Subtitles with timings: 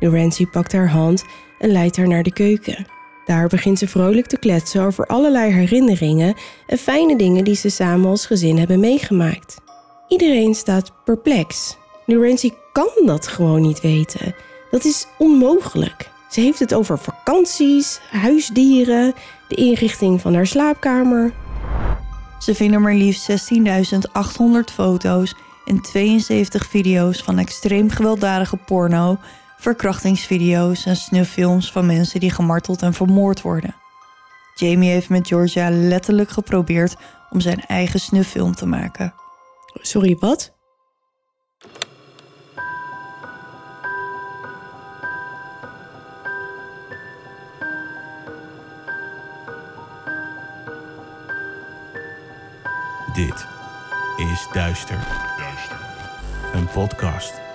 [0.00, 1.24] Lorenzi pakt haar hand
[1.58, 2.86] en leidt haar naar de keuken.
[3.24, 6.34] Daar begint ze vrolijk te kletsen over allerlei herinneringen
[6.66, 9.56] en fijne dingen die ze samen als gezin hebben meegemaakt.
[10.08, 11.76] Iedereen staat perplex.
[12.04, 14.34] Lorenzi kan dat gewoon niet weten.
[14.70, 16.10] Dat is onmogelijk.
[16.30, 19.14] Ze heeft het over vakanties, huisdieren,
[19.48, 21.32] de inrichting van haar slaapkamer.
[22.38, 29.18] Ze vinden maar liefst 16.800 foto's en 72 video's van extreem gewelddadige porno,
[29.56, 33.74] verkrachtingsvideo's en snufffilms van mensen die gemarteld en vermoord worden.
[34.54, 36.96] Jamie heeft met Georgia letterlijk geprobeerd
[37.30, 39.14] om zijn eigen snufffilm te maken.
[39.74, 40.54] Sorry, wat?
[53.14, 53.46] Dit
[54.16, 55.06] is Duister.
[56.52, 57.45] Een podcast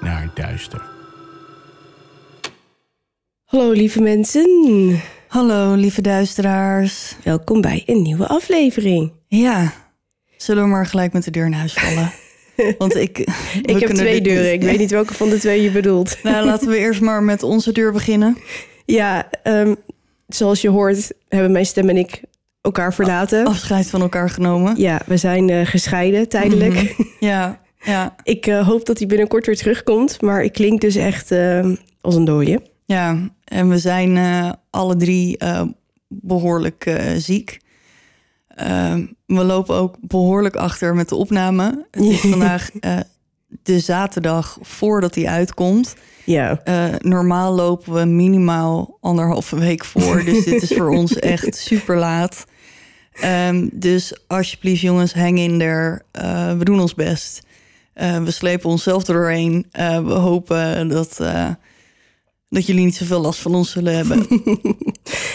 [0.00, 0.82] naar duister.
[3.44, 5.00] Hallo lieve mensen.
[5.28, 7.16] Hallo lieve duisteraars.
[7.24, 9.12] Welkom bij een nieuwe aflevering.
[9.26, 9.72] Ja,
[10.36, 12.12] zullen we maar gelijk met de deur in huis vallen?
[12.78, 13.18] Want ik,
[13.62, 14.52] Ik heb twee deuren.
[14.52, 16.16] Ik weet niet welke van de twee je bedoelt.
[16.22, 18.36] Nou, laten we eerst maar met onze deur beginnen.
[18.84, 19.74] Ja, ehm,
[20.28, 22.20] zoals je hoort hebben mijn stem en ik
[22.60, 23.46] elkaar verlaten.
[23.46, 24.76] Afscheid van elkaar genomen.
[24.76, 26.74] Ja, we zijn eh, gescheiden tijdelijk.
[26.74, 27.02] Mhm.
[27.20, 31.30] Ja, ja, Ik eh, hoop dat hij binnenkort weer terugkomt, maar ik klink dus echt
[31.30, 32.62] eh, als een dooie.
[32.84, 33.30] ja.
[33.44, 35.62] En we zijn eh, alle drie eh,
[36.08, 37.60] behoorlijk eh, ziek.
[38.48, 41.86] Ehm, we lopen ook behoorlijk achter met de opname.
[41.90, 42.70] Het is vandaag
[43.62, 45.94] de zaterdag voordat hij uitkomt.
[46.24, 46.62] Ja,
[46.98, 50.24] normaal lopen we minimaal anderhalve week voor.
[50.24, 52.44] Dus dit is voor ons echt super laat.
[53.12, 56.02] Ehm, dus alsjeblieft jongens, hang in there.
[56.58, 57.42] We doen ons best.
[58.00, 59.66] Eh, we slepen onszelf er doorheen.
[59.70, 61.48] Eh, we hopen dat, eh,
[62.48, 64.26] dat jullie niet zoveel last van ons zullen hebben.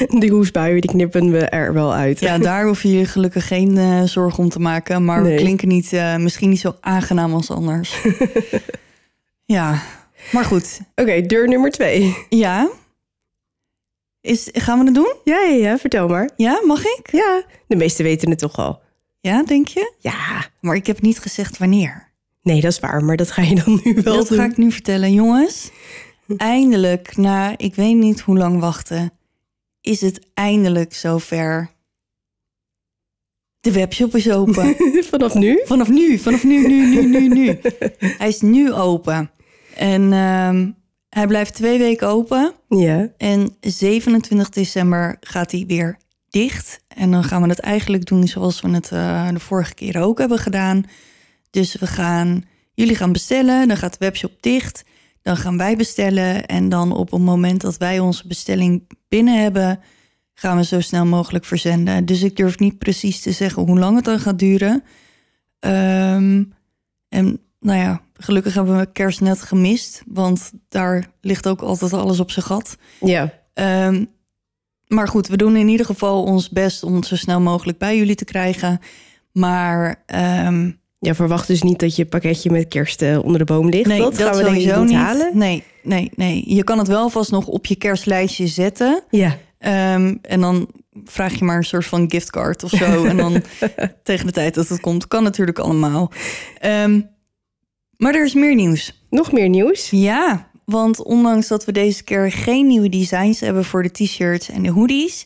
[0.21, 2.19] die hoesbuien die knippen we er wel uit.
[2.19, 5.05] ja, daar hoeven jullie gelukkig geen zorgen om te maken.
[5.05, 8.01] Maar we klinken niet, misschien niet zo aangenaam als anders.
[9.55, 9.81] ja,
[10.31, 10.81] maar goed.
[10.95, 12.17] Oké, deur nummer twee.
[12.29, 12.69] Ja?
[14.21, 15.13] Is, gaan we het doen?
[15.23, 16.29] Ja, ja, ja, vertel maar.
[16.35, 17.11] Ja, mag ik?
[17.11, 18.81] Ja, de meesten weten het toch al.
[19.19, 19.93] Ja, denk je?
[19.99, 22.13] Ja, Maar ik heb niet gezegd wanneer.
[22.45, 24.37] Nee, dat is waar, maar dat ga je dan nu wel dat doen.
[24.37, 25.13] ga ik nu vertellen.
[25.13, 25.71] Jongens,
[26.37, 29.11] eindelijk, na ik weet niet hoe lang wachten,
[29.81, 31.73] is het eindelijk zover.
[33.59, 34.75] De webshop is open.
[35.11, 35.61] Vanaf nu?
[35.65, 37.59] vanaf nu, vanaf nu, nu, nu, nu, nu.
[38.21, 39.31] Hij is nu open.
[39.75, 40.71] En ehm,
[41.09, 42.53] hij blijft twee weken open.
[42.69, 43.11] Ja.
[43.17, 45.97] En 27 december gaat hij weer
[46.29, 46.79] dicht.
[46.87, 50.17] En dan gaan we het eigenlijk doen zoals we het eh, de vorige keer ook
[50.17, 50.85] hebben gedaan.
[51.55, 52.43] Dus we gaan,
[52.73, 54.83] jullie gaan bestellen, dan gaat de webshop dicht.
[55.21, 56.45] Dan gaan wij bestellen.
[56.45, 59.79] En dan op het moment dat wij onze bestelling binnen hebben,
[60.33, 62.05] gaan we zo snel mogelijk verzenden.
[62.05, 64.83] Dus ik durf niet precies te zeggen hoe lang het dan gaat duren.
[65.59, 66.43] Ehm,
[67.09, 70.03] en nou ja, gelukkig hebben we kerst net gemist.
[70.05, 72.77] Want daar ligt ook altijd alles op zijn gat.
[72.99, 73.33] Ja.
[73.53, 74.05] Ehm,
[74.87, 77.97] maar goed, we doen in ieder geval ons best om het zo snel mogelijk bij
[77.97, 78.79] jullie te krijgen.
[79.31, 83.69] Maar ehm, Ja, verwacht dus niet dat je pakketje met kerst eh, onder de boom
[83.69, 83.87] ligt.
[83.87, 84.97] nee, dat, gaan we denk ik sowieso niet niet.
[84.97, 85.37] halen.
[85.37, 86.43] Nee, nee, nee.
[86.45, 89.03] Je kan het wel vast nog op je kerstlijstje zetten.
[89.09, 89.37] Ja.
[89.57, 90.67] Ehm, en dan
[91.05, 93.05] vraag je maar een soort van giftcard of zo.
[93.05, 93.43] en dan
[94.03, 96.11] tegen de tijd dat het komt, kan natuurlijk allemaal.
[96.59, 97.01] Ehm,
[97.97, 99.05] maar er is meer nieuws.
[99.09, 99.89] Nog meer nieuws.
[99.89, 104.63] Ja, want ondanks dat we deze keer geen nieuwe designs hebben voor de t-shirts en
[104.63, 105.25] de hoodies,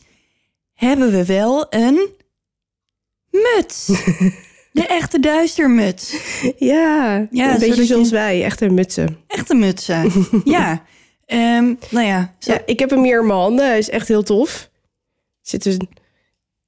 [0.74, 2.08] hebben we wel een
[3.30, 3.88] muts.
[4.72, 6.16] De echte duistermuts.
[6.58, 8.44] Ja, Ja, een beetje je- zoals wij.
[8.44, 9.16] Echt een mutsen.
[9.26, 10.10] Echte mutsen.
[10.44, 10.82] ja.
[11.26, 13.66] Ehm, nou ja, zo, Ja, ik heb hem hier in mijn handen.
[13.66, 14.70] Hij is echt heel tof.
[15.42, 15.76] Zit dus...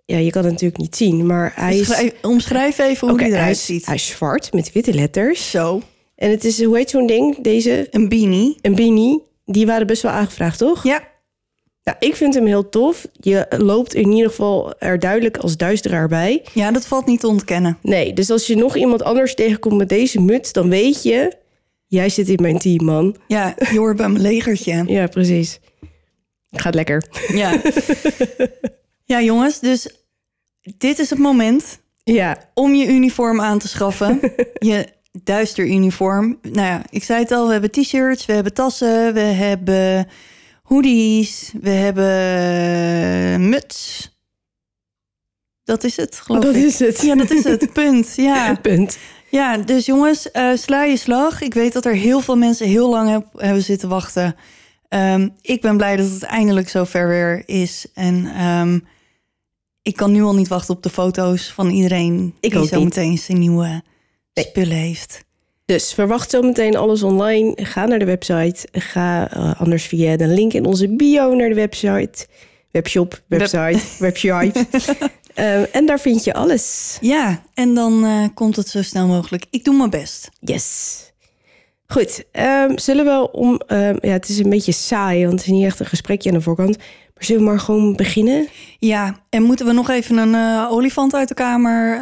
[0.04, 1.87] Ja, je kan het natuurlijk niet zien, maar hij is...
[1.87, 3.87] schrijf- omschrijf even hoe hij, eruit ziet.
[3.87, 5.50] hij is zwart met witte letters.
[5.50, 5.82] Zo,
[6.14, 7.37] En het is, hoe heet zo'n ding?
[7.43, 8.56] Deze, een beanie.
[8.62, 9.22] een beanie.
[9.44, 10.84] Die waren best wel aangevraagd, toch?
[10.84, 11.02] Ja,
[11.84, 13.06] Nou, ik vind hem heel tof.
[13.12, 16.44] Je loopt in ieder geval er duidelijk als duisteraar bij.
[16.55, 17.79] ja, dat valt niet te ontkennen.
[17.82, 21.32] Nee, dus als je nog iemand anders tegenkomt met deze muts, dan weet je...
[21.87, 23.17] Jij zit in mijn team, man.
[23.26, 24.84] Ja, je hoort bij mijn legertje.
[24.93, 25.61] Ja, precies.
[26.50, 27.05] Gaat lekker.
[27.32, 27.61] Ja.
[29.05, 29.88] ja, jongens, dus
[30.76, 34.20] dit is het moment Ja, om je uniform aan te schaffen.
[34.58, 34.87] je
[35.23, 36.38] duisteruniform.
[36.43, 40.08] Nou ja, ik zei het al, we hebben t-shirts, we hebben tassen, we hebben
[40.62, 44.11] hoodies, we hebben muts.
[45.64, 46.64] Dat is het, geloof dat ik.
[46.64, 47.00] is het.
[47.03, 47.73] Ja, dat is het.
[47.82, 48.12] Punt.
[48.17, 48.55] Ja.
[48.55, 48.99] Punt.
[49.31, 51.41] Ja, dus jongens, eh, sla je slag.
[51.41, 54.37] Ik weet dat er heel veel mensen heel lang heb- hebben zitten wachten.
[54.88, 57.87] Ehm, ik ben blij dat het eindelijk zover weer is.
[57.94, 58.79] En ehm,
[59.82, 63.19] ik kan nu al niet wachten op de foto's van iedereen Ik die zo meteen
[63.19, 63.82] zijn nieuwe
[64.35, 64.44] Nee.
[64.44, 65.25] spullen heeft.
[65.64, 67.53] Dus verwacht zometeen alles online.
[67.56, 68.69] Ga naar de website.
[68.73, 72.26] Ga eh, anders via de link in onze bio naar de website.
[72.70, 74.67] Webshop, website, website.
[75.35, 76.99] Ehm, en daar vind je alles.
[77.00, 79.44] Ja, en dan eh, komt het zo snel mogelijk.
[79.50, 80.29] Ik doe mijn best.
[80.41, 80.99] Yes.
[81.87, 83.61] Goed, ehm, zullen we om...
[83.67, 86.37] ehm, ja, het is een beetje saai, want het is niet echt een gesprekje aan
[86.37, 86.76] de voorkant.
[86.76, 88.49] Maar zullen we maar gewoon beginnen?
[88.79, 91.99] Ja, en moeten we nog even een eh, olifant uit de kamer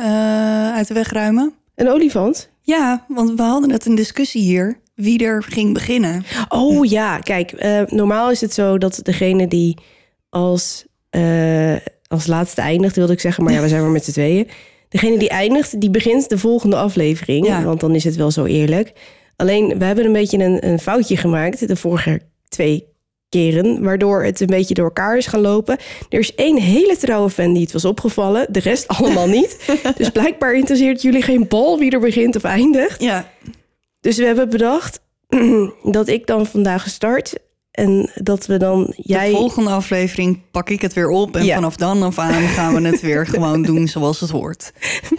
[0.75, 1.55] uit de weg ruimen?
[1.75, 2.51] Een olifant?
[2.71, 4.81] Ja, want we hadden net een discussie hier.
[4.95, 6.25] Wie er ging beginnen.
[6.49, 9.77] Oh ja, kijk, eh, normaal is het zo dat degene die
[10.29, 11.77] als, eh,
[12.07, 14.49] als laatste eindigt, wilde ik zeggen, maar ja, we zijn maar met z'n tweeën.
[14.89, 17.63] Degene die eindigt, die begint de volgende aflevering, Ja.
[17.63, 18.93] want dan is het wel zo eerlijk.
[19.37, 22.87] Alleen, we hebben een beetje een, een foutje gemaakt de vorige twee
[23.31, 25.79] keren, waardoor het een beetje door elkaar is gaan lopen.
[26.09, 29.57] Er is één hele trouwe fan die het was opgevallen, de rest allemaal niet.
[29.97, 33.03] dus blijkbaar interesseert jullie geen bal wie er begint of eindigt.
[33.03, 33.31] Ja,
[34.01, 35.01] Dus we hebben bedacht
[35.83, 37.35] dat ik dan vandaag start.
[37.71, 39.31] En dat we dan jij.
[39.31, 41.37] De volgende aflevering pak ik het weer op.
[41.37, 41.55] En Ja.
[41.55, 44.73] vanaf dan af aan gaan we het weer gewoon doen zoals het hoort.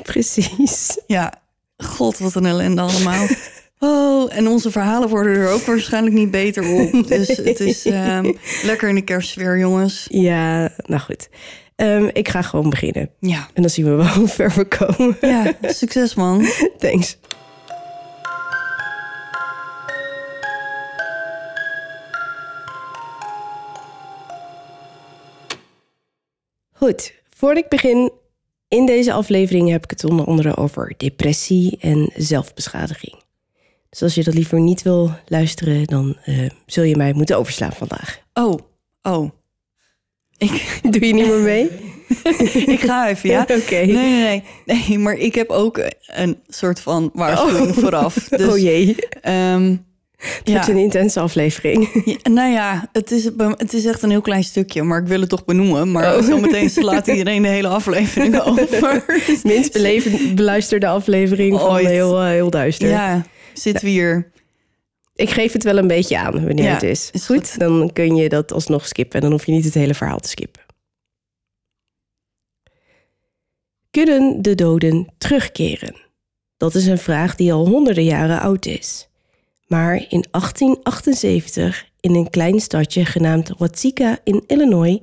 [0.03, 0.97] Precies.
[1.07, 1.33] Ja,
[1.77, 3.25] god, wat een ellende allemaal.
[3.83, 7.07] Oh, en onze verhalen worden er ook waarschijnlijk niet beter op.
[7.07, 8.33] Dus het is ehm,
[8.63, 10.05] lekker in de kerstsfeer, jongens.
[10.09, 11.29] Ja, nou goed.
[11.75, 13.09] Ehm, ik ga gewoon beginnen.
[13.19, 15.17] Ja, En dan zien we wel hoe ver we komen.
[15.21, 16.45] ja succes man.
[16.77, 17.17] Thanks.
[26.71, 28.11] Goed, voordat ik begin
[28.67, 33.20] in deze aflevering heb ik het onder andere over depressie en zelfbeschadiging.
[33.91, 37.71] Dus als je dat liever niet wil luisteren, dan eh, zul je mij moeten overslaan
[37.73, 38.19] vandaag.
[38.33, 38.59] Oh,
[39.01, 39.29] oh.
[40.37, 41.69] Ik, Doe je niet meer mee?
[42.75, 43.41] ik ga even, ja?
[43.61, 43.75] Oké.
[43.75, 44.43] Nee, nee, nee.
[44.65, 48.13] Nee, maar ik heb ook een soort van waarschuwing vooraf.
[48.29, 49.75] Dus, oh jee, ehm,
[50.17, 50.51] het ja.
[50.53, 52.01] wordt een intense aflevering.
[52.05, 53.23] Ja, nou ja, het is,
[53.57, 55.91] het is echt een heel klein stukje, maar ik wil het toch benoemen.
[55.91, 56.23] Maar Oh.
[56.23, 59.03] zometeen slaat iedereen de hele aflevering over.
[59.43, 59.73] Minst
[60.35, 61.87] beluisterde aflevering van Ooit.
[61.87, 62.89] heel, eh, heel duister.
[62.89, 64.31] Ja, zitten we hier.
[65.15, 67.09] Ik geef het wel een beetje aan wanneer Ja, het is.
[67.11, 67.59] is goed, goed.
[67.59, 69.15] dan kun je dat alsnog skippen.
[69.15, 70.61] En dan hoef je niet het hele verhaal te skippen.
[73.91, 75.95] Kunnen de doden terugkeren?
[76.57, 79.07] Dat is een vraag die al honderden jaren oud is.
[79.67, 84.99] Maar in 1878, in een klein stadje genaamd Watsika in Illinois,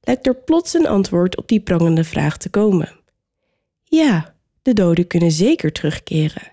[0.00, 2.88] lijkt er plots een antwoord op die prangende vraag te komen.
[3.84, 6.49] Ja, de doden kunnen zeker terugkeren.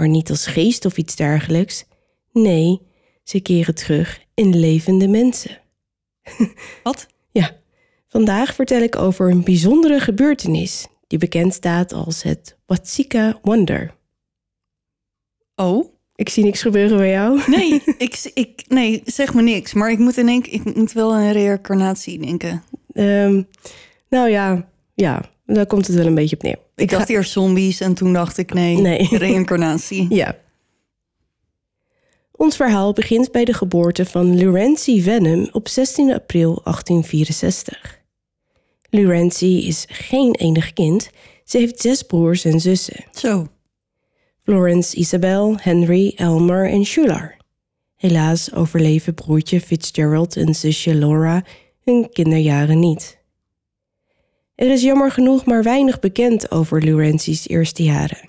[0.00, 1.84] Maar niet als geest of iets dergelijks.
[2.32, 2.80] Nee,
[3.22, 5.58] ze keren terug in levende mensen.
[6.82, 7.06] Wat?
[7.30, 7.56] Ja,
[8.08, 13.94] vandaag vertel ik over een bijzondere gebeurtenis die bekend staat als het Watsika Wonder.
[15.54, 15.94] Oh?
[16.14, 17.40] Ik zie niks gebeuren bij jou.
[17.56, 19.72] Nee, ik, ik, nee, zeg me niks.
[19.72, 22.62] Maar ik moet, in één, ik moet wel aan een reïncarnatie denken.
[22.92, 23.42] Ehm,
[24.08, 26.58] nou ja, ja, daar komt het wel een beetje op neer.
[26.80, 29.08] Ik dacht ga- eerst zombies en toen dacht ik nee, Nee.
[29.18, 30.06] reïncarnatie.
[30.14, 30.36] Ja.
[32.32, 37.98] Ons verhaal begint bij de geboorte van Lurency Venom op 16 april 1864.
[38.90, 41.10] Lurency is geen enig kind.
[41.44, 43.04] Ze heeft zes broers en zussen.
[43.12, 43.46] Zo,
[44.42, 47.36] Florence, Isabel, Henry, Elmer en Schular.
[47.96, 51.44] Helaas overleven broertje Fitzgerald en zusje Laura
[51.84, 53.18] hun kinderjaren niet.
[54.60, 58.28] Er is jammer genoeg maar weinig bekend over Lurency's eerste jaren.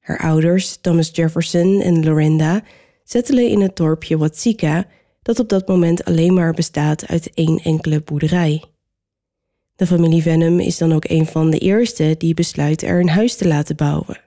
[0.00, 2.62] Haar ouders, Thomas Jefferson en Lorinda,
[3.04, 4.86] settelen in het dorpje Watsika,
[5.22, 8.64] dat op dat moment alleen maar bestaat uit één enkele boerderij.
[9.76, 13.36] De familie Venom is dan ook een van de eerste die besluit er een huis
[13.36, 14.20] te laten bouwen.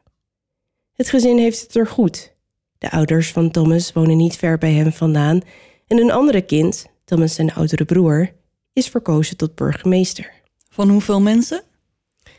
[0.93, 2.33] Het gezin heeft het er goed.
[2.77, 5.41] De ouders van Thomas wonen niet ver bij hem vandaan
[5.87, 8.31] en een andere kind, Thomas zijn oudere broer,
[8.73, 10.37] is verkozen tot burgemeester.
[10.79, 11.61] Van hoeveel mensen?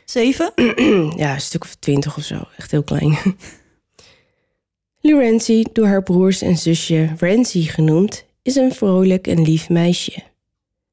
[0.05, 0.51] Zeven?
[1.23, 3.17] ja, een stuk of twintig of zo, echt heel klein.
[5.01, 10.23] Lurency, door haar broers en zusje Rancy genoemd, is een vrolijk en lief meisje.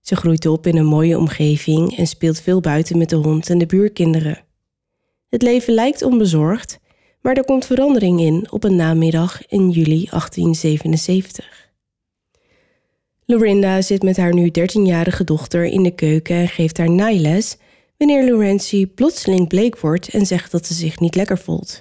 [0.00, 3.58] Ze groeit op in een mooie omgeving en speelt veel buiten met de hond en
[3.58, 4.44] de buurkinderen.
[5.28, 6.78] Het leven lijkt onbezorgd,
[7.20, 11.67] maar er komt verandering in op een namiddag in juli 1877.
[13.30, 17.56] Lorinda zit met haar nu 13-jarige dochter in de keuken en geeft haar naailes
[17.96, 21.80] wanneer Laurentie plotseling bleek wordt en zegt dat ze zich niet lekker voelt.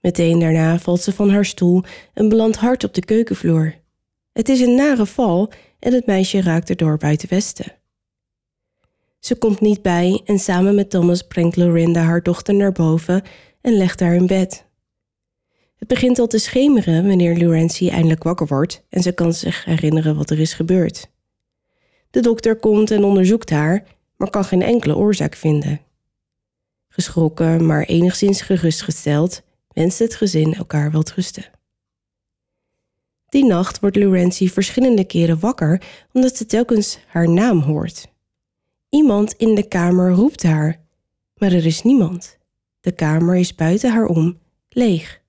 [0.00, 1.82] Meteen daarna valt ze van haar stoel
[2.14, 3.74] en belandt hard op de keukenvloer.
[4.32, 7.72] Het is een nare val en het meisje raakt erdoor buiten westen.
[9.18, 13.22] Ze komt niet bij en samen met Thomas brengt Lorinda haar dochter naar boven
[13.60, 14.65] en legt haar in bed.
[15.76, 20.16] Het begint al te schemeren wanneer Laurentie eindelijk wakker wordt en ze kan zich herinneren
[20.16, 21.10] wat er is gebeurd.
[22.10, 23.84] De dokter komt en onderzoekt haar,
[24.16, 25.80] maar kan geen enkele oorzaak vinden.
[26.88, 31.44] Geschrokken, maar enigszins gerustgesteld, wenst het gezin elkaar wel rusten.
[33.28, 38.08] Die nacht wordt Laurentie verschillende keren wakker omdat ze telkens haar naam hoort.
[38.88, 40.80] Iemand in de kamer roept haar,
[41.34, 42.38] maar er is niemand.
[42.80, 45.24] De kamer is buiten haar om, leeg.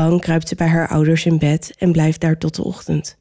[0.00, 3.16] Bang kruipt ze bij haar ouders in bed en blijft daar tot de ochtend.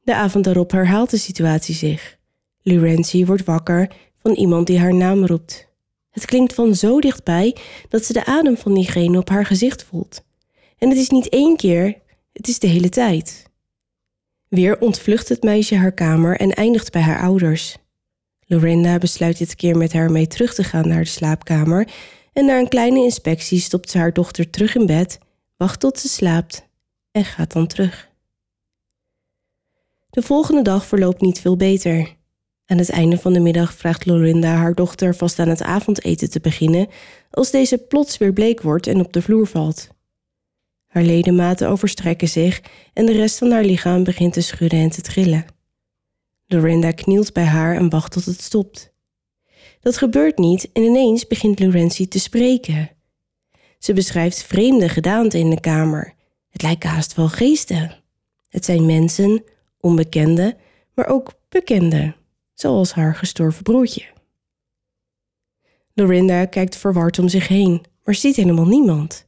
[0.00, 2.18] De avond daarop herhaalt de situatie zich.
[2.62, 5.68] Laurentie wordt wakker van iemand die haar naam roept.
[6.10, 7.56] Het klinkt van zo dichtbij
[7.88, 10.24] dat ze de adem van diegene op haar gezicht voelt.
[10.78, 11.98] En het is niet één keer,
[12.32, 13.44] het is de hele tijd.
[14.48, 17.76] Weer ontvlucht het meisje haar kamer en eindigt bij haar ouders.
[18.46, 21.88] Lorinda besluit dit keer met haar mee terug te gaan naar de slaapkamer
[22.38, 25.18] en na een kleine inspectie stopt ze haar dochter terug in bed,
[25.56, 26.68] wacht tot ze slaapt
[27.10, 28.08] en gaat dan terug.
[30.10, 32.16] De volgende dag verloopt niet veel beter.
[32.66, 36.40] Aan het einde van de middag vraagt Lorinda haar dochter vast aan het avondeten te
[36.40, 36.88] beginnen,
[37.30, 39.88] als deze plots weer bleek wordt en op de vloer valt.
[40.86, 45.00] Haar ledematen overstrekken zich en de rest van haar lichaam begint te schudden en te
[45.00, 45.46] trillen.
[46.46, 48.92] Lorinda knielt bij haar en wacht tot het stopt.
[49.88, 52.90] Dat gebeurt niet en ineens begint Laurentie te spreken.
[53.78, 56.14] Ze beschrijft vreemde gedaanten in de kamer.
[56.48, 57.94] Het lijken haast wel geesten.
[58.48, 59.44] Het zijn mensen,
[59.80, 60.56] onbekende,
[60.94, 62.14] maar ook bekende,
[62.54, 64.04] zoals haar gestorven broertje.
[65.94, 69.26] Lorinda kijkt verward om zich heen, maar ziet helemaal niemand.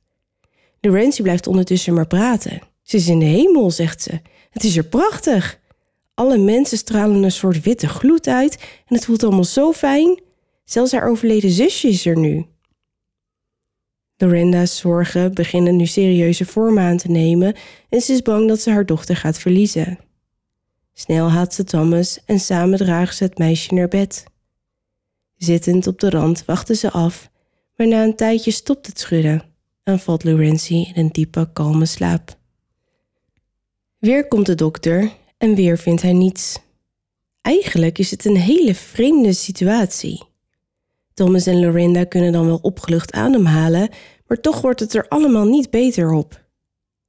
[0.81, 2.61] Laurentie blijft ondertussen maar praten.
[2.83, 4.21] Ze is in de hemel, zegt ze.
[4.51, 5.61] Het is er prachtig.
[6.15, 8.55] Alle mensen stralen een soort witte gloed uit
[8.87, 10.29] en het voelt allemaal zo fijn.
[10.71, 12.47] Zelfs haar overleden zusje is er nu.
[14.17, 17.57] Lorenda's zorgen beginnen nu serieuze vorm aan te nemen
[17.89, 19.99] en ze is bang dat ze haar dochter gaat verliezen.
[20.93, 24.25] Snel haalt ze Thomas en samen dragen ze het meisje naar bed.
[25.37, 27.31] Zittend op de rand wachten ze af,
[27.77, 29.43] maar na een tijdje stopt het schudden
[29.83, 32.39] en valt Laurentie in een diepe, kalme slaap.
[33.99, 36.59] Weer komt de dokter en weer vindt hij niets.
[37.41, 40.29] Eigenlijk is het een hele vreemde situatie.
[41.21, 43.89] Thomas en Lorinda kunnen dan wel opgelucht ademhalen,
[44.27, 46.41] maar toch wordt het er allemaal niet beter op.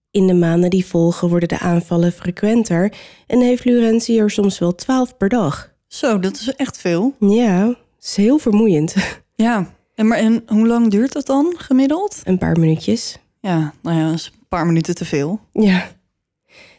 [0.09, 2.93] In de maanden die volgen worden de aanvallen frequenter
[3.27, 5.73] en heeft Laurentie er soms wel twaalf per dag.
[5.87, 7.13] Zo, dat is echt veel.
[7.19, 8.95] Ja, het is heel vermoeiend.
[9.35, 12.21] Ja, en, maar en hoe lang duurt dat dan gemiddeld?
[12.23, 13.17] Een paar minuutjes.
[13.39, 15.39] Ja, nou ja, dat is een paar minuten te veel.
[15.51, 15.87] Ja.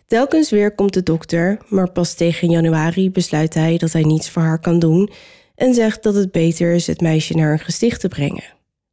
[0.06, 4.42] Telkens weer komt de dokter, maar pas tegen januari besluit hij dat hij niets voor
[4.42, 5.10] haar kan doen
[5.62, 8.44] en zegt dat het beter is het meisje naar een gesticht te brengen.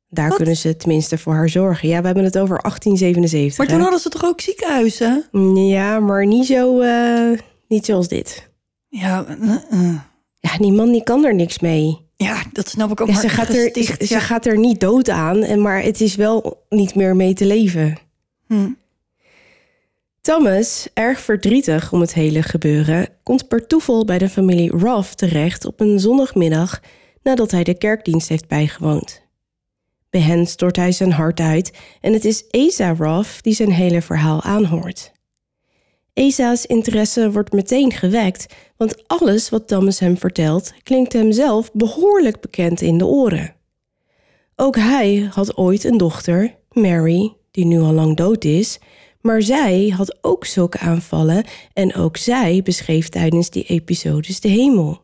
[0.09, 0.38] Daar Wat?
[0.38, 1.88] kunnen ze tenminste voor haar zorgen.
[1.88, 3.57] Ja, we hebben het over 1877.
[3.57, 3.81] Maar toen hè?
[3.81, 5.25] hadden ze toch ook ziekenhuizen?
[5.55, 8.49] Ja, maar niet zo, eh, niet zoals dit.
[8.88, 9.95] Ja, eh, eh.
[10.39, 11.97] Ja, die man die kan er niks mee.
[12.15, 13.07] ja dat snap ik ook.
[13.07, 14.19] Ja, maar ze, gaat er, gesticht, ze ja.
[14.19, 17.97] gaat er niet dood aan, en maar het is wel niet meer mee te leven.
[18.47, 18.69] Hm.
[20.21, 25.65] Thomas, erg verdrietig om het hele gebeuren, komt per toeval bij de familie Ruff terecht
[25.65, 26.79] op een zondagmiddag
[27.23, 29.21] nadat hij de kerkdienst heeft bijgewoond.
[30.09, 34.01] Bij hen stort hij zijn hart uit en het is Asa Ruff die zijn hele
[34.01, 35.11] verhaal aanhoort.
[36.13, 42.41] Asa's interesse wordt meteen gewekt, want alles wat Thomas hem vertelt klinkt hem zelf behoorlijk
[42.41, 43.55] bekend in de oren.
[44.55, 48.79] Ook hij had ooit een dochter, Mary, die nu al lang dood is,
[49.21, 55.01] maar zij had ook zulke aanvallen en ook zij beschreef tijdens die episodes de hemel.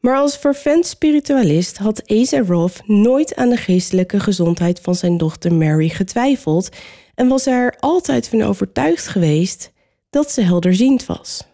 [0.00, 5.54] Maar als vervent spiritualist had Asa Rolf nooit aan de geestelijke gezondheid van zijn dochter
[5.54, 6.68] Mary getwijfeld
[7.14, 9.72] en was er altijd van overtuigd geweest
[10.10, 11.46] dat ze helderziend was.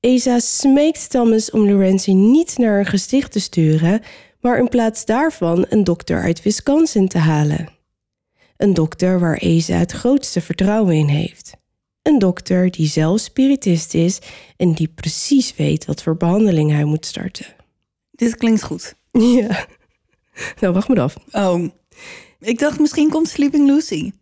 [0.00, 4.02] Asa smeekt Thomas om Laurentie niet naar een gesticht te sturen,
[4.40, 7.73] maar in plaats daarvan een dokter uit Wisconsin te halen.
[8.56, 11.52] Een dokter waar Esa het grootste vertrouwen in heeft.
[12.02, 14.18] Een dokter die zelf spiritist is
[14.56, 17.46] en die precies weet wat voor behandeling hij moet starten.
[18.10, 18.94] Dit klinkt goed.
[19.36, 19.66] Ja.
[20.60, 21.16] Nou, wacht maar af.
[21.32, 21.64] Oh,
[22.40, 24.12] ik dacht misschien komt Sleeping Lucy.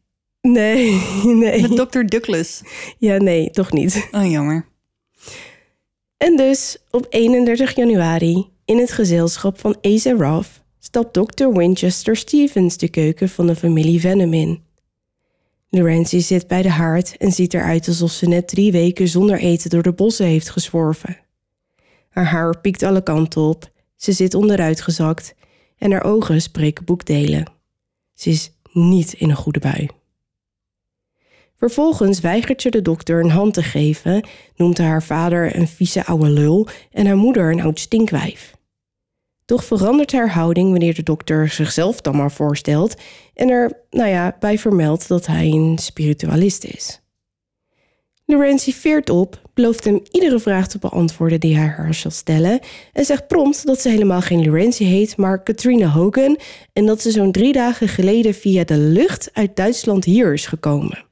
[0.40, 1.68] Nee, nee.
[1.68, 2.00] Met Dr.
[2.00, 2.62] Douglas.
[2.98, 4.08] Ja, nee, toch niet.
[4.10, 4.66] Oh, jammer.
[6.16, 10.61] En dus op 31 januari, in het gezelschap van Asa Ruff,
[10.92, 11.52] stapt Dr.
[11.52, 14.62] Winchester Stevens de keuken van de familie Venom in.
[15.68, 19.70] Lorenzi zit bij de haard en ziet eruit alsof ze net drie weken zonder eten
[19.70, 21.18] door de bossen heeft gezworven.
[22.08, 25.34] Haar haar piekt alle kanten op, ze zit onderuitgezakt
[25.78, 27.52] en haar ogen spreken boekdelen.
[28.14, 29.88] Ze is niet in een goede bui.
[31.56, 36.28] Vervolgens weigert ze de dokter een hand te geven, noemt haar vader een vieze oude
[36.28, 38.60] lul en haar moeder een oud stinkwijf.
[39.52, 42.94] Toch verandert haar houding wanneer de dokter zichzelf dan maar voorstelt
[43.34, 47.00] en er, nou ja, bij vermeldt dat hij een spiritualist is.
[48.24, 52.60] Lorenzi veert op, belooft hem iedere vraag te beantwoorden die hij haar zal stellen
[52.92, 56.38] en zegt prompt dat ze helemaal geen Lorenzi heet, maar Katrina Hogan
[56.72, 61.04] en dat ze zo'n drie dagen geleden via de lucht uit Duitsland hier is gekomen.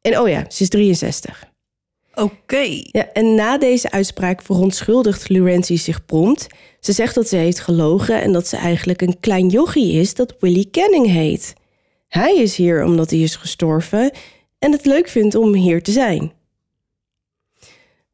[0.00, 1.54] En oh ja, ze is 63.
[2.18, 2.80] Oké.
[2.82, 6.46] Ja, en na deze uitspraak verontschuldigt Lorenzi zich prompt.
[6.80, 10.36] Ze zegt dat ze heeft gelogen en dat ze eigenlijk een klein jochie is dat
[10.40, 11.54] Willie Canning heet.
[12.08, 14.10] Hij is hier omdat hij is gestorven
[14.58, 16.32] en het leuk vindt om hier te zijn.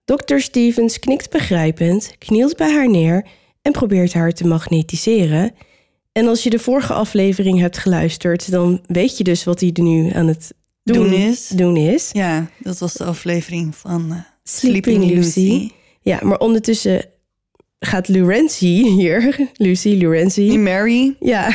[0.05, 0.39] Dr.
[0.39, 3.27] Stevens knikt begrijpend, knielt bij haar neer
[3.63, 5.55] en probeert haar te magnetiseren.
[6.13, 9.83] En als je de vorige aflevering hebt geluisterd, dan weet je dus wat hij er
[9.83, 11.49] nu aan het doen, Doen is.
[11.49, 12.11] Doen is.
[12.13, 15.71] Ja, dat was de aflevering van eh, Sleeping Lucy.
[16.01, 17.05] Ja, maar ondertussen
[17.79, 21.17] gaat Lurenzi hier, Lucy Lurenzi, Mary.
[21.21, 21.51] ja,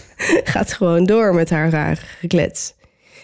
[0.52, 2.74] gaat gewoon door met haar rare geklets.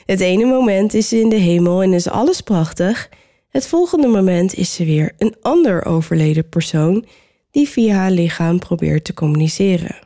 [0.06, 3.08] Het ene moment is ze in de hemel en is alles prachtig.
[3.48, 7.04] Het volgende moment is ze weer een ander overleden persoon
[7.50, 9.98] die via haar lichaam probeert te communiceren.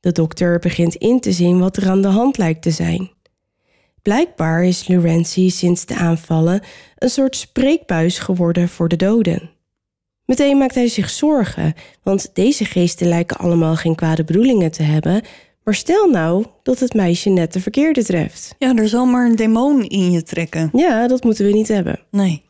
[0.00, 3.10] De dokter begint in te zien wat er aan de hand lijkt te zijn.
[4.02, 6.60] Blijkbaar is Lorenzi sinds de aanvallen
[6.98, 9.50] een soort spreekbuis geworden voor de doden.
[10.24, 15.22] Meteen maakt hij zich zorgen, want deze geesten lijken allemaal geen kwade bedoelingen te hebben.
[15.64, 18.54] Maar stel nou dat het meisje net de verkeerde treft.
[18.58, 20.70] Ja, er zal maar een demon in je trekken.
[20.72, 22.00] Ja, dat moeten we niet hebben.
[22.10, 22.42] Nee.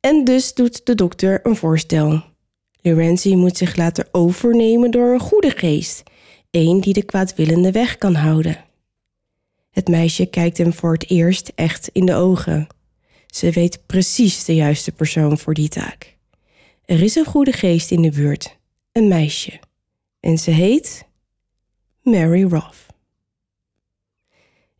[0.00, 2.22] En dus doet de dokter een voorstel.
[2.80, 6.02] Lorenzi moet zich laten overnemen door een goede geest,
[6.50, 8.64] één die de kwaadwillende weg kan houden.
[9.72, 12.66] Het meisje kijkt hem voor het eerst echt in de ogen.
[13.26, 16.16] Ze weet precies de juiste persoon voor die taak.
[16.84, 18.58] Er is een goede geest in de buurt,
[18.92, 19.60] een meisje.
[20.20, 21.06] En ze heet
[22.02, 22.86] Mary Roth.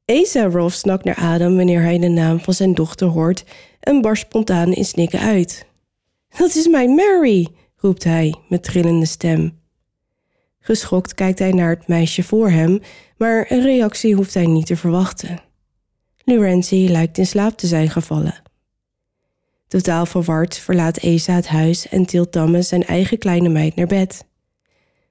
[0.05, 3.45] Asa Roth snakt naar adem wanneer hij de naam van zijn dochter hoort
[3.81, 5.67] en barst spontaan in snikken uit.
[6.39, 9.62] Dat is mijn Mary, roept hij met trillende stem.
[10.65, 12.81] Geschokt kijkt hij naar het meisje voor hem,
[13.17, 15.41] maar een reactie hoeft hij niet te verwachten.
[16.25, 18.43] Lorenzi lijkt in slaap te zijn gevallen.
[19.69, 24.25] Totaal verward verlaat Esa het huis en tilt Thomas zijn eigen kleine meid naar bed.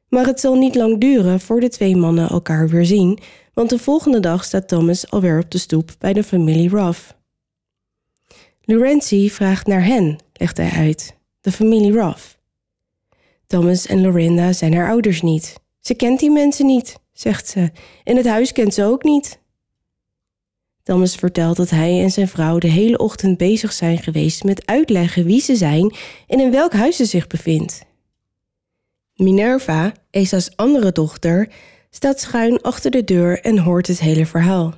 [0.07, 3.19] Maar het zal niet lang duren voor de twee mannen elkaar weer zien,
[3.53, 7.15] want de volgende dag staat Thomas alweer op de stoep bij de familie Ruff.
[8.61, 12.39] Lorenzi vraagt naar hen, legt hij uit, de familie Ruff.
[13.51, 15.55] Thomas en Lorinda zijn haar ouders niet.
[15.79, 17.71] Ze kent die mensen niet, zegt ze,
[18.03, 19.39] en het huis kent ze ook niet.
[20.83, 25.25] Thomas vertelt dat hij en zijn vrouw de hele ochtend bezig zijn geweest met uitleggen
[25.25, 25.95] wie ze zijn
[26.27, 27.81] en in welk huis ze zich bevindt.
[29.15, 31.49] Minerva, Esa's andere dochter,
[31.89, 34.73] staat schuin achter de deur en hoort het hele verhaal.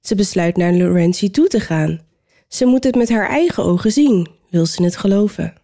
[0.00, 2.00] Ze besluit naar Lorenzi toe te gaan.
[2.48, 5.54] Ze moet het met haar eigen ogen zien, wil ze het geloven.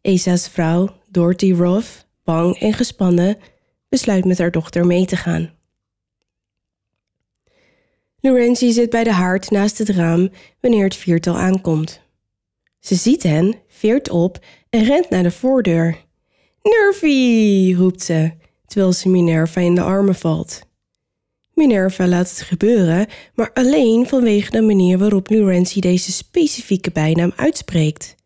[0.00, 3.38] Esa's vrouw, Dorothy Roth, bang en gespannen,
[3.88, 5.50] besluit met haar dochter mee te gaan.
[8.20, 12.00] Lorenzi zit bij de haard naast het raam wanneer het viertal aankomt.
[12.80, 16.04] Ze ziet hen, veert op en rent naar de voordeur.
[16.62, 18.32] Nervy, roept ze,
[18.66, 20.60] terwijl ze Minerva in de armen valt.
[21.54, 28.18] Minerva laat het gebeuren, maar alleen vanwege de manier waarop Lorenzi deze specifieke bijnaam uitspreekt.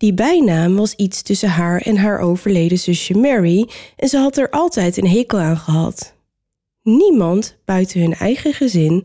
[0.00, 4.50] Die bijnaam was iets tussen haar en haar overleden zusje Mary en ze had er
[4.50, 6.14] altijd een hekel aan gehad.
[6.82, 9.04] Niemand buiten hun eigen gezin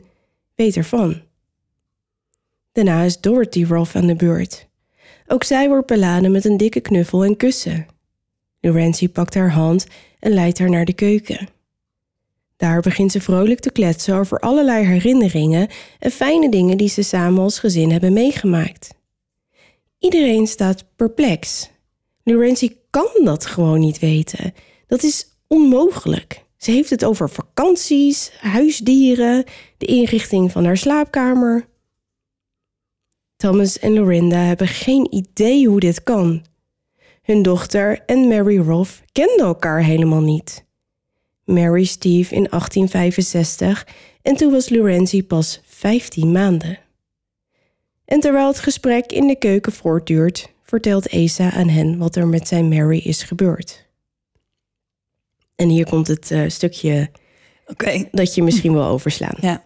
[0.55, 1.21] weet ervan.
[2.71, 4.67] Daarna is Dorothy Rolf aan de beurt.
[5.27, 7.85] Ook zij wordt beladen met een dikke knuffel en kussen.
[8.61, 9.85] Lorenzi pakt haar hand
[10.19, 11.47] en leidt haar naar de keuken.
[12.57, 15.67] Daar begint ze vrolijk te kletsen over allerlei herinneringen
[15.99, 18.93] en fijne dingen die ze samen als gezin hebben meegemaakt.
[19.99, 21.69] Iedereen staat perplex.
[22.23, 24.53] Lorenzi kan dat gewoon niet weten.
[24.87, 26.43] Dat is onmogelijk.
[26.57, 29.43] Ze heeft het over vakanties, huisdieren,
[29.77, 31.67] de inrichting van haar slaapkamer.
[33.35, 36.45] Thomas en Lorinda hebben geen idee hoe dit kan.
[37.21, 40.65] Hun dochter en Mary Rolfe kenden elkaar helemaal niet.
[41.43, 43.87] Mary Steve in 1865
[44.21, 46.79] en toen was Lorenzi pas 15 maanden.
[48.05, 52.47] En terwijl het gesprek in de keuken voortduurt, vertelt Asa aan hen wat er met
[52.47, 53.85] zijn Mary is gebeurd.
[55.55, 57.09] En hier komt het uh, stukje
[58.11, 59.37] dat je misschien wil overslaan.
[59.39, 59.63] Ja.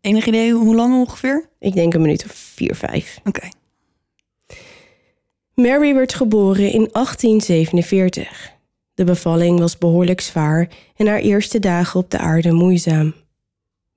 [0.00, 1.48] Enig idee hoe lang ongeveer?
[1.58, 3.20] Ik denk een minuut of vier, vijf.
[3.24, 3.48] Oké.
[5.54, 8.52] Mary werd geboren in 1847.
[8.94, 13.14] De bevalling was behoorlijk zwaar en haar eerste dagen op de aarde moeizaam.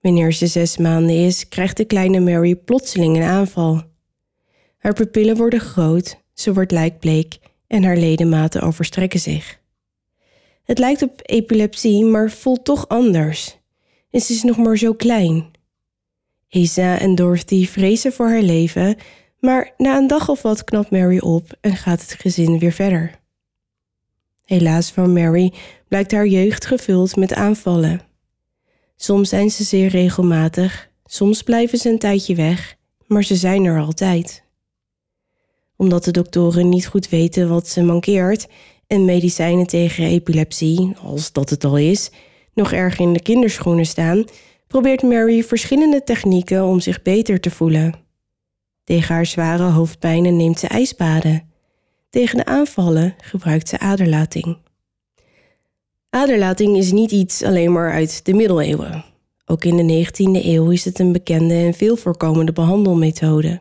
[0.04, 3.82] Wanneer ze zes maanden is, krijgt de kleine Mary plotseling een aanval.
[4.78, 7.38] Haar pupillen worden groot, ze wordt lijkbleek
[7.68, 9.60] en haar ledematen overstrekken zich.
[10.64, 13.58] Het lijkt op epilepsie, maar voelt toch anders.
[14.10, 15.52] En ze is nog maar zo klein.
[16.50, 18.96] Isa en Dorothy vrezen voor haar leven,
[19.40, 23.20] maar na een dag of wat knapt Mary op en gaat het gezin weer verder.
[24.46, 25.54] Helaas voor Mary
[25.88, 28.13] blijkt haar jeugd gevuld met aanvallen.
[29.04, 32.76] Soms zijn ze zeer regelmatig, soms blijven ze een tijdje weg,
[33.08, 34.44] maar ze zijn er altijd.
[35.76, 38.48] Omdat de doktoren niet goed weten wat ze mankeert
[38.88, 42.12] en medicijnen tegen epilepsie, als dat het al is,
[42.54, 44.26] nog erg in de kinderschoenen staan,
[44.68, 47.94] probeert Mary verschillende technieken om zich beter te voelen.
[48.84, 51.50] Tegen haar zware hoofdpijnen neemt ze ijsbaden.
[52.10, 54.58] Tegen de aanvallen gebruikt ze aderlating.
[56.14, 59.06] Aderlating is niet iets alleen maar uit de middeleeuwen.
[59.46, 63.60] Ook in de 19e eeuw is het een bekende en veel voorkomende behandelmethode.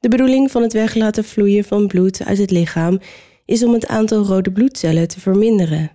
[0.00, 3.00] De bedoeling van het weglaten vloeien van bloed uit het lichaam
[3.44, 5.90] is om het aantal rode bloedcellen te verminderen.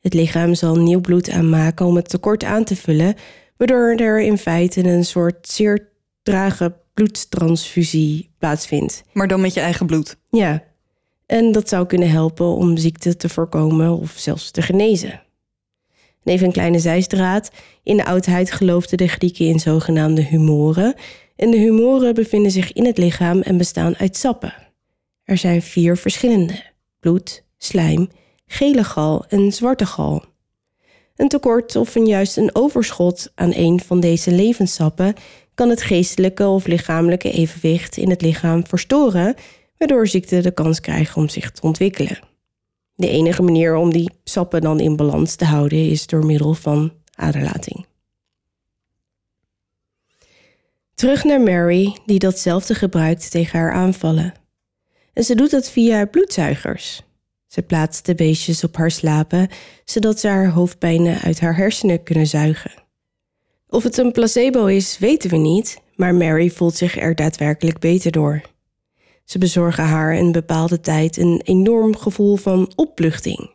[0.00, 3.14] Het lichaam zal nieuw bloed aanmaken om het tekort aan te vullen,
[3.56, 5.88] waardoor er in feite een soort zeer
[6.22, 9.02] trage bloedtransfusie plaatsvindt.
[9.12, 10.16] Maar dan met je eigen bloed.
[10.30, 10.62] Ja,
[11.26, 15.22] en dat zou kunnen helpen om ziekte te voorkomen of zelfs te genezen.
[16.24, 17.50] En even een kleine zijstraat.
[17.82, 20.94] In de oudheid geloofden de Grieken in zogenaamde humoren.
[21.36, 24.54] En de humoren bevinden zich in het lichaam en bestaan uit sappen.
[25.24, 26.62] Er zijn vier verschillende:
[27.00, 28.08] bloed, slijm,
[28.46, 30.24] gele gal en zwarte gal.
[31.16, 35.14] Een tekort of een juist een overschot aan een van deze levenssappen
[35.54, 39.34] kan het geestelijke of lichamelijke evenwicht in het lichaam verstoren,
[39.82, 42.18] waardoor ziekten de kans krijgen om zich te ontwikkelen.
[42.94, 46.92] De enige manier om die sappen dan in balans te houden is door middel van
[47.14, 47.86] aderlating.
[50.94, 54.34] Terug naar Mary, die datzelfde gebruikt tegen haar aanvallen.
[55.12, 57.02] En ze doet dat via bloedzuigers.
[57.46, 59.48] Ze plaatst de beestjes op haar slapen,
[59.84, 62.72] zodat ze haar hoofdpijnen uit haar hersenen kunnen zuigen.
[63.68, 68.12] Of het een placebo is, weten we niet, maar Mary voelt zich er daadwerkelijk beter
[68.12, 68.51] door.
[69.24, 73.50] Ze bezorgen haar een bepaalde tijd een enorm gevoel van opluchting.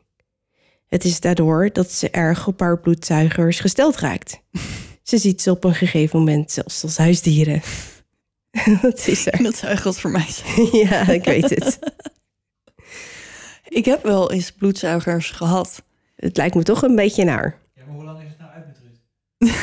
[0.87, 4.41] Het is daardoor dat ze erg op haar bloedzuigers gesteld raakt.
[5.03, 7.61] Ze ziet ze op een gegeven moment zelfs als huisdieren.
[8.81, 9.43] Wat is er?
[9.43, 10.67] Dat zou wat voor mij zijn.
[10.87, 11.79] Ja, ik weet het.
[13.67, 15.83] Ik heb wel eens bloedzuigers gehad.
[16.15, 17.59] Het lijkt me toch een beetje naar.
[17.73, 19.55] Ja, maar hoe lang is het nou uit met Ruud?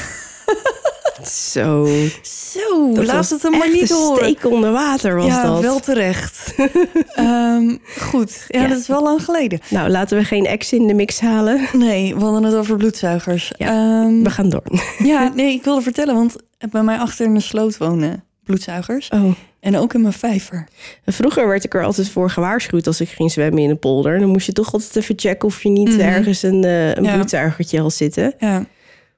[1.23, 1.87] Zo.
[2.23, 4.25] Zo, Dat laat het hem maar niet een horen.
[4.25, 5.61] steek onder water was ja, dat.
[5.61, 6.55] wel terecht.
[7.15, 8.69] Ehm, goed, ja, Ja.
[8.69, 9.61] dat is wel lang geleden.
[9.71, 11.61] Nou, laten we geen ex in de mix halen.
[11.73, 13.53] Nee, we hadden het over bloedzuigers.
[13.59, 13.67] Ja.
[13.69, 14.63] Ehm, We gaan door.
[14.99, 16.37] ja, nee, ik wilde vertellen, want
[16.71, 19.09] bij mij achter in de sloot wonen bloedzuigers.
[19.09, 19.33] Oh.
[19.61, 20.69] En ook in mijn vijver.
[21.07, 24.19] Vroeger werd ik er altijd voor gewaarschuwd als ik ging zwemmen in een polder.
[24.19, 26.01] Dan moest je toch altijd even checken of je niet Mhm.
[26.01, 27.15] ergens een, eh, een Ja.
[27.15, 28.35] bloedzuigertje had zitten.
[28.39, 28.65] Ja.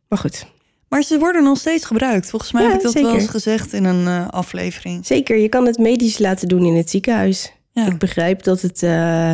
[0.08, 0.46] Maar goed,
[0.88, 2.30] Maar ze worden nog steeds gebruikt.
[2.30, 5.06] Volgens mij Ja, heb ik dat wel eens gezegd in een eh, aflevering.
[5.06, 5.36] zeker.
[5.38, 7.52] Je kan het medisch laten doen in het ziekenhuis.
[7.72, 7.86] Ja.
[7.86, 8.82] Ik begrijp dat het.
[8.82, 9.32] eh,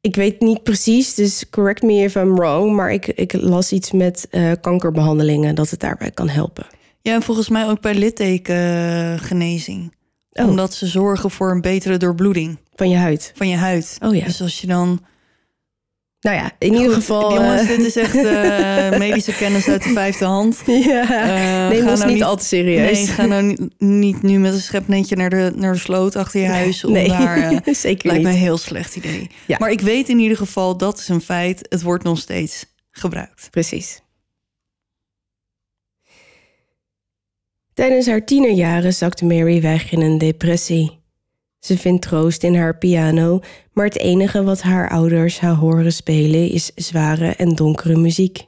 [0.00, 2.74] ik weet niet precies, dus correct me if I'm wrong.
[2.76, 6.66] Maar ik, ik las iets met eh, kankerbehandelingen dat het daarbij kan helpen.
[7.00, 9.94] ja, en volgens mij ook bij littekengenezing.
[10.32, 10.48] Oh.
[10.48, 13.32] Omdat ze zorgen voor een betere doorbloeding Van je huid.
[13.34, 13.96] van je huid.
[14.02, 14.24] Oh ja.
[14.24, 15.00] Dus als je dan...
[16.20, 17.34] Nou ja, in ieder Goed, geval.
[17.34, 20.62] Jongens, eh, dit is echt eh, medische kennis uit de vijfde hand.
[20.66, 22.98] Ja, eh, uh, neem nou niet al te serieus.
[22.98, 26.46] Nee, ga nou niet, nu met een schepnetje naar de, naar de sloot achter je
[26.46, 26.84] huis.
[26.84, 29.30] Om nee, daar, zeker lijkt me een heel slecht idee.
[29.46, 29.56] Ja.
[29.58, 31.66] Maar ik weet in ieder geval, dat is een feit.
[31.68, 33.48] Het wordt nog steeds gebruikt.
[33.50, 34.02] Precies.
[37.74, 40.99] Tijdens haar tienerjaren zakte Mary weg in een depressie.
[41.60, 43.40] Ze vindt troost in haar piano,
[43.72, 48.46] maar het enige wat haar ouders haar horen spelen is zware en donkere muziek.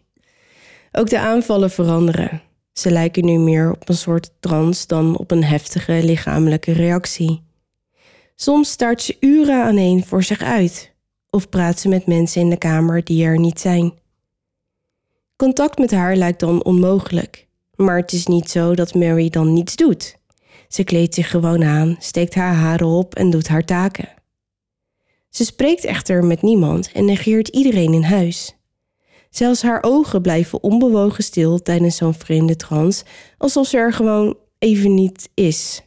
[0.92, 2.42] Ook de aanvallen veranderen.
[2.72, 7.42] Ze lijken nu meer op een soort trance dan op een heftige lichamelijke reactie.
[8.34, 10.94] Soms staart ze uren aaneen voor zich uit
[11.30, 13.92] of praat ze met mensen in de kamer die er niet zijn.
[15.36, 19.76] Contact met haar lijkt dan onmogelijk, maar het is niet zo dat Mary dan niets
[19.76, 20.20] doet.
[20.72, 24.08] Ze kleedt zich gewoon aan, steekt haar haren op en doet haar taken.
[25.30, 28.56] Ze spreekt echter met niemand en negeert iedereen in huis.
[29.30, 33.04] Zelfs haar ogen blijven onbewogen stil tijdens zo'n vreemde trance,
[33.38, 35.82] alsof ze er gewoon even niet is.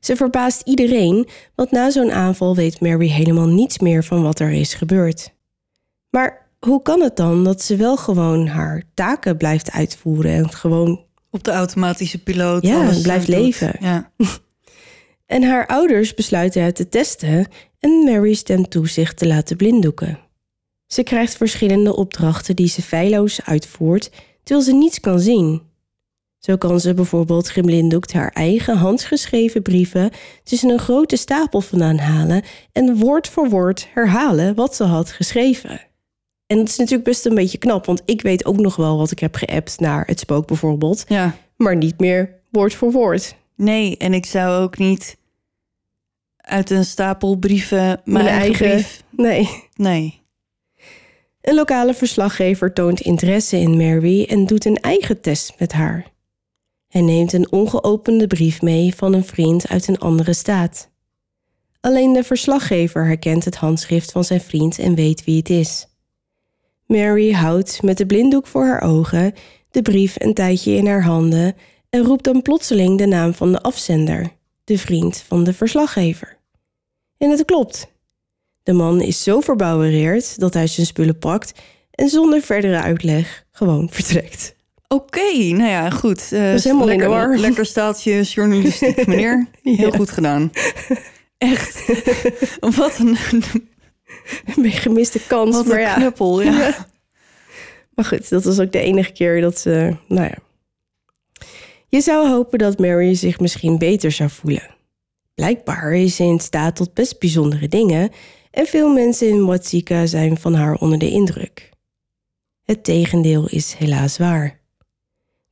[0.00, 4.50] Ze verbaast iedereen, want na zo'n aanval weet Mary helemaal niets meer van wat er
[4.50, 5.34] is gebeurd.
[6.10, 11.04] Maar hoe kan het dan dat ze wel gewoon haar taken blijft uitvoeren en gewoon
[11.34, 12.62] Op de automatische piloot.
[12.62, 13.34] Ja, alles blijft doet.
[13.34, 13.76] leven.
[13.80, 14.10] Ja.
[15.26, 17.46] En haar ouders besluiten het te testen
[17.78, 20.18] en Mary stemt toe zich te laten blinddoeken.
[20.86, 24.10] Ze krijgt verschillende opdrachten die ze feilloos uitvoert,
[24.42, 25.62] terwijl ze niets kan zien.
[26.38, 30.10] Zo kan ze bijvoorbeeld geblinddoekt haar eigen handgeschreven brieven
[30.42, 32.42] tussen een grote stapel vandaan halen
[32.72, 35.80] en woord voor woord herhalen wat ze had geschreven.
[36.46, 39.10] En dat is natuurlijk best een beetje knap, want ik weet ook nog wel wat
[39.10, 41.36] ik heb geappt naar het spook bijvoorbeeld, ja.
[41.56, 43.36] maar niet meer woord voor woord.
[43.56, 45.16] Nee, en ik zou ook niet
[46.36, 49.02] uit een stapel brieven mijn, Mijn eigen, eigen- brief...
[49.10, 49.48] Nee.
[49.74, 50.22] Nee.
[51.40, 56.12] Een lokale verslaggever toont interesse in Mary en doet een eigen test met haar.
[56.88, 60.90] Hij neemt een ongeopende brief mee van een vriend uit een andere staat.
[61.80, 65.86] Alleen de verslaggever herkent het handschrift van zijn vriend en weet wie het is.
[66.86, 69.34] Mary houdt met de blinddoek voor haar ogen
[69.70, 71.56] de brief een tijdje in haar handen
[71.90, 74.32] en roept dan plotseling de naam van de afzender,
[74.64, 76.38] de vriend van de verslaggever.
[77.18, 77.92] En het klopt.
[78.62, 81.52] De man is zo verbouwereerd dat hij zijn spullen pakt
[81.90, 84.54] en zonder verdere uitleg gewoon vertrekt.
[84.88, 86.32] Oké, nou ja, goed.
[86.32, 87.38] Eh, is helemaal in de lekker, war.
[87.38, 89.46] lekker staaltje journalistiek, meneer.
[89.62, 90.50] Heel goed gedaan.
[91.38, 91.84] Echt.
[92.76, 93.16] Wat een,
[94.56, 95.94] Een gemiste kans, wat maar een ja.
[95.94, 96.42] knuppel.
[96.42, 96.74] Ja.
[97.94, 100.38] Maar goed, dat was ook de enige keer dat ze, nou ja.
[101.88, 104.74] Je zou hopen dat Mary zich misschien beter zou voelen.
[105.34, 108.10] Blijkbaar is ze in staat tot best bijzondere dingen
[108.50, 111.70] en veel mensen in Watsika zijn van haar onder de indruk.
[112.62, 114.60] Het tegendeel is helaas waar.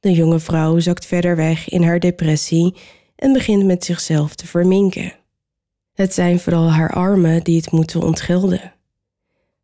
[0.00, 2.74] De jonge vrouw zakt verder weg in haar depressie
[3.16, 5.12] en begint met zichzelf te verminken.
[5.92, 8.72] Het zijn vooral haar armen die het moeten ontgelden.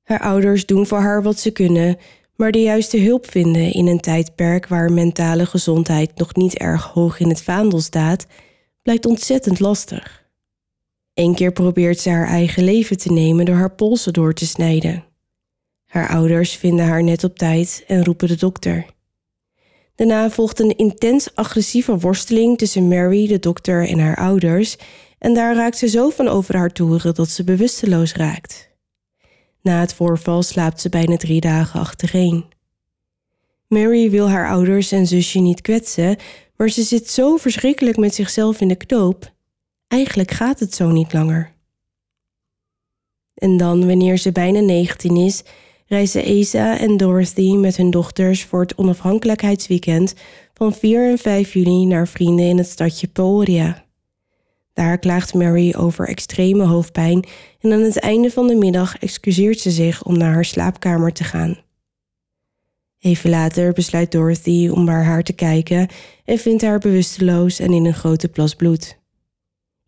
[0.03, 1.97] Haar ouders doen voor haar wat ze kunnen,
[2.37, 7.21] maar de juiste hulp vinden in een tijdperk waar mentale gezondheid nog niet erg hoog
[7.21, 8.27] in het vaandel staat,
[8.83, 10.27] blijkt ontzettend lastig.
[11.15, 15.05] Eén keer probeert ze haar eigen leven te nemen door haar polsen door te snijden.
[15.85, 18.87] Haar ouders vinden haar net op tijd en roepen de dokter.
[19.95, 24.77] Daarna volgt een intens agressieve worsteling tussen Mary, de dokter en haar ouders,
[25.19, 28.71] en daar raakt ze zo van over haar toeren dat ze bewusteloos raakt.
[29.63, 32.45] Na het voorval slaapt ze bijna drie dagen achtereen.
[33.67, 36.17] Mary wil haar ouders en zusje niet kwetsen,
[36.57, 39.33] maar ze zit zo verschrikkelijk met zichzelf in de knoop.
[39.89, 41.53] Eigenlijk gaat het zo niet langer.
[43.35, 45.43] En dan, wanneer ze bijna 19 is,
[45.87, 50.15] reizen Asa en Dorothy met hun dochters voor het onafhankelijkheidsweekend
[50.55, 53.88] van 4 en 5 juli naar vrienden in het stadje Peoria.
[54.79, 57.25] Daar klaagt Mary over extreme hoofdpijn
[57.61, 61.25] en aan het einde van de middag excuseert ze zich om naar haar slaapkamer te
[61.25, 61.59] gaan.
[62.99, 65.89] Even later besluit Dorothy om bij haar te kijken
[66.25, 68.99] en vindt haar bewusteloos en in een grote plas bloed.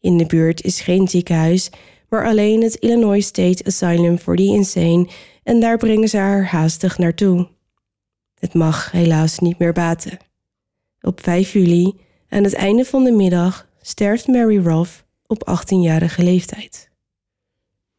[0.00, 1.70] In de buurt is geen ziekenhuis,
[2.08, 5.08] maar alleen het Illinois State Asylum for the Insane
[5.42, 7.48] en daar brengen ze haar haastig naartoe.
[8.38, 10.18] Het mag helaas niet meer baten.
[11.00, 11.94] Op 5 juli,
[12.28, 16.88] aan het einde van de middag, sterft Mary Roth op 18-jarige leeftijd.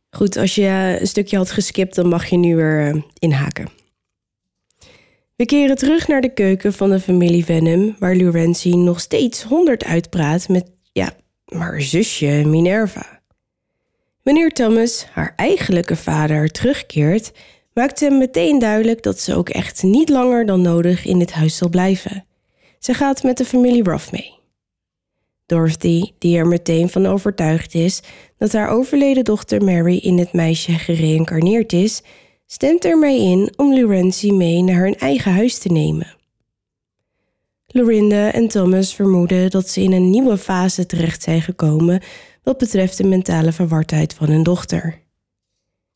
[0.10, 3.70] Goed, als je een stukje had geskipt, dan mag je nu weer eh, inhaken.
[5.36, 9.84] We keren terug naar de keuken van de familie Venom, waar Lurency nog steeds honderd
[9.84, 11.14] uitpraat met, ja,
[11.46, 13.22] haar zusje Minerva.
[14.24, 17.32] Wanneer Thomas, haar eigenlijke vader, terugkeert,
[17.74, 21.58] maakt hem meteen duidelijk dat ze ook echt niet langer dan nodig in dit huis
[21.58, 22.26] zal blijven.
[22.80, 24.41] Ze gaat met de familie Ruff mee.
[25.52, 28.02] Dorothy, die er meteen van overtuigd is
[28.38, 32.02] dat haar overleden dochter Mary in het meisje gereïncarneerd is,
[32.46, 36.16] stemt ermee in om Lurency mee naar hun eigen huis te nemen.
[37.68, 42.02] Lorinda en Thomas vermoeden dat ze in een nieuwe fase terecht zijn gekomen
[42.44, 45.02] wat betreft de mentale verwardheid van hun dochter.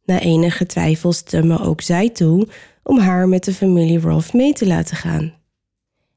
[0.04, 2.48] Na enige twijfel stemmen ook zij toe
[2.84, 5.34] om haar met de familie Rolf mee te laten gaan.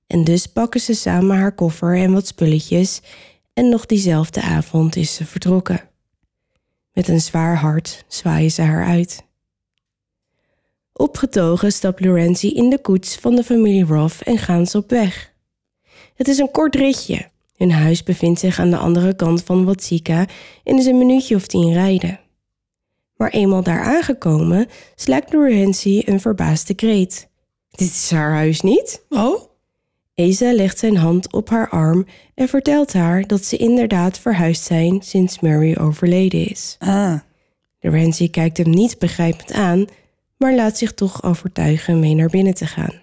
[0.08, 3.00] En dus pakken ze samen haar koffer en wat spulletjes
[3.52, 5.88] en nog diezelfde avond is ze vertrokken.
[6.92, 9.26] Met een zwaar hart zwaaien ze haar uit.
[10.92, 15.32] Opgetogen stapt Lorenzi in de koets van de familie Roth en gaan ze op weg.
[16.14, 17.30] Het is een kort ritje.
[17.56, 20.26] Hun huis bevindt zich aan de andere kant van Watsika
[20.64, 22.20] en is een minuutje of tien rijden.
[23.16, 27.28] Maar eenmaal daar aangekomen, slaakt Lorenzi een verbaasde kreet.
[27.70, 29.04] Dit is haar huis niet?
[29.08, 29.47] Oh?
[30.18, 35.02] Eza legt zijn hand op haar arm en vertelt haar dat ze inderdaad verhuisd zijn
[35.02, 36.76] sinds Mary overleden is.
[36.78, 37.18] Ah.
[37.80, 39.86] Lorenzi kijkt hem niet begrijpend aan,
[40.36, 43.00] maar laat zich toch overtuigen mee naar binnen te gaan.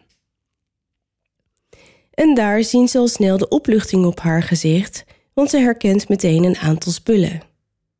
[2.13, 6.43] En daar zien ze al snel de opluchting op haar gezicht, want ze herkent meteen
[6.43, 7.41] een aantal spullen.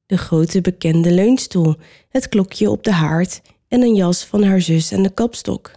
[0.06, 1.76] De grote bekende leunstoel,
[2.10, 5.72] het klokje op de haard en een jas van haar zus en de kapstok.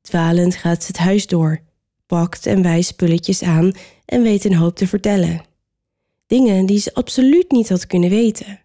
[0.00, 1.60] Dwalend gaat ze het huis door,
[2.14, 3.72] pakt en wijst spulletjes aan
[4.04, 5.44] en weet een hoop te vertellen.
[6.26, 8.60] Dingen die ze absoluut niet had kunnen weten.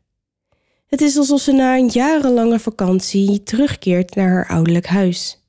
[0.88, 5.44] Het is alsof ze na een jarenlange vakantie terugkeert naar haar ouderlijk huis.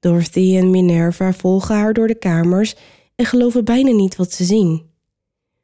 [0.00, 2.74] Dorothy en Minerva volgen haar door de kamers
[3.16, 4.82] en geloven bijna niet wat ze zien.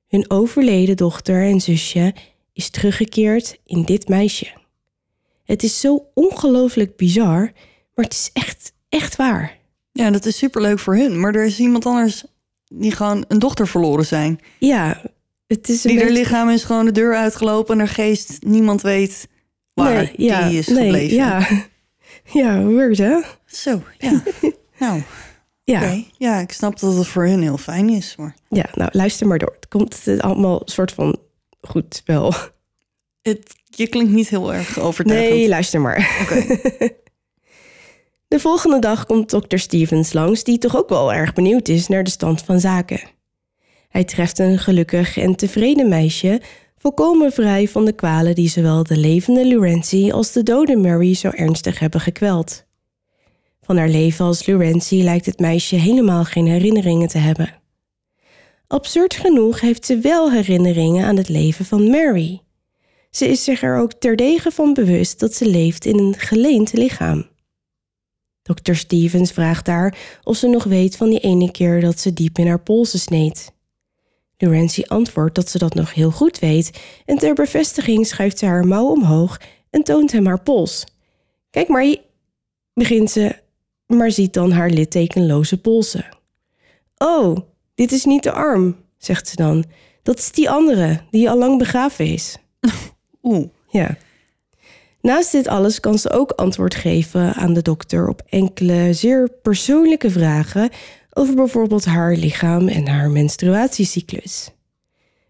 [0.06, 2.14] Hun overleden dochter en zusje
[2.52, 4.52] is teruggekeerd in dit meisje.
[5.44, 7.52] Het is zo ongelooflijk bizar,
[7.94, 9.55] maar het is echt, echt waar.
[9.96, 11.20] Ja, dat is superleuk voor hun.
[11.20, 12.24] Maar er is iemand anders
[12.64, 14.40] die gewoon een dochter verloren zijn.
[14.58, 15.02] Ja,
[15.46, 18.82] het is een Die haar lichaam is gewoon de deur uitgelopen en haar geest, niemand
[18.82, 19.28] weet
[19.74, 21.16] waar die is nee, gebleven.
[21.16, 21.48] Ja,
[22.40, 23.20] ja weird hè?
[23.46, 24.22] Zo, ja.
[24.78, 25.02] nou,
[25.64, 26.02] Ja.
[26.18, 28.14] Ja, ik snap dat het voor hun heel fijn is.
[28.16, 29.54] Maar ja, nou luister maar door.
[29.54, 31.18] Het komt allemaal soort van
[31.60, 32.34] goed wel.
[33.22, 35.34] het, je klinkt niet heel erg overtuigend.
[35.34, 36.18] Nee, luister maar.
[36.22, 36.58] Oké.
[38.36, 42.04] De volgende dag komt dokter Stevens langs, die toch ook wel erg benieuwd is naar
[42.04, 43.00] de stand van zaken.
[43.88, 46.40] Hij treft een gelukkig en tevreden meisje,
[46.78, 51.28] volkomen vrij van de kwalen die zowel de levende Lurenzi als de dode Mary zo
[51.28, 52.64] ernstig hebben gekweld.
[53.62, 57.54] Van haar leven als Lurenzi lijkt het meisje helemaal geen herinneringen te hebben.
[58.66, 62.40] Absurd genoeg heeft ze wel herinneringen aan het leven van Mary.
[63.10, 67.34] Ze is zich er ook terdege van bewust dat ze leeft in een geleend lichaam.
[68.46, 68.74] Dr.
[68.74, 72.46] Stevens vraagt haar of ze nog weet van die ene keer dat ze diep in
[72.46, 73.52] haar polsen sneed.
[74.38, 78.66] Lorenzi antwoordt dat ze dat nog heel goed weet en ter bevestiging schuift ze haar
[78.66, 80.84] mouw omhoog en toont hem haar pols.
[81.50, 82.00] Kijk maar, hier,
[82.74, 83.36] begint ze,
[83.86, 86.08] maar ziet dan haar littekenloze polsen.
[86.96, 87.36] Oh,
[87.74, 89.64] dit is niet de arm, zegt ze dan.
[90.02, 92.36] Dat is die andere, die al lang begraven is.
[93.22, 93.46] Oeh.
[93.68, 93.96] Ja.
[95.06, 100.10] Naast dit alles kan ze ook antwoord geven aan de dokter op enkele zeer persoonlijke
[100.10, 100.70] vragen
[101.12, 104.50] over bijvoorbeeld haar lichaam en haar menstruatiecyclus.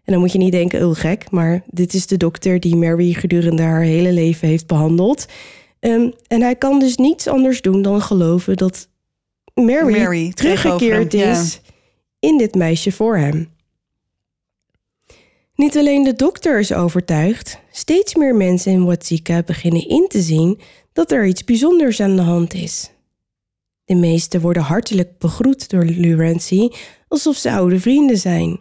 [0.03, 3.13] En dan moet je niet denken, heel gek, maar dit is de dokter die Mary
[3.13, 5.25] gedurende haar hele leven heeft behandeld.
[5.79, 8.87] Ehm, en hij kan dus niets anders doen dan geloven dat
[9.53, 11.61] Mary, Mary teruggekeerd is
[12.19, 13.49] in dit meisje voor hem.
[15.57, 20.59] Niet alleen de dokter is overtuigd, steeds meer mensen in Watsika beginnen in te zien
[20.93, 22.91] dat er iets bijzonders aan de hand is.
[23.83, 26.69] De meesten worden hartelijk begroet door Lurency
[27.07, 28.59] alsof ze oude vrienden zijn.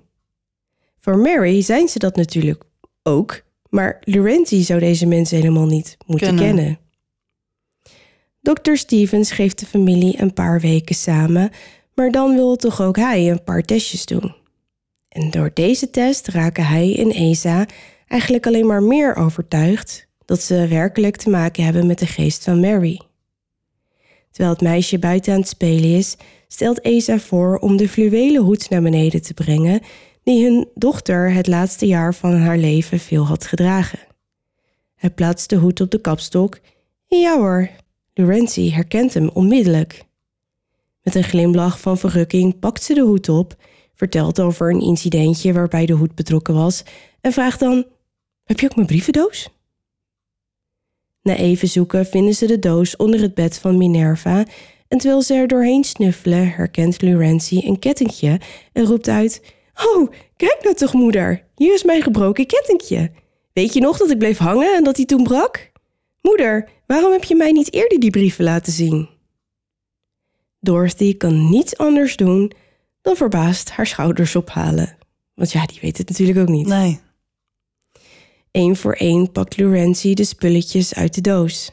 [0.98, 2.64] Voor Mary zijn ze dat natuurlijk
[3.02, 6.54] ook, maar Lurency zou deze mensen helemaal niet moeten Kennen.
[6.54, 6.78] kennen.
[8.40, 8.74] Dr.
[8.74, 11.50] Stevens geeft de familie een paar weken samen,
[11.94, 14.34] maar dan wil toch ook hij een paar testjes doen.
[15.16, 17.66] En door deze test raken hij en Esa
[18.06, 22.60] eigenlijk alleen maar meer overtuigd dat ze werkelijk te maken hebben met de geest van
[22.60, 23.00] Mary.
[24.30, 26.16] Terwijl het meisje buiten aan het spelen is,
[26.48, 29.80] stelt Esa voor om de fluwelen hoed naar beneden te brengen
[30.22, 33.98] die hun dochter het laatste jaar van haar leven veel had gedragen.
[34.94, 36.58] Hij plaatst de hoed op de kapstok
[37.06, 37.70] ja hoor,
[38.14, 40.04] Lorenzi herkent hem onmiddellijk.
[41.02, 43.56] Met een glimlach van verrukking pakt ze de hoed op,
[43.96, 46.82] vertelt over een incidentje waarbij de hoed betrokken was
[47.20, 47.86] en vraagt dan:
[48.44, 49.48] Heb je ook mijn brievendoos?
[51.22, 54.44] Na even zoeken vinden ze de doos onder het bed van Minerva
[54.88, 58.40] en terwijl ze er doorheen snuffelen herkent Lurenzi een kettingje
[58.72, 63.10] en roept uit: Oh, kijk nou toch, moeder, hier is mijn gebroken kettingje.
[63.52, 65.70] Weet je nog dat ik bleef hangen en dat hij toen brak?
[66.22, 69.08] Moeder, waarom heb je mij niet eerder die brieven laten zien?
[70.60, 72.52] Dorothy kan niets anders doen
[73.06, 74.96] dan verbaasd haar schouders ophalen.
[75.34, 76.66] Want ja, die weet het natuurlijk ook niet.
[76.66, 77.00] Nee.
[78.50, 81.70] Eén voor één pakt Laurentie de spulletjes uit de doos.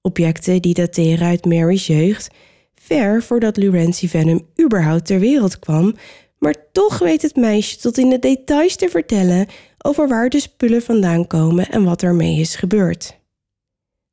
[0.00, 2.28] Objecten die dateren uit Mary's jeugd,
[2.74, 5.94] ver voordat Laurentie Venom überhaupt ter wereld kwam,
[6.38, 9.46] maar toch weet het meisje tot in de details te vertellen
[9.78, 13.20] over waar de spullen vandaan komen en wat ermee is gebeurd.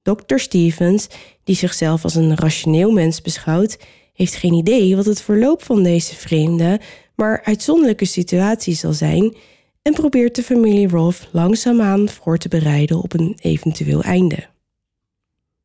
[0.01, 0.37] Dr.
[0.37, 1.07] Stevens,
[1.43, 3.77] die zichzelf als een rationeel mens beschouwt,
[4.19, 6.79] heeft geen idee wat het verloop van deze vreemde,
[7.15, 9.35] maar uitzonderlijke situatie zal zijn
[9.81, 14.47] en probeert de familie Rolf langzaamaan voor te bereiden op een eventueel einde.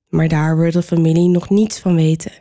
[0.09, 2.33] Maar daar wil de familie nog niets van weten.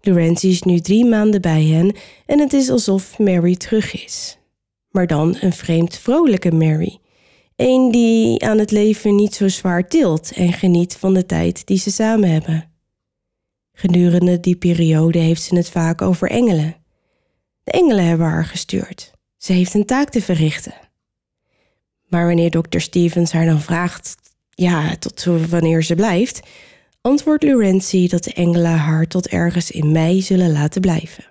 [0.00, 1.96] Laurentie is nu drie maanden bij hen
[2.26, 4.38] en het is alsof Mary terug is.
[4.90, 6.98] Maar dan een vreemd vrolijke Mary.
[7.56, 11.78] Een die aan het leven niet zo zwaar tilt en geniet van de tijd die
[11.78, 12.77] ze samen hebben.
[13.80, 16.76] Gedurende die periode heeft ze het vaak over engelen.
[17.62, 19.12] De engelen hebben haar gestuurd.
[19.36, 20.74] Ze heeft een taak te verrichten.
[22.08, 24.16] Maar wanneer dokter Stevens haar dan vraagt,
[24.50, 26.40] ja, tot wanneer ze blijft,
[27.00, 31.24] antwoordt Laurentie dat de engelen haar tot ergens in mei zullen laten blijven.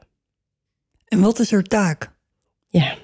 [1.08, 2.12] En wat is haar taak?
[2.68, 2.98] Ja,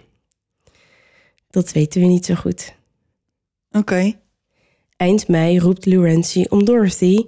[1.50, 2.76] dat weten we niet zo goed.
[3.72, 4.14] Oké.
[4.98, 7.26] Eind mei roept Laurentie om Dorothy,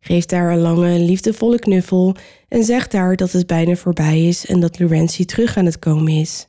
[0.00, 2.16] geeft haar een lange, liefdevolle knuffel
[2.48, 6.12] en zegt haar dat het bijna voorbij is en dat Laurentie terug aan het komen
[6.12, 6.48] is.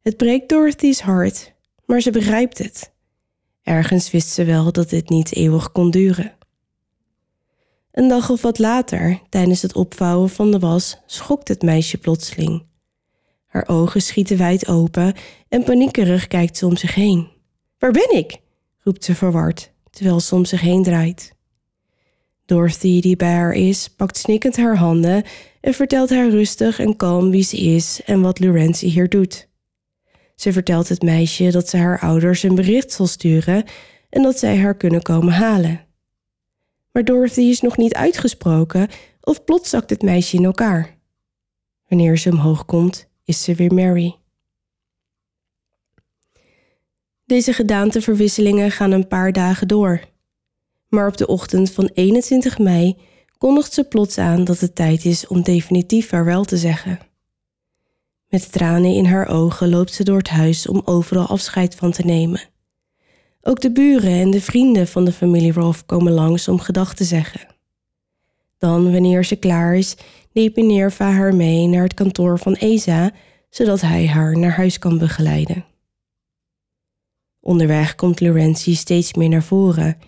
[0.00, 1.54] Het breekt Dorothy's hart,
[1.86, 2.92] maar ze begrijpt het.
[3.62, 6.36] Ergens wist ze wel dat dit niet eeuwig kon duren.
[7.92, 12.66] Een dag of wat later, tijdens het opvouwen van de was, schokt het meisje plotseling.
[13.46, 15.14] Haar ogen schieten wijd open
[15.48, 17.28] en paniekerig kijkt ze om zich heen.
[17.78, 18.36] Waar ben ik?
[18.78, 21.36] roept ze verward, terwijl ze om zich heen draait.
[22.48, 25.22] Dorothy, die bij haar is, pakt snikkend haar handen
[25.60, 29.48] en vertelt haar rustig en kalm wie ze is en wat Laurentie hier doet.
[30.34, 33.64] Ze vertelt het meisje dat ze haar ouders een bericht zal sturen
[34.10, 35.80] en dat zij haar kunnen komen halen.
[36.92, 38.88] Maar Dorothy is nog niet uitgesproken
[39.20, 40.96] of plots zakt het meisje in elkaar.
[41.88, 44.16] Wanneer ze omhoog komt, is ze weer Mary.
[47.24, 50.00] Deze gedaanteverwisselingen gaan een paar dagen door.
[50.88, 52.96] Maar op de ochtend van 21 mei
[53.38, 56.98] kondigt ze plots aan dat het tijd is om definitief vaarwel te zeggen.
[58.28, 62.02] Met tranen in haar ogen loopt ze door het huis om overal afscheid van te
[62.02, 62.40] nemen.
[63.42, 67.04] Ook de buren en de vrienden van de familie Rolf komen langs om gedag te
[67.04, 67.40] zeggen.
[68.58, 69.96] Dan, wanneer ze klaar is,
[70.32, 73.10] neemt Minerva haar mee naar het kantoor van Esa,
[73.50, 75.64] zodat hij haar naar huis kan begeleiden.
[77.40, 79.98] Onderweg komt Laurentie steeds meer naar voren,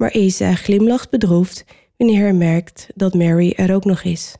[0.00, 1.64] maar Esa glimlacht bedroefd
[1.96, 4.36] wanneer hij merkt dat Mary er ook nog is.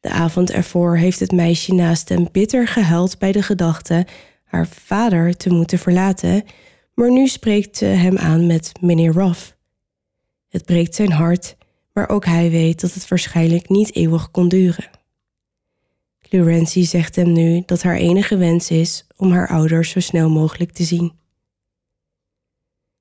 [0.00, 4.06] De avond ervoor heeft het meisje naast hem bitter gehuild bij de gedachte
[4.44, 6.44] haar vader te moeten verlaten,
[6.94, 9.56] maar nu spreekt ze hem aan met meneer Ruff.
[10.48, 11.56] Het breekt zijn hart,
[11.92, 14.90] maar ook hij weet dat het waarschijnlijk niet eeuwig kon duren.
[16.28, 20.72] Laurentie zegt hem nu dat haar enige wens is om haar ouders zo snel mogelijk
[20.72, 21.19] te zien.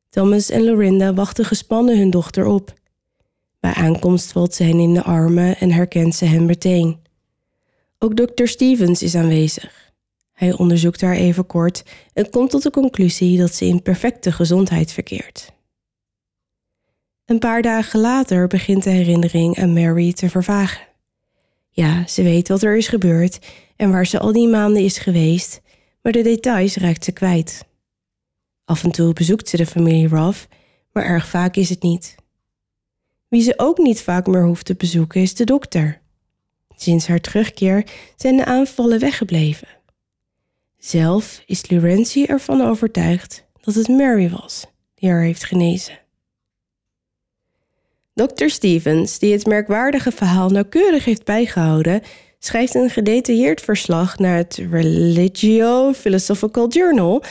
[0.10, 2.74] Thomas en Lorinda wachten gespannen hun dochter op.
[3.60, 7.00] Bij aankomst valt ze hen in de armen en herkent ze hem meteen.
[8.00, 9.94] Ook dokter Stevens is aanwezig.
[10.34, 11.84] Hij onderzoekt haar even kort
[12.14, 15.54] en komt tot de conclusie dat ze in perfecte gezondheid verkeert.
[17.26, 20.88] Een paar dagen later begint de herinnering aan Mary te vervagen.
[21.70, 23.40] Ja, ze weet wat er is gebeurd
[23.76, 25.62] en waar ze al die maanden is geweest,
[26.02, 27.69] maar de details raakt ze kwijt.
[28.70, 30.48] Af en toe bezoekt ze de familie Ruff,
[30.92, 32.16] maar erg vaak is het niet.
[33.28, 36.02] Wie ze ook niet vaak meer hoeft te bezoeken is de dokter.
[36.76, 39.68] Sinds haar terugkeer zijn de aanvallen weggebleven.
[40.78, 44.66] Zelf is Laurentie ervan overtuigd dat het Mary was
[44.96, 46.00] die haar heeft genezen.
[48.14, 48.48] Dr.
[48.48, 52.02] Stevens, die het merkwaardige verhaal nauwkeurig heeft bijgehouden,
[52.40, 57.24] schrijft een gedetailleerd verslag naar het Religio Philosophical Journal,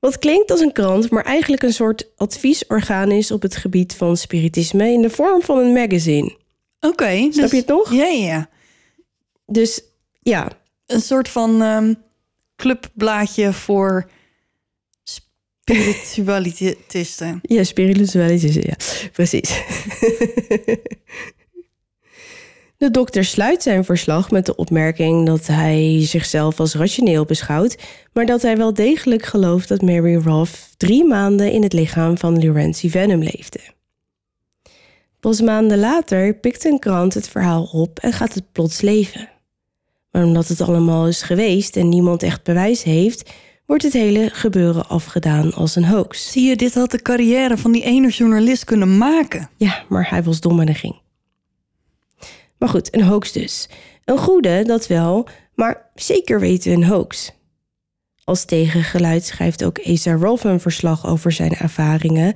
[0.00, 4.16] wat klinkt als een krant, maar eigenlijk een soort adviesorgaan is op het gebied van
[4.16, 6.36] spiritisme in de vorm van een magazine.
[6.80, 7.16] Oké.
[7.18, 7.92] Snap dus- je het nog?
[7.92, 8.48] Ja, ja.
[9.46, 9.82] Dus
[10.22, 10.48] ja,
[10.86, 11.94] Een soort van ehm,
[12.56, 14.10] clubblaadje voor
[15.02, 17.38] spiritualitisten.
[17.42, 18.76] ja, spiritualiteit, ja,
[19.12, 19.50] precies.
[22.78, 27.78] De dokter sluit zijn verslag met de opmerking dat hij zichzelf als rationeel beschouwt,
[28.12, 32.38] maar dat hij wel degelijk gelooft dat Mary Rolfe drie maanden in het lichaam van
[32.40, 33.60] Laurentie Venom leefde.
[35.20, 39.28] Pas maanden later pikt een krant het verhaal op en gaat het plots leven.
[40.10, 43.30] Maar omdat het allemaal is geweest en niemand echt bewijs heeft,
[43.66, 46.30] wordt het hele gebeuren afgedaan als een hoax.
[46.30, 49.50] Zie je, dit had de carrière van die ene journalist kunnen maken.
[49.56, 51.06] Ja, maar hij was dom en ging.
[52.58, 53.68] Maar goed, een hoax dus.
[54.04, 57.32] Een goede, dat wel, maar zeker weten een hoax.
[58.24, 62.34] Als tegengeluid schrijft ook Asa Rolf een verslag over zijn ervaringen.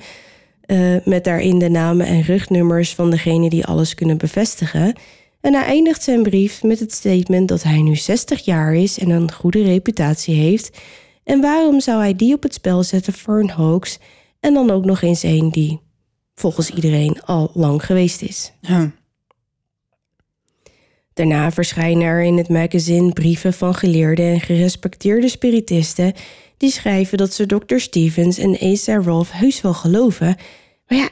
[0.66, 4.94] Uh, met daarin de namen en rugnummers van degenen die alles kunnen bevestigen.
[5.40, 9.10] En hij eindigt zijn brief met het statement dat hij nu 60 jaar is en
[9.10, 10.78] een goede reputatie heeft.
[11.24, 13.98] En waarom zou hij die op het spel zetten voor een hoax?
[14.40, 15.80] En dan ook nog eens een die
[16.34, 18.52] volgens iedereen al lang geweest is.
[18.60, 18.92] Ja.
[21.14, 26.12] Daarna verschijnen er in het magazine brieven van geleerde en gerespecteerde spiritisten
[26.56, 27.76] die schrijven dat ze Dr.
[27.76, 30.36] Stevens en Asa Rolf heus wel geloven.
[30.86, 31.08] Maar ja,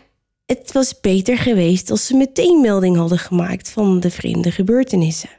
[0.47, 5.31] het was beter geweest als ze meteen melding hadden gemaakt van de vreemde gebeurtenissen.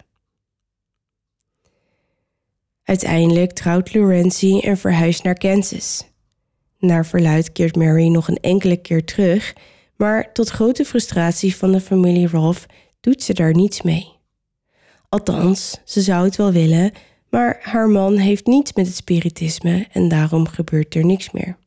[2.84, 6.04] Uiteindelijk trouwt Lorenzi en verhuist naar Kansas.
[6.80, 9.54] Naar verluid keert Mary nog een enkele keer terug,
[9.96, 12.66] maar tot grote frustratie van de familie Rolf
[13.00, 14.21] doet ze daar niets mee.
[15.14, 16.92] Althans, ze zou het wel willen,
[17.30, 21.58] maar haar man heeft niets met het spiritisme en daarom gebeurt er niks meer.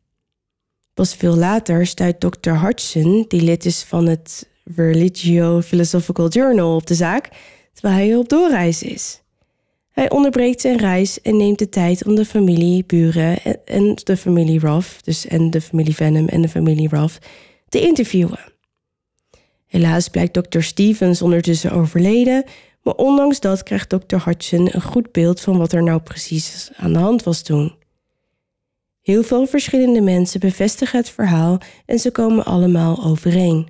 [0.95, 2.51] Pas veel later stuit Dr.
[2.51, 7.29] Hodgson, die lid is van het Religio Philosophical Journal, op de zaak,
[7.73, 9.23] terwijl hij op doorreis is.
[9.91, 14.59] Hij onderbreekt zijn reis en neemt de tijd om de familie, buren en de familie
[14.59, 17.19] Ruff, dus en de familie Venom en de familie Ruff,
[17.69, 18.53] te interviewen.
[19.67, 20.61] Helaas blijkt Dr.
[20.61, 22.45] Stevens ondertussen overleden,
[22.85, 24.17] maar ondanks dat krijgt Dr.
[24.17, 27.75] Hodgson een goed beeld van wat er nou precies aan de hand was toen.
[29.01, 33.69] Heel veel verschillende mensen bevestigen het verhaal en ze komen allemaal overeen.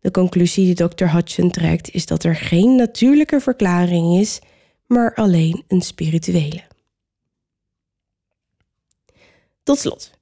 [0.00, 1.04] De conclusie die Dr.
[1.04, 4.40] Hodgson trekt is dat er geen natuurlijke verklaring is,
[4.86, 6.62] maar alleen een spirituele.
[9.62, 10.13] Tot slot.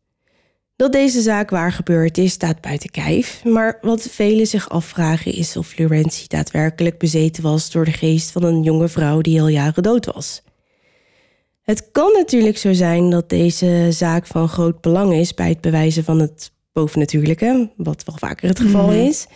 [0.82, 3.44] Dat deze zaak waar gebeurd is, staat buiten kijf.
[3.44, 8.42] Maar wat velen zich afvragen is of Florentie daadwerkelijk bezeten was door de geest van
[8.42, 10.42] een jonge vrouw die al jaren dood was.
[11.62, 16.04] Het kan natuurlijk zo zijn dat deze zaak van groot belang is bij het bewijzen
[16.04, 18.96] van het bovennatuurlijke, wat wel vaker het geval mhm.
[18.98, 19.26] is.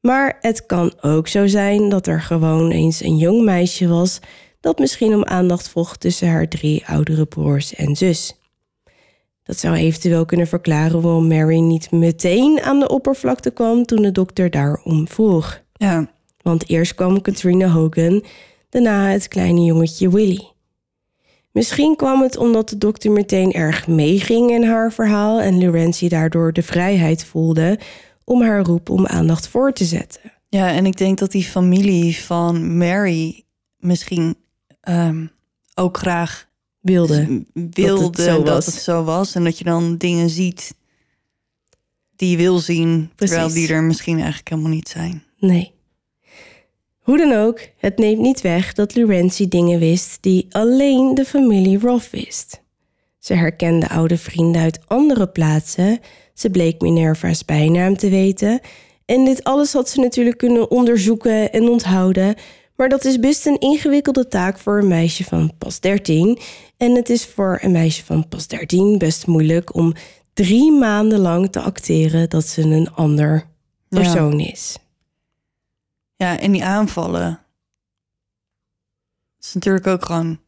[0.00, 4.18] Maar het kan ook zo zijn dat er gewoon eens een jong meisje was
[4.60, 8.36] dat misschien om aandacht vroeg tussen haar drie oudere broers en zus.
[9.42, 14.12] Dat zou eventueel kunnen verklaren waarom Mary niet meteen aan de oppervlakte kwam toen de
[14.12, 15.62] dokter daarom vroeg.
[15.72, 16.10] Ja.
[16.42, 18.24] Want eerst kwam Katrina Hogan,
[18.68, 20.50] daarna het kleine jongetje Willy.
[21.52, 26.52] Misschien kwam het omdat de dokter meteen erg meeging in haar verhaal en Lorenzi daardoor
[26.52, 27.78] de vrijheid voelde
[28.24, 30.20] om haar roep om aandacht voor te zetten.
[30.48, 33.44] Ja, en ik denk dat die familie van Mary
[33.76, 34.36] misschien
[34.88, 35.30] um,
[35.74, 36.48] ook graag
[36.82, 39.34] wilde, wilde dat, het zo, dat het zo was.
[39.34, 40.74] En dat je dan dingen ziet
[42.16, 45.22] die je wil zien, terwijl die er misschien eigenlijk helemaal niet zijn.
[45.38, 45.72] Nee.
[46.98, 51.78] Hoe dan ook, het neemt niet weg dat Lorenzi dingen wist die alleen de familie
[51.78, 52.62] Roth wist.
[53.18, 55.98] Ze herkende oude vrienden uit andere plaatsen.
[56.34, 58.60] Ze bleek Minerva's bijnaam te weten.
[59.04, 62.34] En dit alles had ze natuurlijk kunnen onderzoeken en onthouden.
[62.76, 66.38] Maar dat is best een ingewikkelde taak voor een meisje van pas 13.
[66.76, 69.94] En het is voor een meisje van pas 13 best moeilijk om
[70.32, 73.46] drie maanden lang te acteren dat ze een ander
[73.88, 74.76] persoon is.
[76.16, 77.40] Ja, en die aanvallen.
[79.40, 80.40] is natuurlijk ook gewoon.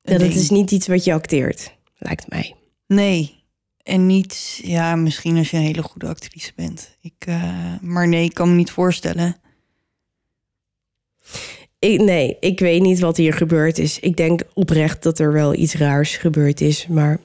[0.00, 2.54] Ja, dat is niet iets wat je acteert, lijkt mij.
[2.86, 3.42] Nee.
[3.82, 6.96] En niet, ja, misschien als je een hele goede actrice bent.
[7.00, 9.36] Ik, uh, maar nee, ik kan me niet voorstellen
[11.78, 13.98] ik, nee, ik weet niet wat hier gebeurd is.
[13.98, 17.18] Ik denk oprecht dat er wel iets raars gebeurd is, maar...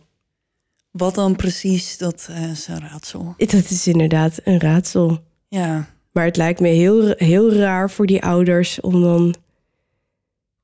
[0.91, 3.33] Wat dan precies, dat uh, is een raadsel.
[3.37, 5.19] Dat is inderdaad een raadsel.
[5.47, 5.87] Ja.
[6.11, 9.35] Maar het lijkt me heel, heel raar voor die ouders om dan...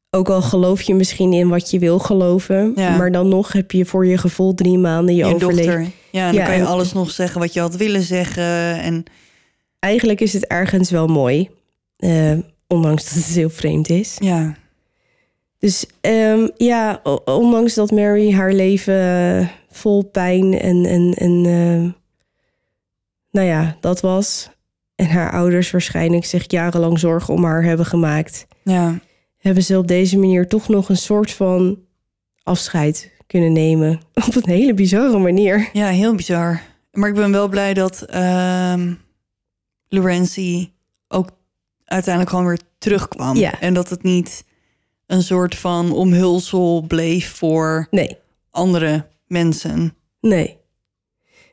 [0.10, 2.72] Ook al geloof je misschien in wat je wil geloven...
[2.76, 2.98] Ja.
[2.98, 5.92] maar dan nog heb je voor je gevoel drie maanden je, je overleven.
[6.12, 8.80] Ja, dan kan je alles nog zeggen wat je had willen zeggen.
[8.82, 9.04] En...
[9.80, 11.50] Eigenlijk is het ergens wel mooi...
[12.00, 12.38] Uh,
[12.76, 14.16] Ondanks dat het heel vreemd is.
[14.20, 14.56] Ja.
[15.60, 21.92] Dus um, ja, ondanks dat Mary haar leven vol pijn en, en, en uh,
[23.32, 24.50] nou ja, dat was.
[24.96, 28.48] En haar ouders waarschijnlijk zich jarenlang zorgen om haar hebben gemaakt.
[28.64, 29.00] Ja.
[29.38, 31.80] Hebben ze op deze manier toch nog een soort van
[32.44, 34.00] afscheid kunnen nemen.
[34.28, 35.70] Op een hele bizarre manier.
[35.74, 36.62] Ja, heel bizar.
[36.92, 38.82] Maar ik ben wel blij dat uh,
[39.90, 40.74] Lorenzi
[41.08, 41.30] ook
[41.86, 43.36] uiteindelijk gewoon weer terugkwam.
[43.38, 43.60] Ja.
[43.62, 44.44] En dat het niet
[45.08, 48.18] een soort van omhulsel bleef voor Nee,
[48.52, 49.94] andere mensen.
[50.22, 50.58] nee.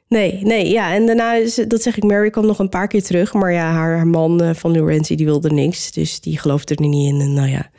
[0.08, 0.94] Nee, nee, ja.
[0.94, 3.32] En daarna, is, dat zeg ik, Mary kwam nog een paar keer terug.
[3.32, 5.92] Maar ja, haar, haar man eh, van Lorenzi, die wilde niks.
[5.92, 7.20] Dus die geloofde er niet in.
[7.20, 7.70] En nou ja,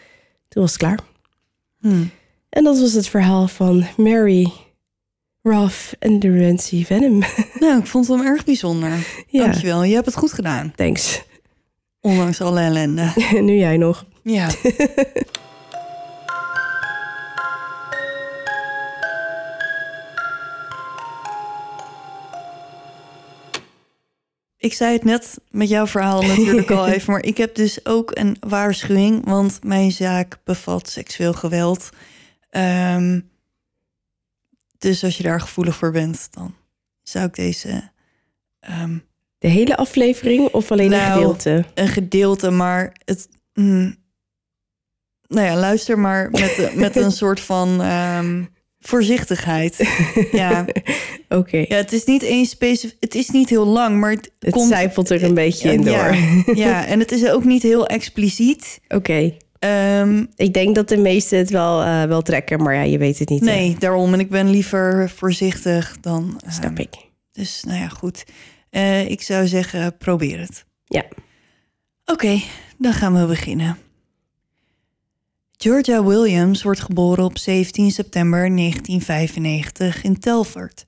[0.47, 0.99] toen was het klaar.
[1.79, 2.09] Hmm.
[2.49, 4.51] En dat was het verhaal van Mary,
[5.41, 7.23] Ruff en Lorenzi Venom.
[7.59, 9.07] Nou, ik vond hem erg bijzonder.
[9.27, 10.73] ja, Dankjewel, je hebt het goed gedaan.
[10.75, 11.21] thanks.
[12.03, 13.13] Ondanks alle ellende.
[13.47, 14.05] nu jij nog.
[14.23, 14.49] Ja.
[24.57, 28.11] Ik zei het net met jouw verhaal natuurlijk al even, maar ik heb dus ook
[28.13, 31.89] een waarschuwing, want mijn zaak bevat seksueel geweld.
[32.49, 33.19] Ehm,
[34.77, 36.55] dus als je daar gevoelig voor bent, dan
[37.01, 37.91] zou ik deze
[38.59, 38.97] ehm,
[39.43, 41.65] De hele aflevering of alleen een Nou, gedeelte?
[41.73, 43.27] een gedeelte, maar het.
[43.53, 43.95] mm,
[45.27, 48.43] nou ja, luister maar met, met een soort van ehm,
[48.79, 49.89] voorzichtigheid.
[50.31, 50.65] Ja.
[51.29, 52.97] Oké, ja, het is niet één specifiek.
[52.99, 54.67] Het is niet heel lang, maar het, het komt.
[54.67, 55.93] zijpelt er een beetje in door.
[55.95, 56.15] Ja,
[56.65, 58.79] ja, en het is ook niet heel expliciet.
[58.87, 62.97] Oké, Ehm, ik denk dat de meesten het wel, eh, wel trekken, maar ja, je
[62.97, 63.39] weet het niet.
[63.39, 63.45] hè?
[63.45, 64.13] nee, daarom.
[64.13, 66.39] En ik ben liever voorzichtig dan.
[66.43, 66.89] ehm, Snap ik.
[67.31, 68.23] Dus nou ja, goed.
[68.73, 70.65] Eh, ik zou zeggen, probeer het.
[70.85, 71.05] Ja.
[72.05, 72.41] Oké,
[72.77, 73.77] dan gaan we beginnen.
[75.57, 80.85] Georgia Williams wordt geboren op 17 september 1995 in Telford.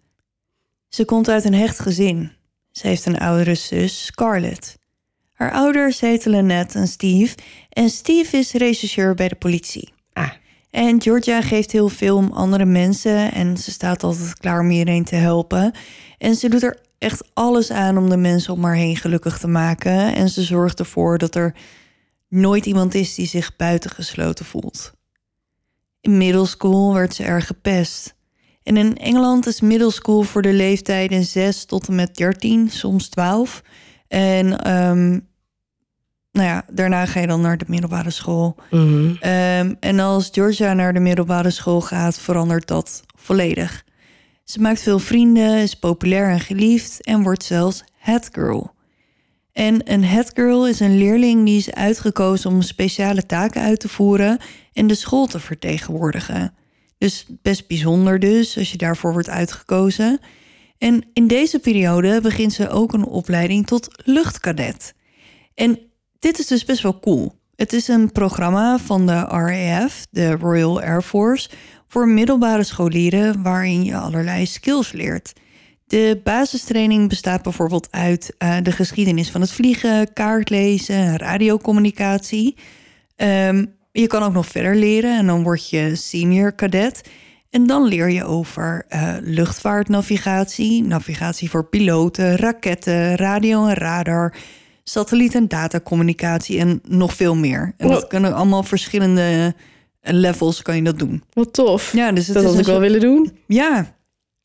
[0.90, 2.32] Ze komt uit een hecht gezin.
[2.72, 4.78] Ze heeft een oudere zus, Scarlett.
[5.34, 7.36] Haar ouders heten Lynette en Steve
[7.70, 9.94] en Steve is rechercheur bij de politie.
[10.14, 10.32] Ah,
[10.70, 15.04] En Georgia geeft heel veel om andere mensen en ze staat altijd klaar om iedereen
[15.04, 15.72] te helpen.
[16.18, 19.48] En ze doet er echt alles aan om de mensen om haar heen gelukkig te
[19.48, 20.16] maken.
[20.16, 21.56] En ze zorgt ervoor dat er
[22.28, 24.93] nooit iemand is die zich buitengesloten voelt.
[26.02, 28.16] In middle school werd ze erg gepest.
[28.64, 33.10] En in Engeland is middle school voor de leeftijden 6 tot en met 13, soms
[33.10, 33.62] 12.
[34.08, 35.10] En ehm,
[36.32, 38.56] nou ja, daarna ga je dan naar de middelbare school.
[38.72, 39.16] mhm.
[39.20, 43.85] Ehm, en als Georgia naar de middelbare school gaat, verandert dat volledig.
[44.46, 48.74] Ze maakt veel vrienden, is populair en geliefd en wordt zelfs headgirl.
[49.52, 54.38] En een headgirl is een leerling die is uitgekozen om speciale taken uit te voeren
[54.74, 56.54] en de school te vertegenwoordigen.
[56.98, 60.20] Dus best bijzonder dus, als je daarvoor wordt uitgekozen.
[60.78, 64.93] En in deze periode begint ze ook een opleiding tot luchtkadet.
[65.54, 65.80] En
[66.20, 67.34] dit is dus best wel cool.
[67.56, 71.50] Het is een programma van de RAF, de Royal Air Force,
[71.88, 75.34] voor middelbare scholieren waarin je allerlei skills leert.
[75.88, 82.56] De basistraining bestaat bijvoorbeeld uit eh, de geschiedenis van het vliegen, kaartlezen, radiocommunicatie.
[83.16, 87.02] Ehm, je kan ook nog verder leren en dan word je senior cadet.
[87.50, 94.36] En dan leer je over eh, luchtvaartnavigatie, navigatie voor piloten, raketten, radio en radar,
[94.84, 97.74] satelliet- en datacommunicatie en nog veel meer.
[97.78, 99.56] En dat kunnen allemaal verschillende
[100.14, 101.24] levels kan je dat doen.
[101.34, 101.93] Wat tof.
[101.93, 103.38] Ja, dus het dat had ik wel soort- willen doen.
[103.47, 103.95] Ja,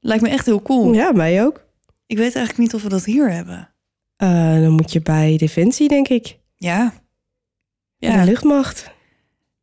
[0.01, 0.93] lijkt me echt heel cool.
[0.93, 1.65] Ja, mij ook.
[2.07, 3.69] Ik weet eigenlijk niet of we dat hier hebben.
[4.17, 6.39] Eh, dan moet je bij Defensie, denk ik.
[6.57, 6.93] Ja.
[7.97, 8.13] Ja.
[8.13, 8.91] Ja, De luchtmacht.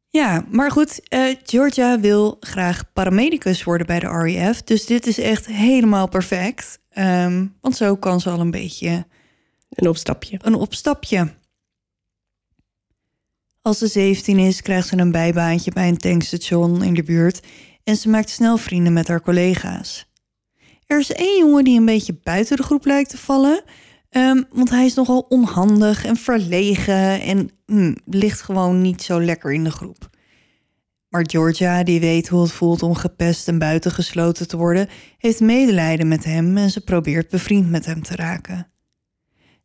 [0.09, 4.61] ja maar goed, eh, Georgia wil graag paramedicus worden bij de RAF.
[4.63, 6.79] Dus dit is echt helemaal perfect.
[6.89, 9.05] Ehm, want zo kan ze al een beetje
[9.69, 10.37] Een opstapje.
[10.41, 11.33] een opstapje.
[13.67, 17.39] Als ze 17 is, krijgt ze een bijbaantje bij een tankstation in de buurt
[17.83, 20.11] en ze maakt snel vrienden met haar collega's.
[20.85, 23.63] Er is één jongen die een beetje buiten de groep lijkt te vallen,
[24.09, 29.53] ehm, want hij is nogal onhandig en verlegen en hm, ligt gewoon niet zo lekker
[29.53, 30.09] in de groep.
[31.09, 34.87] Maar Georgia, die weet hoe het voelt om gepest en buitengesloten te worden,
[35.17, 38.71] heeft medelijden met hem en ze probeert bevriend met hem te raken.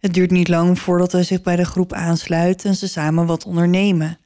[0.02, 3.44] Het duurt niet lang voordat hij zich bij de groep aansluit en ze samen wat
[3.44, 4.18] ondernemen.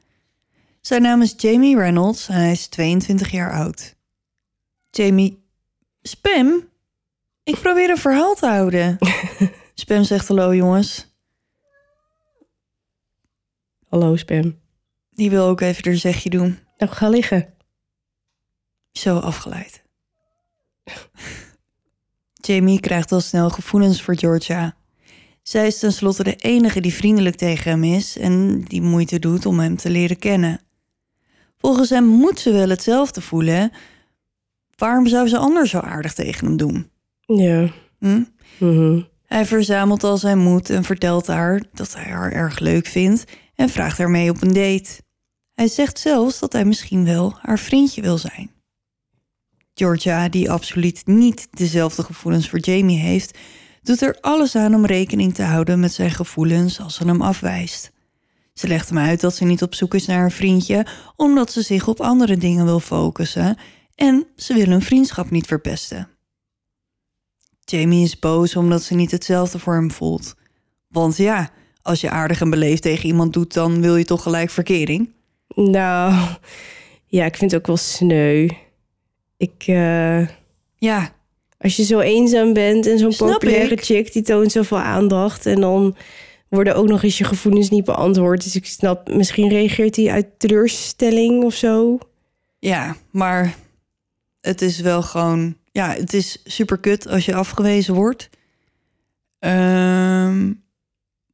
[0.81, 3.97] Zijn naam is Jamie Reynolds en hij is 22 jaar oud.
[4.91, 5.45] Jamie,
[6.03, 6.69] Spam?
[7.43, 8.99] Ik probeer een verhaal te houden.
[9.75, 11.17] Spam zegt hallo jongens.
[13.89, 14.61] Hallo, Spam.
[15.11, 16.59] Die wil ook even er zegje doen.
[16.77, 17.55] Nou, ga liggen.
[18.93, 19.83] Zo afgeleid.
[22.47, 24.77] Jamie krijgt al snel gevoelens voor Georgia.
[25.49, 29.59] Zij is tenslotte de enige die vriendelijk tegen hem is en die moeite doet om
[29.59, 30.61] hem te leren kennen.
[31.59, 33.73] Volgens hem moet ze wel hetzelfde voelen.
[34.77, 36.91] Waarom zou ze anders zo aardig tegen hem doen?
[37.21, 37.73] Ja.
[37.99, 38.23] Hm?
[38.59, 39.01] Mhm.
[39.27, 43.25] Hij verzamelt al zijn moed en vertelt haar dat hij haar erg leuk vindt
[43.55, 45.03] en vraagt haar mee op een date.
[45.55, 48.51] Hij zegt zelfs dat hij misschien wel haar vriendje wil zijn.
[49.75, 53.39] Georgia, die absoluut niet dezelfde gevoelens voor Jamie heeft,
[53.87, 57.93] doet er alles aan om rekening te houden met zijn gevoelens als ze hem afwijst.
[58.55, 61.63] Ze legt hem uit dat ze niet op zoek is naar een vriendje, omdat ze
[61.63, 63.57] zich op andere dingen wil focussen
[63.95, 66.09] en ze wil hun vriendschap niet verpesten.
[67.65, 70.35] Jamie is boos omdat ze niet hetzelfde voor hem voelt.
[70.89, 71.51] Want ja,
[71.83, 75.13] als je aardig en beleefd tegen iemand doet, dan wil je toch gelijk verkering?
[75.55, 76.29] Nou,
[77.07, 78.49] ja, ik vind het ook wel sneu.
[79.37, 80.29] Ik, eh,
[80.79, 81.16] Ja,
[81.59, 83.85] als je zo eenzaam bent en zo'n populaire ik.
[83.85, 85.97] chick die toont zoveel aandacht en dan
[86.49, 88.45] worden ook nog eens je gevoelens niet beantwoord.
[88.45, 91.99] Dus ik snap, misschien reageert hij uit teleurstelling of zo.
[92.59, 93.55] ja, maar
[94.41, 95.57] het is wel gewoon...
[95.73, 98.31] Ja, het is super kut als je afgewezen wordt.
[99.39, 100.53] Ehm,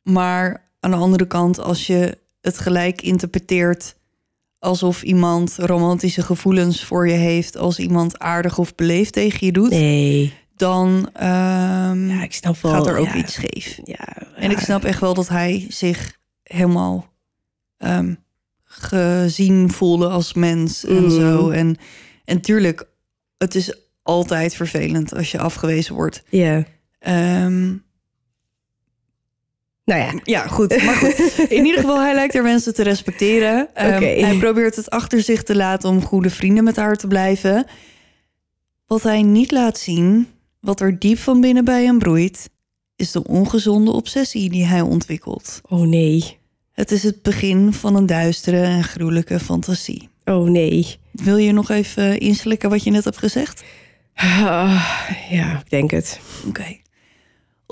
[0.03, 3.95] maar aan de andere kant, als je het gelijk interpreteert...
[4.63, 7.57] alsof iemand romantische gevoelens voor je heeft...
[7.57, 9.71] als iemand aardig of beleefd tegen je doet...
[9.71, 10.33] Nee.
[10.57, 12.73] dan ehm, Ja, ik snap wel.
[12.73, 13.81] gaat er ook ja, iets scheef.
[13.85, 17.13] Ja, En ik snap echt wel dat hij zich helemaal
[17.77, 18.15] ehm,
[18.65, 21.11] gezien voelde als mens en Mhm.
[21.11, 21.51] zo.
[21.51, 21.77] En,
[22.25, 22.89] en tuurlijk,
[23.39, 26.23] het is altijd vervelend als je afgewezen wordt.
[26.29, 26.65] Ja.
[26.99, 27.75] Ehm,
[29.85, 30.21] Nou ja.
[30.25, 30.83] ja, goed.
[30.85, 33.75] Maar goed, in ieder geval, hij lijkt er mensen te respecteren.
[33.75, 34.03] Ehm.
[34.03, 37.67] Hij probeert het achter zich te laten om goede vrienden met haar te blijven.
[38.87, 40.29] Wat hij niet laat zien,
[40.61, 42.51] wat er diep van binnen bij hem broeit,
[42.97, 45.61] is de ongezonde obsessie die hij ontwikkelt.
[45.69, 46.39] Oh nee.
[46.73, 50.09] Het is het begin van een duistere en gruwelijke fantasie.
[50.25, 50.97] Oh nee.
[51.13, 53.63] Wil je nog even inslikken wat je net hebt gezegd?
[54.15, 56.21] Ah, ja, ik denk het.
[56.47, 56.77] Oké.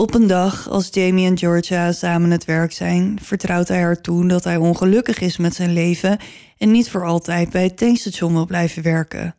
[0.01, 4.27] Op een dag, als Jamie en Georgia samen het werk zijn, vertrouwt hij haar toe
[4.27, 6.19] dat hij ongelukkig is met zijn leven
[6.59, 9.37] en niet voor altijd bij het tankstation wil blijven werken.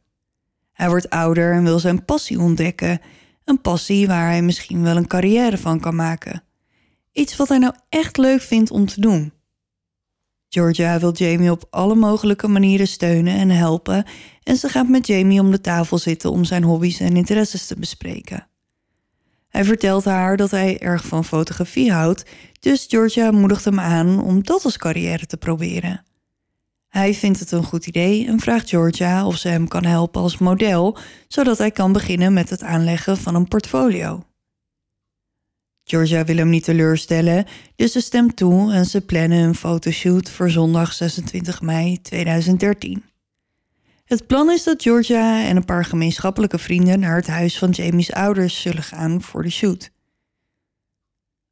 [0.72, 3.02] Hij wordt ouder en wil zijn passie ontdekken,
[3.46, 6.44] een passie waar hij misschien wel een carrière van kan maken.
[7.12, 9.34] Iets wat hij nou echt leuk vindt om te doen.
[10.50, 14.06] Georgia wil Jamie op alle mogelijke manieren steunen en helpen
[14.44, 17.76] en ze gaat met Jamie om de tafel zitten om zijn hobby's en interesses te
[17.80, 18.50] bespreken.
[19.52, 22.26] Hij vertelt haar dat hij erg van fotografie houdt,
[22.60, 26.04] dus Georgia moedigt hem aan om dat als carrière te proberen.
[26.88, 30.38] Hij vindt het een goed idee en vraagt Georgia of ze hem kan helpen als
[30.38, 30.98] model,
[31.28, 34.24] zodat hij kan beginnen met het aanleggen van een portfolio.
[35.84, 37.46] Georgia wil hem niet teleurstellen,
[37.76, 43.11] dus ze stemt toe en ze plannen een fotoshoot voor zondag 26 mei 2013.
[44.12, 48.12] Het plan is dat Georgia en een paar gemeenschappelijke vrienden naar het huis van Jamie's
[48.12, 49.92] ouders zullen gaan voor de shoot.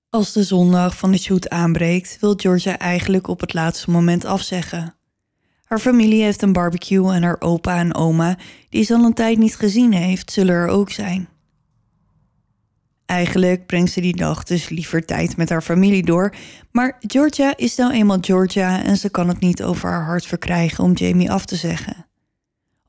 [0.09, 4.95] Als de zondag van de shoot aanbreekt, wil Georgia eigenlijk op het laatste moment afzeggen.
[5.63, 8.37] Haar familie heeft een barbecue en haar opa en oma,
[8.69, 11.29] die ze al een tijd niet gezien heeft, zullen er ook zijn.
[13.05, 16.35] Eigenlijk brengt ze die dag dus liever tijd met haar familie door,
[16.71, 20.83] maar Georgia is nou eenmaal Georgia en ze kan het niet over haar hart verkrijgen
[20.83, 22.07] om Jamie af te zeggen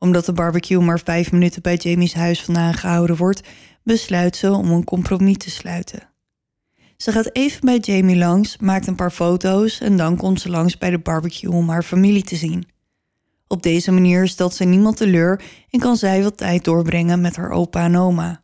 [0.01, 3.49] omdat de barbecue maar vijf minuten bij Jamie's huis vandaan gehouden wordt,
[3.83, 6.09] besluit ze om een compromis te sluiten.
[6.97, 10.79] Ze gaat even bij Jamie langs, maakt een paar foto's en dan komt ze langs
[10.79, 12.69] bij de barbecue om haar familie te zien.
[13.47, 17.51] Op deze manier stelt ze niemand teleur en kan zij wat tijd doorbrengen met haar
[17.51, 18.43] opa en oma.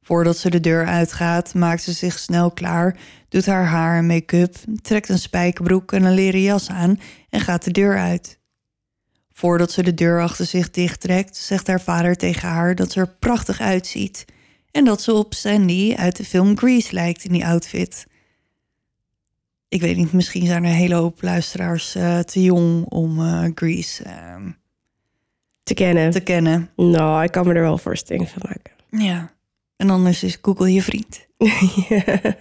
[0.00, 4.56] Voordat ze de deur uitgaat, maakt ze zich snel klaar, doet haar haar en make-up,
[4.82, 8.40] trekt een spijkerbroek en een leren jas aan en gaat de deur uit.
[9.38, 13.08] Voordat ze de deur achter zich dichttrekt, zegt haar vader tegen haar dat ze er
[13.18, 14.24] prachtig uitziet
[14.70, 18.06] en dat ze op Sandy uit de film Grease lijkt in die outfit.
[19.68, 23.44] Ik weet niet, misschien zijn er een hele hoop luisteraars eh, te jong om eh,
[23.54, 24.50] Grease ehm,
[25.62, 26.10] Te kennen.
[26.10, 26.70] te kennen.
[26.76, 29.04] Nou, ik kan me er wel voorstelling van maken.
[29.04, 29.32] Ja,
[29.76, 31.26] en anders is Google je vriend.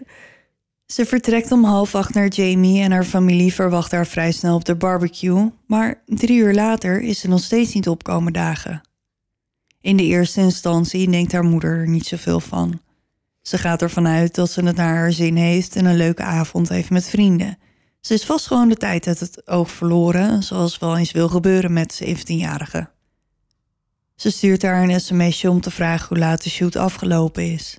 [0.86, 4.66] Ze vertrekt om half acht naar Jamie en haar familie verwacht haar vrij snel op
[4.66, 8.82] de barbecue, maar drie uur later is ze nog steeds niet opkomen dagen.
[9.82, 12.82] In de eerste instantie denkt haar moeder er niet zoveel van.
[13.42, 16.70] Ze gaat ervan uit dat ze het naar haar zin heeft en een leuke avond
[16.70, 17.58] heeft met vrienden.
[18.02, 21.74] Ze is vast gewoon de tijd uit het oog verloren, zoals wel eens wil gebeuren
[21.74, 22.90] met 17-jarigen.
[24.16, 27.78] Ze stuurt haar een sms'je om te vragen hoe laat de shoot afgelopen is.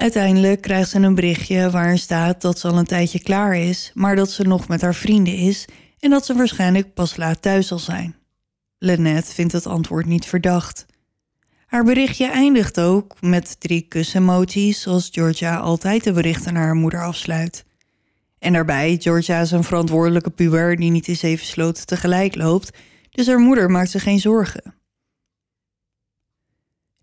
[0.00, 4.16] Uiteindelijk krijgt ze een berichtje waarin staat dat ze al een tijdje klaar is, maar
[4.16, 5.64] dat ze nog met haar vrienden is
[5.98, 8.16] en dat ze waarschijnlijk pas laat thuis zal zijn.
[8.78, 10.86] Lynette vindt het antwoord niet verdacht.
[11.66, 17.02] Haar berichtje eindigt ook met drie kusemojis, zoals Georgia altijd de berichten naar haar moeder
[17.02, 17.64] afsluit.
[18.38, 22.78] En daarbij, Georgia is een verantwoordelijke puber die niet in zeven sloten tegelijk loopt,
[23.10, 24.79] dus haar moeder maakt zich geen zorgen.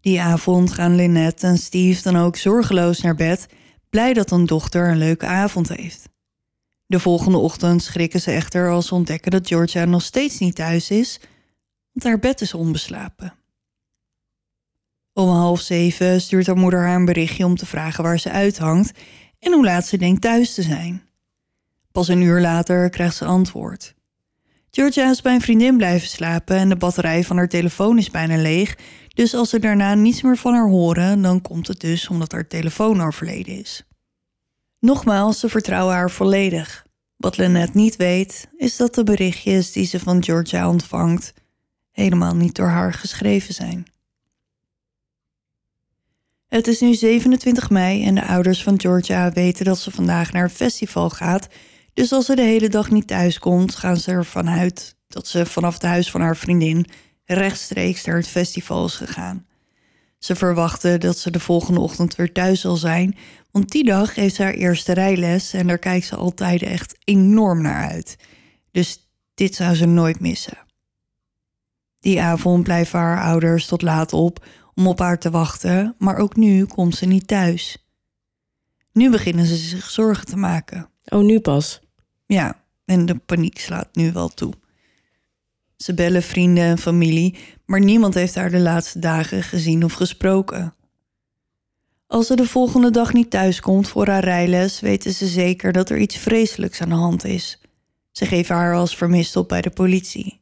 [0.07, 3.47] Die avond gaan Lynette en Steve dan ook zorgeloos naar bed,
[3.89, 6.09] blij dat hun dochter een leuke avond heeft.
[6.85, 10.89] De volgende ochtend schrikken ze echter als ze ontdekken dat Georgia nog steeds niet thuis
[10.89, 11.19] is,
[11.93, 13.33] want haar bed is onbeslapen.
[15.13, 18.99] Om half zeven stuurt haar moeder haar een berichtje om te vragen waar ze uithangt
[19.39, 21.01] en hoe laat ze denkt thuis te zijn.
[21.91, 23.95] Pas een uur later krijgt ze antwoord.
[24.71, 28.37] Georgia is bij een vriendin blijven slapen en de batterij van haar telefoon is bijna
[28.37, 28.77] leeg,
[29.17, 32.47] dus als ze daarna niets meer van haar horen, dan komt het dus omdat haar
[32.47, 33.83] telefoon overleden is.
[34.79, 36.85] Nogmaals, ze vertrouwen haar volledig.
[37.15, 41.33] Wat Lynette niet weet, is dat de berichtjes die ze van Georgia ontvangt
[41.91, 43.85] helemaal niet door haar geschreven zijn.
[46.47, 50.43] Het is nu 27 mei en de ouders van Georgia weten dat ze vandaag naar
[50.43, 51.47] een festival gaat.
[51.93, 55.45] Dus als ze de hele dag niet thuis komt, gaan ze ervan uit dat ze
[55.45, 56.85] vanaf het huis van haar vriendin
[57.33, 59.45] rechtstreeks naar het festival is gegaan.
[60.17, 63.17] Ze verwachten dat ze de volgende ochtend weer thuis zal zijn,
[63.51, 67.61] want die dag heeft ze haar eerste rijles en daar kijkt ze altijd echt enorm
[67.61, 68.17] naar uit.
[68.71, 70.57] Dus dit zou ze nooit missen.
[71.99, 76.35] Die avond blijven haar ouders tot laat op om op haar te wachten, maar ook
[76.35, 77.87] nu komt ze niet thuis.
[78.91, 80.89] Nu beginnen ze zich zorgen te maken.
[81.05, 81.79] Oh, nu pas.
[82.25, 84.53] Ja, en de paniek slaat nu wel toe.
[85.77, 90.75] Ze bellen vrienden en familie, maar niemand heeft haar de laatste dagen gezien of gesproken.
[92.07, 95.97] Als ze de volgende dag niet thuiskomt voor haar rijles, weten ze zeker dat er
[95.97, 97.61] iets vreselijks aan de hand is.
[98.11, 100.41] Ze geven haar als vermist op bij de politie.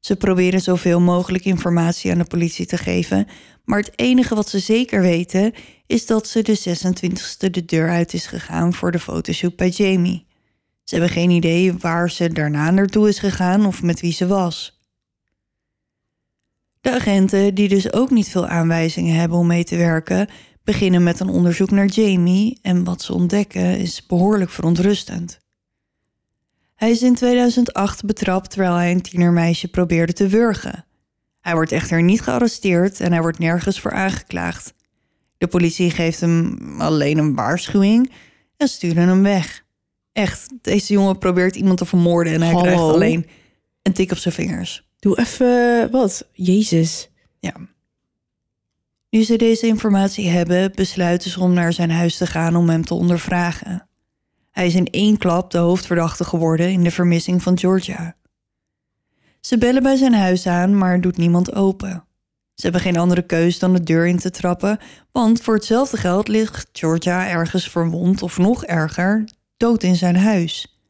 [0.00, 3.26] Ze proberen zoveel mogelijk informatie aan de politie te geven,
[3.64, 5.52] maar het enige wat ze zeker weten
[5.86, 10.26] is dat ze de 26e de deur uit is gegaan voor de fotoshoot bij Jamie.
[10.90, 14.80] Ze hebben geen idee waar ze daarna naartoe is gegaan of met wie ze was.
[16.80, 20.28] De agenten, die dus ook niet veel aanwijzingen hebben om mee te werken,
[20.64, 25.40] beginnen met een onderzoek naar Jamie en wat ze ontdekken is behoorlijk verontrustend.
[26.74, 30.84] Hij is in 2008 betrapt terwijl hij een tienermeisje probeerde te wurgen.
[31.40, 34.74] Hij wordt echter niet gearresteerd en hij wordt nergens voor aangeklaagd.
[35.38, 38.12] De politie geeft hem alleen een waarschuwing
[38.56, 39.68] en sturen hem weg.
[40.12, 42.62] Echt, deze jongen probeert iemand te vermoorden en hij Hallo?
[42.62, 43.26] krijgt alleen
[43.82, 44.88] een tik op zijn vingers.
[44.98, 46.28] Doe even wat.
[46.32, 47.10] Jezus.
[47.38, 47.54] Ja.
[49.10, 52.84] Nu ze deze informatie hebben, besluiten ze om naar zijn huis te gaan om hem
[52.84, 53.88] te ondervragen.
[54.50, 58.16] Hij is in één klap de hoofdverdachte geworden in de vermissing van Georgia.
[59.40, 62.04] Ze bellen bij zijn huis aan, maar doet niemand open.
[62.54, 64.78] Ze hebben geen andere keus dan de deur in te trappen,
[65.12, 69.24] want voor hetzelfde geld ligt Georgia ergens verwond of nog erger,
[69.60, 70.80] dood in zijn huis.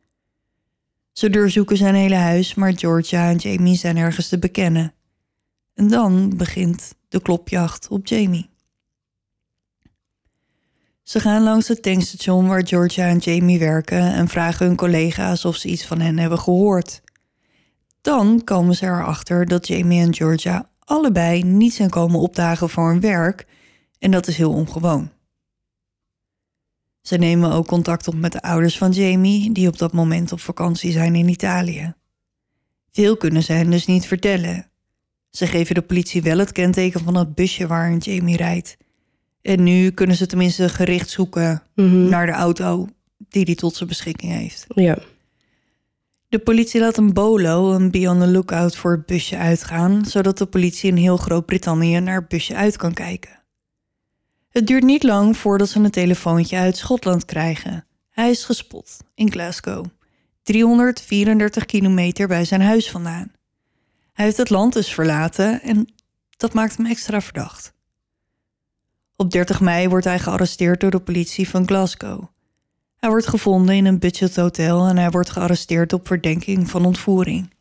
[1.13, 4.93] Ze doorzoeken zijn hele huis, maar Georgia en Jamie zijn ergens te bekennen.
[5.75, 8.51] En dan begint de klopjacht op Jamie.
[11.03, 15.57] Ze gaan langs het tankstation waar Georgia en Jamie werken en vragen hun collega's of
[15.57, 17.03] ze iets van hen hebben gehoord.
[18.01, 23.01] Dan komen ze erachter dat Jamie en Georgia allebei niet zijn komen opdagen voor hun
[23.01, 23.47] werk
[23.99, 25.11] en dat is heel ongewoon.
[27.03, 30.41] Ze nemen ook contact op met de ouders van Jamie, die op dat moment op
[30.41, 31.95] vakantie zijn in Italië.
[32.93, 34.71] Veel kunnen ze hen dus niet vertellen.
[35.31, 38.77] Ze geven de politie wel het kenteken van het busje waarin Jamie rijdt.
[39.43, 42.09] En nu kunnen ze tenminste gericht zoeken Mhm.
[42.09, 42.89] naar de auto
[43.29, 44.65] die hij tot zijn beschikking heeft.
[44.75, 44.99] Ja.
[46.29, 50.39] De politie laat een bolo, een be on the lookout voor het busje uitgaan, zodat
[50.39, 53.40] de politie in heel Groot-Brittannië naar het busje uit kan kijken.
[54.51, 57.87] Het duurt niet lang voordat ze een telefoontje uit Schotland krijgen.
[58.11, 59.85] Hij is gespot in Glasgow,
[60.43, 63.33] 334 kilometer bij zijn huis vandaan.
[64.13, 65.89] Hij heeft het land dus verlaten en
[66.37, 67.73] dat maakt hem extra verdacht.
[69.17, 72.25] Op 30 mei wordt hij gearresteerd door de politie van Glasgow.
[72.97, 77.55] Hij wordt gevonden in een budgethotel en hij wordt gearresteerd op verdenking van ontvoering.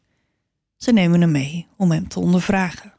[0.78, 2.94] Ze nemen hem mee om hem te ondervragen.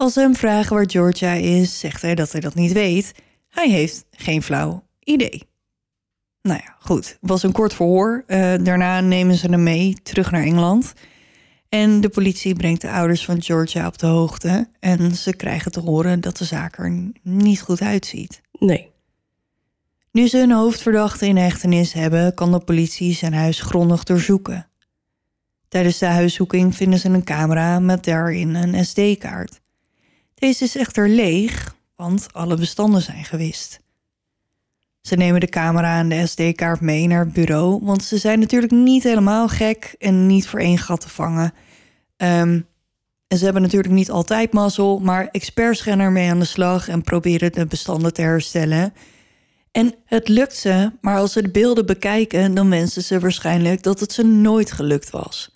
[0.00, 3.12] Als ze hem vragen waar Georgia is, zegt hij dat hij dat niet weet.
[3.48, 5.42] Hij heeft geen flauw idee.
[6.42, 7.08] Nou ja, goed.
[7.08, 8.24] Het was een kort verhoor.
[8.26, 10.92] Eh, daarna nemen ze hem mee terug naar Engeland.
[11.68, 14.68] En de politie brengt de ouders van Georgia op de hoogte.
[14.78, 18.40] En ze krijgen te horen dat de zaak er niet goed uitziet.
[18.58, 18.90] Nee.
[20.12, 24.68] Nu ze een hoofdverdachte in hechtenis hebben, kan de politie zijn huis grondig doorzoeken.
[25.68, 29.60] Tijdens de huiszoeking vinden ze een camera met daarin een SD-kaart.
[30.40, 33.80] Deze is echter leeg, want alle bestanden zijn gewist.
[35.00, 38.72] Ze nemen de camera en de SD-kaart mee naar het bureau, want ze zijn natuurlijk
[38.72, 41.52] niet helemaal gek en niet voor één gat te vangen.
[42.16, 42.60] Ehm,
[43.26, 47.02] en ze hebben natuurlijk niet altijd mazzel, maar experts gaan ermee aan de slag en
[47.02, 48.92] proberen de bestanden te herstellen.
[49.72, 54.00] En het lukt ze, maar als ze de beelden bekijken, dan wensen ze waarschijnlijk dat
[54.00, 55.50] het ze nooit gelukt was.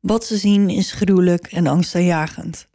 [0.00, 2.70] Wat ze zien is gruwelijk en angstaanjagend.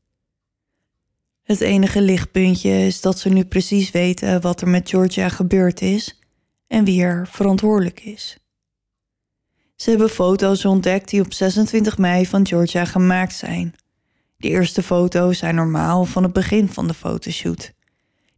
[1.48, 6.20] Het enige lichtpuntje is dat ze nu precies weten wat er met Georgia gebeurd is
[6.68, 8.38] en wie er verantwoordelijk is.
[9.76, 13.76] Ze hebben foto's ontdekt die op 26 mei van Georgia gemaakt zijn.
[14.38, 17.74] De eerste foto's zijn normaal van het begin van de fotoshoot.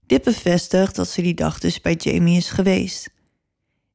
[0.06, 3.10] Dit bevestigt dat ze die dag dus bij Jamie is geweest.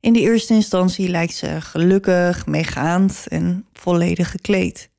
[0.01, 4.91] In de eerste instantie lijkt ze gelukkig, meegaand en volledig gekleed.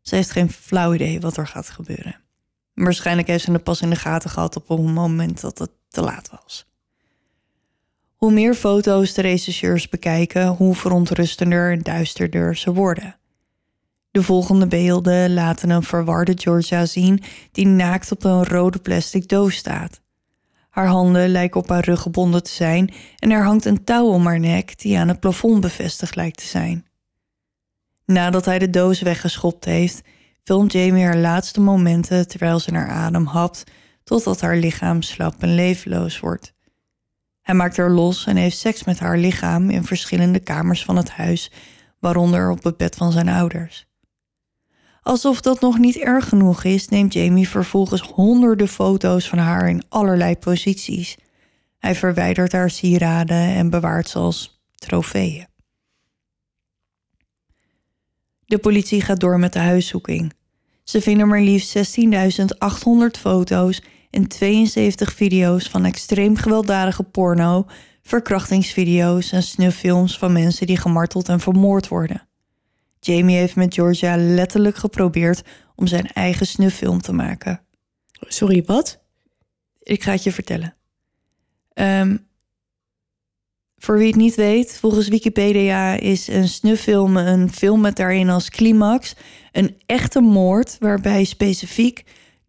[0.00, 2.23] Ze heeft geen flauw idee wat er gaat gebeuren.
[2.74, 6.02] Waarschijnlijk heeft ze het pas in de gaten gehad op een moment dat het te
[6.02, 6.66] laat was.
[8.16, 13.16] Hoe meer foto's de rechercheurs bekijken, hoe verontrustender en duisterder ze worden.
[14.10, 17.22] De volgende beelden laten een verwarde Georgia zien
[17.52, 20.00] die naakt op een rode plastic doos staat.
[20.70, 24.26] Haar handen lijken op haar rug gebonden te zijn en er hangt een touw om
[24.26, 26.86] haar nek die aan het plafond bevestigd lijkt te zijn.
[28.04, 30.02] Nadat hij de doos weggeschopt heeft,
[30.44, 33.64] filmt Jamie haar laatste momenten terwijl ze naar adem hapt,
[34.04, 36.54] totdat haar lichaam slap en levenloos wordt.
[37.42, 41.10] Hij maakt haar los en heeft seks met haar lichaam in verschillende kamers van het
[41.10, 41.50] huis,
[41.98, 43.86] waaronder op het bed van zijn ouders.
[45.02, 49.82] Alsof dat nog niet erg genoeg is, neemt Jamie vervolgens honderden foto's van haar in
[49.88, 51.16] allerlei posities.
[51.78, 55.46] Hij verwijdert haar sieraden en bewaart ze als trofeeën.
[58.54, 60.32] De politie gaat door met de huiszoeking.
[60.84, 67.66] Ze vinden maar liefst 16.800 foto's en 72 video's van extreem gewelddadige porno,
[68.02, 72.28] verkrachtingsvideo's en snufffilms van mensen die gemarteld en vermoord worden.
[73.00, 75.42] Jamie heeft met Georgia letterlijk geprobeerd
[75.74, 77.60] om zijn eigen snufffilm te maken.
[78.12, 79.00] Sorry, wat?
[79.82, 80.74] Ik ga het je vertellen.
[81.72, 82.16] Ehm,
[83.84, 88.50] voor wie het niet weet, volgens Wikipedia is een snufffilm een film met daarin als
[88.50, 89.14] climax
[89.52, 92.04] een echte moord waarbij specifiek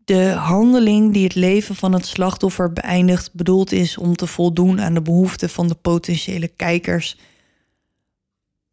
[0.05, 4.93] de handeling die het leven van het slachtoffer beëindigt bedoeld is om te voldoen aan
[4.93, 7.17] de behoeften van de potentiële kijkers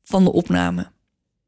[0.02, 0.90] van de opname.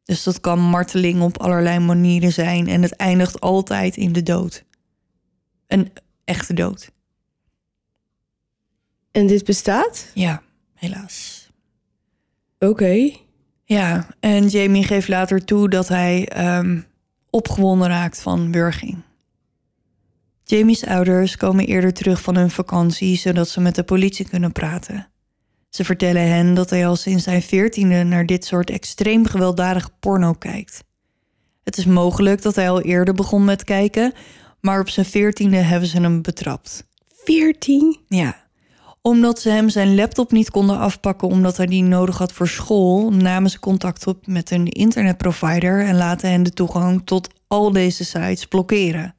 [0.04, 4.64] Dus dat kan marteling op allerlei manieren zijn en het eindigt altijd in de dood.
[5.66, 5.92] Een
[6.24, 6.90] echte dood.
[9.10, 10.10] En dit bestaat?
[10.14, 10.42] Ja,
[10.84, 11.50] helaas.
[12.58, 13.10] Oké.
[13.64, 16.80] Ja, en Jamie geeft later toe dat hij ehm,
[17.30, 19.02] opgewonden raakt van wurging.
[20.44, 25.08] Jamie's ouders komen eerder terug van hun vakantie zodat ze met de politie kunnen praten.
[25.68, 30.32] Ze vertellen hen dat hij al sinds zijn veertiende naar dit soort extreem gewelddadige porno
[30.32, 30.84] kijkt.
[31.64, 34.12] Het is mogelijk dat hij al eerder begon met kijken,
[34.60, 36.86] maar op zijn veertiende hebben ze hem betrapt.
[37.24, 38.00] 14?
[38.08, 38.43] Ja,
[39.06, 43.10] omdat ze hem zijn laptop niet konden afpakken omdat hij die nodig had voor school,
[43.10, 48.04] namen ze contact op met een internetprovider en laten hen de toegang tot al deze
[48.04, 49.14] sites blokkeren.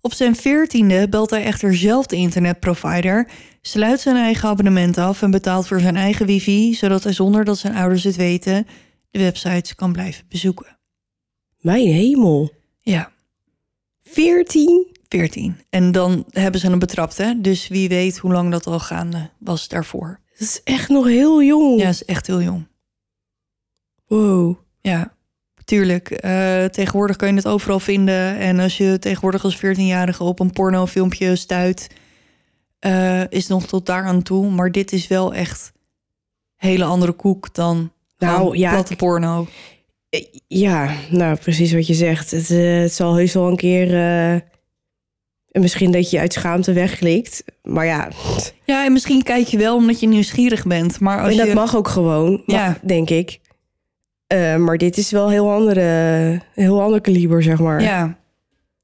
[0.00, 3.30] Op zijn veertiende belt hij echter zelf de internetprovider,
[3.62, 7.58] sluit zijn eigen abonnement af en betaalt voor zijn eigen wifi, zodat hij zonder dat
[7.58, 8.66] zijn ouders het weten
[9.10, 10.78] de websites kan blijven bezoeken.
[11.60, 12.52] Mijn hemel.
[12.78, 13.12] Ja,
[14.02, 14.97] 14?
[15.08, 15.56] 14.
[15.70, 17.40] En dan hebben ze hem betrapt, hè?
[17.40, 20.20] Dus wie weet hoe lang dat al gaande was daarvoor.
[20.38, 21.80] Dat is echt nog heel jong.
[21.80, 22.66] Ja, is echt heel jong.
[24.06, 24.56] Wow.
[24.80, 25.14] Ja,
[25.64, 26.10] tuurlijk.
[26.10, 28.36] Eh, tegenwoordig kan je het overal vinden.
[28.38, 31.88] En als je tegenwoordig als 14-jarige op een pornofilmpje stuit,
[32.78, 34.50] eh, is nog tot daar aan toe.
[34.50, 35.72] Maar dit is wel echt
[36.56, 39.46] hele andere koek dan Nou, ja, platte porno.
[40.08, 42.30] Eh, Ja, nou precies wat je zegt.
[42.30, 43.86] Het, het zal heus wel een keer...
[45.50, 47.44] en misschien dat je uit schaamte wegklikt.
[47.62, 48.08] Maar ja,
[48.64, 51.00] Ja, en misschien kijk je wel omdat je nieuwsgierig bent.
[51.00, 51.54] Maar als en dat je...
[51.54, 52.64] mag ook gewoon, Ja.
[52.64, 52.78] ja.
[52.82, 53.40] denk ik.
[54.26, 57.82] Eh, maar dit is wel heel andere, heel ander kaliber, zeg maar.
[57.82, 58.18] Ja,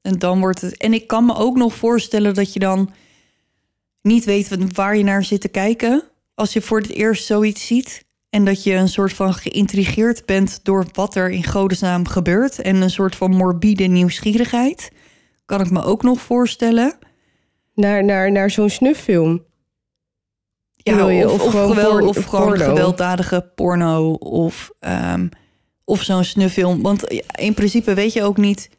[0.01, 0.77] en dan wordt het.
[0.77, 2.89] En ik kan me ook nog voorstellen dat je dan
[4.01, 6.03] niet weet waar je naar zit te kijken.
[6.33, 8.03] Als je voor het eerst zoiets ziet.
[8.29, 12.59] En dat je een soort van geïntrigeerd bent door wat er in godesnaam gebeurt.
[12.59, 14.89] En een soort van morbide nieuwsgierigheid.
[15.45, 16.97] Kan ik me ook nog voorstellen.
[17.73, 19.43] Naar, naar, naar zo'n snufffilm.
[20.75, 21.25] Ja, je?
[21.29, 22.65] of, Of of, gewoon geweld- of gewoon porno?
[22.65, 24.11] gewelddadige porno.
[24.13, 25.27] Of, ehm,
[25.83, 26.81] of zo'n snufffilm.
[26.81, 27.03] Want
[27.39, 28.69] in principe weet je ook niet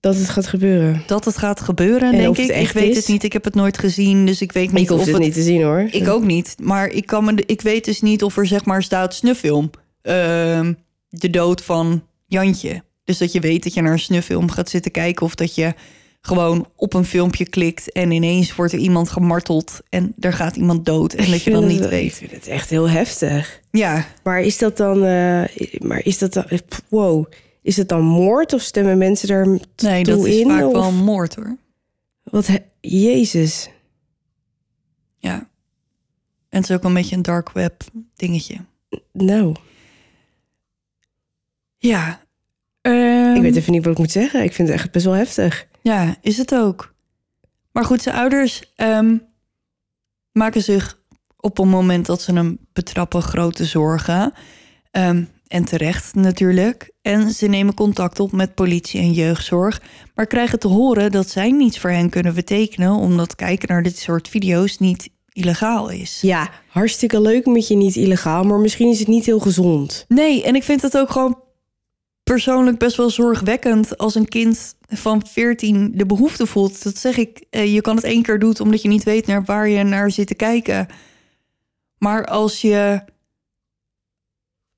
[0.00, 1.02] Dat het gaat gebeuren.
[1.06, 2.48] Dat het gaat gebeuren, En denk ik.
[2.50, 2.96] Ik weet is?
[2.96, 3.22] het niet.
[3.22, 5.24] Ik heb het nooit gezien, dus ik weet niet Ik hoef of het het...
[5.24, 5.88] niet te zien hoor.
[5.90, 6.56] Ik ook niet.
[6.60, 9.70] Maar ik, kan me, ik weet dus niet of er zeg maar staat snuffilm.
[10.02, 10.72] Ehm,
[11.08, 12.82] de dood van Jantje.
[13.04, 15.26] Dus dat je weet dat je naar een snuffilm gaat zitten kijken...
[15.26, 15.74] of dat je
[16.20, 17.92] gewoon op een filmpje klikt...
[17.92, 21.12] en ineens wordt er iemand gemarteld en er gaat iemand dood...
[21.14, 22.12] en Ik dat je dan het niet wel- Ik weet.
[22.14, 23.60] vind het echt heel heftig.
[23.70, 24.96] Ja, Maar is dat dan...
[25.04, 25.44] eh,
[25.78, 26.44] maar is dat dan...
[26.88, 27.26] Wow.
[27.62, 30.48] Is het dan moord of stemmen mensen daar t- nee, toe dat is in?
[30.48, 31.56] vaak of, wel moord hoor.
[32.22, 33.68] Wat he- Jezus.
[35.18, 35.34] Ja.
[36.48, 37.82] En het is ook een beetje een dark web
[38.14, 38.56] dingetje.
[39.12, 39.54] Nou,
[41.78, 42.20] Ja.
[42.82, 44.42] Ehm, ik weet even niet wat ik moet zeggen.
[44.42, 45.66] Ik vind het echt best wel heftig.
[45.80, 46.94] Ja, is het ook.
[47.72, 49.16] Maar goed, zijn ouders ehm,
[50.32, 51.00] maken zich
[51.36, 54.32] op een moment dat ze hem betrappen grote zorgen.
[54.90, 56.90] Ehm, en terecht natuurlijk.
[57.02, 59.82] En ze nemen contact op met politie en jeugdzorg.
[60.14, 62.94] Maar krijgen te horen dat zij niets voor hen kunnen betekenen...
[62.94, 66.18] omdat kijken naar dit soort video's niet illegaal is.
[66.20, 70.04] Ja, hartstikke leuk met je niet illegaal, maar misschien is het niet heel gezond.
[70.08, 71.38] Nee, en ik vind het ook gewoon
[72.22, 76.82] persoonlijk best wel zorgwekkend als een kind van 14 de behoefte voelt.
[76.82, 79.44] Dat zeg ik, eh, je kan het één keer doen omdat je niet weet naar
[79.44, 80.86] waar je naar zit te kijken.
[81.98, 83.02] Maar als je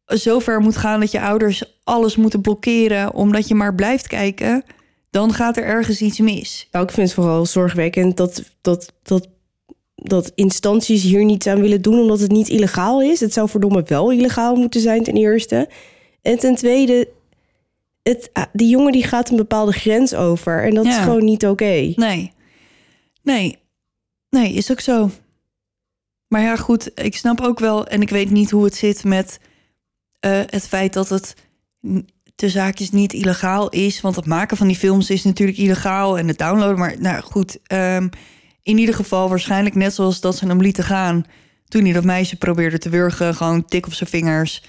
[0.07, 4.64] zo ver moet gaan dat je ouders alles moeten blokkeren omdat je maar blijft kijken,
[5.11, 6.68] dan gaat er ergens iets mis.
[6.70, 9.28] Nou, ik vind het vooral zorgwekkend dat, dat, dat,
[9.95, 13.20] dat instanties hier niets aan willen doen omdat het niet illegaal is.
[13.20, 15.68] Het zou verdomme wel illegaal moeten zijn ten eerste.
[16.22, 17.09] En ten tweede,
[18.05, 21.46] het, ah, die jongen die gaat een bepaalde grens over en dat is gewoon niet
[21.46, 21.92] oké.
[21.96, 22.32] Nee.
[23.22, 23.59] Nee.
[24.30, 25.11] Nee, is ook zo.
[26.28, 27.86] Maar ja, goed, ik snap ook wel...
[27.86, 29.40] en ik weet niet hoe het zit met
[30.20, 31.34] eh, het feit dat het
[32.34, 34.00] de zaakjes niet illegaal is.
[34.00, 36.78] Want het maken van die films is natuurlijk illegaal en het downloaden.
[36.78, 38.09] Maar nou goed, ehm,
[38.62, 41.24] in ieder geval waarschijnlijk net zoals dat ze hem lieten gaan...
[41.68, 44.62] toen hij dat meisje probeerde te wurgen, gewoon tik op zijn vingers...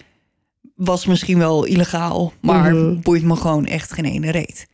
[0.76, 3.02] was misschien wel illegaal, maar Mhm.
[3.02, 4.68] boeit me gewoon echt geen ene reet.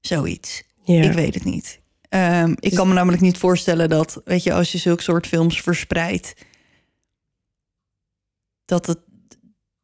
[0.00, 0.62] Zoiets.
[0.84, 1.80] Ik weet het niet.
[2.08, 5.60] Ehm, ik kan me namelijk niet voorstellen dat, weet je, als je zulke soort films
[5.60, 6.34] verspreidt,
[8.64, 8.98] dat het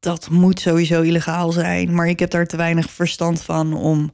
[0.00, 1.94] dat moet sowieso illegaal zijn.
[1.94, 4.12] Maar ik heb daar te weinig verstand van om.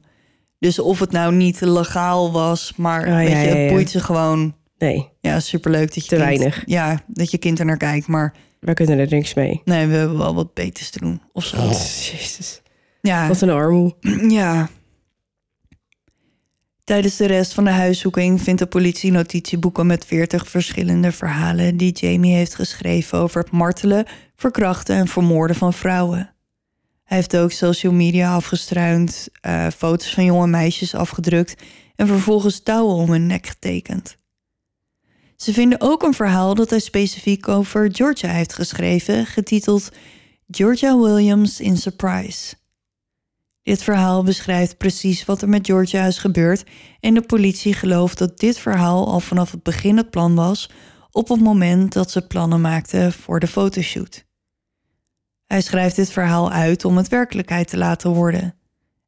[0.59, 3.69] Dus of het nou niet legaal was, maar Ah, weet ja, je, ja, het ja.
[3.69, 4.55] boeit ze gewoon.
[4.77, 6.63] Nee, Ja, superleuk dat je Te kind- weinig.
[6.65, 9.61] Ja, dat je kind er naar kijkt, maar wij kunnen er niks mee.
[9.65, 11.67] nee, we hebben wel wat beters te doen of zo.
[12.11, 12.61] Jezus,
[13.01, 13.27] Ja.
[13.27, 13.95] wat een armoe.
[14.39, 14.69] Ja.
[16.83, 21.91] Tijdens de rest van de huiszoeking vindt de politie notitieboeken met 40 verschillende verhalen die
[21.91, 24.05] Jamie heeft geschreven over het martelen,
[24.35, 26.33] verkrachten en vermoorden van vrouwen.
[27.03, 31.55] Hij heeft ook social media afgestruind, eh, foto's van jonge meisjes afgedrukt
[31.95, 34.15] en vervolgens touwen om hun nek getekend.
[35.41, 39.89] Ze vinden ook een verhaal dat hij specifiek over Georgia heeft geschreven, getiteld
[40.47, 42.55] Georgia Williams in Surprise.
[43.63, 46.63] Dit verhaal beschrijft precies wat er met Georgia is gebeurd
[46.99, 50.69] en de politie gelooft dat dit verhaal al vanaf het begin het plan was
[51.11, 54.25] op het moment dat ze plannen maakten voor de fotoshoot.
[55.45, 58.55] Hij schrijft dit verhaal uit om het werkelijkheid te laten worden.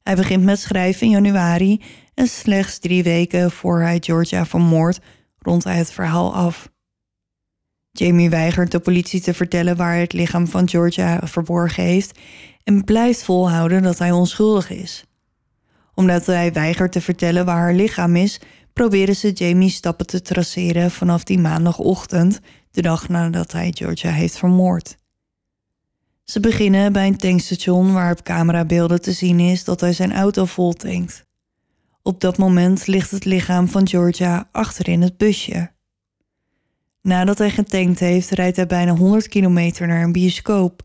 [0.03, 1.81] Hij begint met schrijven in januari
[2.13, 4.99] en slechts drie weken voor hij Georgia vermoordt
[5.43, 6.71] rondt hij het verhaal af.
[7.91, 12.19] Jamie weigert de politie te vertellen waar het lichaam van Georgia verborgen heeft
[12.63, 15.05] en blijft volhouden dat hij onschuldig is.
[15.93, 18.39] Omdat hij weigert te vertellen waar haar lichaam is,
[18.73, 22.39] proberen ze Jamie's stappen te traceren vanaf die maandagochtend,
[22.71, 24.97] de dag nadat hij Georgia heeft vermoord.
[26.23, 30.45] Ze beginnen bij een tankstation waar op camerabeelden te zien is dat hij zijn auto
[30.45, 31.22] vol tankt.
[32.03, 35.71] Op dat moment ligt het lichaam van Georgia achterin het busje.
[37.01, 40.81] Nadat hij getankt heeft, rijdt hij bijna 100 kilometer naar een bioscoop.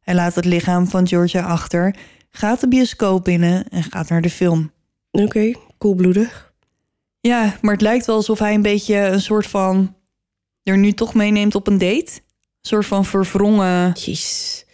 [0.00, 1.96] Hij laat het lichaam van Georgia achter,
[2.30, 4.72] gaat de bioscoop binnen en gaat naar de film.
[5.10, 6.54] Oké, koelbloedig.
[7.20, 9.94] Ja, maar het lijkt wel alsof hij een beetje een soort van
[10.62, 12.12] er nu toch meeneemt op een date.
[12.12, 14.64] Een soort van verwrongen Jeez.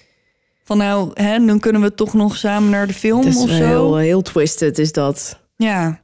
[0.64, 3.46] van nou, hè, dan kunnen we toch nog samen naar de film of zo.
[3.46, 5.41] heel, heel twisted, is dat.
[5.56, 6.02] Ja.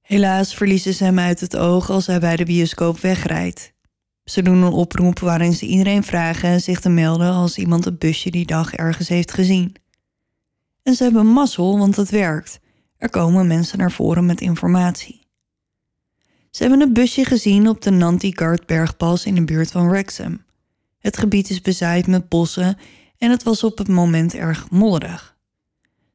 [0.00, 3.72] Helaas verliezen ze hem uit het oog als hij bij de bioscoop wegrijdt.
[4.24, 8.30] Ze doen een oproep waarin ze iedereen vragen zich te melden als iemand het busje
[8.30, 9.74] die dag ergens heeft gezien.
[10.82, 12.60] En ze hebben mazzel, want het werkt.
[12.96, 15.26] Er komen mensen naar voren met informatie.
[16.50, 20.44] Ze hebben een busje gezien op de Nantigard bergpas in de buurt van Wrexham.
[20.98, 22.78] Het gebied is bezaaid met bossen
[23.18, 25.31] en het was op het moment erg modderig.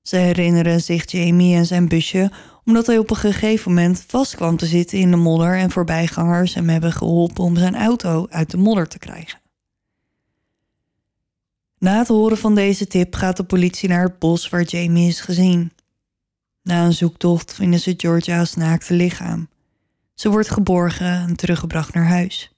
[0.07, 2.31] Ze herinneren zich Jamie en zijn busje
[2.65, 6.53] omdat hij op een gegeven moment vast kwam te zitten in de modder en voorbijgangers
[6.53, 9.39] hem hebben geholpen om zijn auto uit de modder te krijgen.
[11.79, 15.21] Na het horen van deze tip gaat de politie naar het bos waar Jamie is
[15.21, 15.71] gezien.
[16.63, 19.49] Na een zoektocht vinden ze Georgia's naakte lichaam.
[20.13, 22.51] Ze wordt geborgen en teruggebracht naar huis.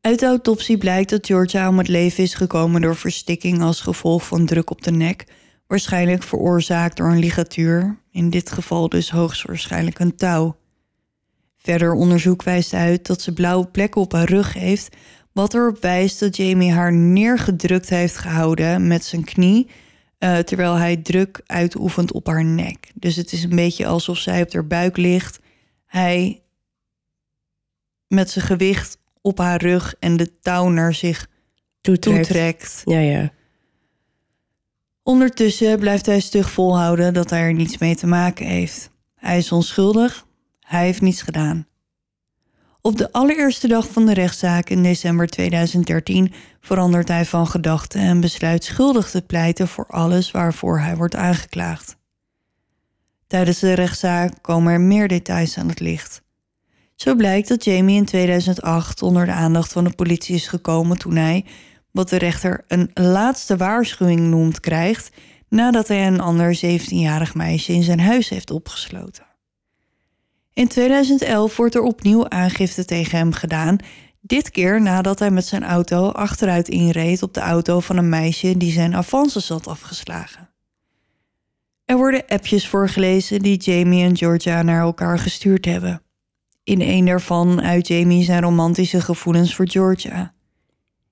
[0.00, 4.26] Uit de autopsie blijkt dat Georgia om het leven is gekomen door verstikking als gevolg
[4.26, 5.26] van druk op de nek,
[5.70, 10.56] waarschijnlijk veroorzaakt door een ligatuur, in dit geval dus hoogstwaarschijnlijk een touw.
[11.56, 14.96] Verder onderzoek wijst uit dat ze blauwe plekken op haar rug heeft,
[15.32, 19.68] wat erop wijst dat Jamie haar neergedrukt heeft gehouden met zijn knie,
[20.18, 22.90] uh, terwijl hij druk uitoefent op haar nek.
[22.94, 25.40] Dus het is een beetje alsof zij op haar buik ligt,
[25.86, 26.42] hij
[28.06, 31.28] met zijn gewicht op haar rug en de touw naar zich
[31.80, 32.26] Toetrekt.
[32.26, 32.82] toetrekt.
[32.84, 33.32] Ja, ja.
[35.02, 38.90] Ondertussen blijft hij stug volhouden dat hij er niets mee te maken heeft.
[39.14, 40.26] Hij is onschuldig,
[40.60, 41.66] hij heeft niets gedaan.
[42.82, 48.20] Op de allereerste dag van de rechtszaak in december 2013 verandert hij van gedachten en
[48.20, 51.96] besluit schuldig te pleiten voor alles waarvoor hij wordt aangeklaagd.
[53.26, 56.22] Tijdens de rechtszaak komen er meer details aan het licht.
[56.94, 61.16] Zo blijkt dat Jamie in 2008 onder de aandacht van de politie is gekomen toen
[61.16, 61.44] hij,
[61.92, 65.10] wat de rechter een laatste waarschuwing noemt, krijgt
[65.48, 69.26] nadat hij een ander 17-jarig meisje in zijn huis heeft opgesloten.
[70.52, 73.76] In 2011 wordt er opnieuw aangifte tegen hem gedaan,
[74.20, 78.56] dit keer nadat hij met zijn auto achteruit inreed op de auto van een meisje
[78.56, 80.48] die zijn avances had afgeslagen.
[81.84, 86.02] Er worden appjes voorgelezen die Jamie en Georgia naar elkaar gestuurd hebben.
[86.64, 90.34] In een daarvan uit Jamie zijn romantische gevoelens voor Georgia.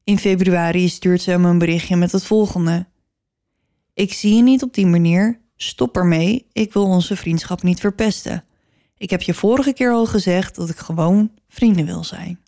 [0.09, 2.87] In februari stuurt ze hem een berichtje met het volgende:
[3.95, 5.41] Ik zie je niet op die manier.
[5.57, 6.47] Stop ermee.
[6.53, 8.45] Ik wil onze vriendschap niet verpesten.
[8.97, 12.41] Ik heb je vorige keer al gezegd dat ik gewoon vrienden wil zijn.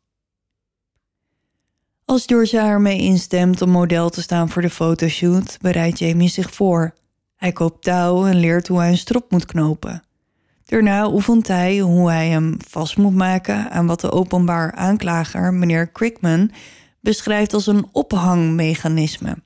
[2.04, 6.94] Als Georgia ermee instemt om model te staan voor de fotoshoot, bereidt Jamie zich voor.
[7.36, 10.02] Hij koopt touw en leert hoe hij een strop moet knopen.
[10.64, 15.92] Daarna oefent hij hoe hij hem vast moet maken aan wat de openbaar aanklager, meneer
[15.92, 16.50] Crickman,
[17.00, 19.36] beschrijft als een ophangmechanisme.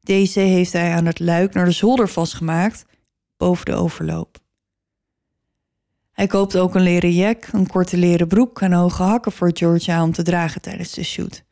[0.00, 2.84] Deze heeft hij aan het luik naar de zolder vastgemaakt,
[3.36, 4.38] boven de overloop.
[6.12, 10.02] Hij koopt ook een leren jack, een korte leren broek en hoge hakken voor Georgia
[10.02, 11.42] om te dragen tijdens de shoot.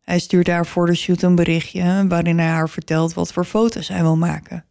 [0.00, 3.88] Hij stuurt haar voor de shoot een berichtje waarin hij haar vertelt wat voor foto's
[3.88, 4.64] hij wil maken.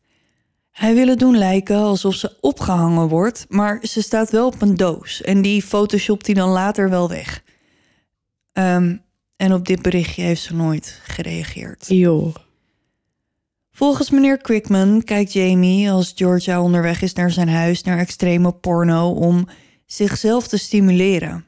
[0.72, 4.76] Hij wil het doen lijken alsof ze opgehangen wordt, maar ze staat wel op een
[4.76, 7.44] doos en die photoshopt hij dan later wel weg.
[8.52, 8.98] Ehm,
[9.42, 11.86] en op dit berichtje heeft ze nooit gereageerd.
[11.88, 12.36] Joh.
[13.72, 19.12] Volgens meneer Quickman kijkt Jamie als Georgia onderweg is naar zijn huis naar extreme porno
[19.12, 19.48] om
[19.86, 21.46] zichzelf te stimuleren.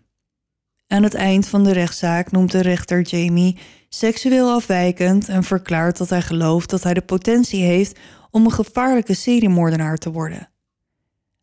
[0.87, 3.57] Aan het eind van de rechtszaak noemt de rechter Jamie
[3.89, 7.99] seksueel afwijkend en verklaart dat hij gelooft dat hij de potentie heeft
[8.31, 10.49] om een gevaarlijke seriemoordenaar te worden.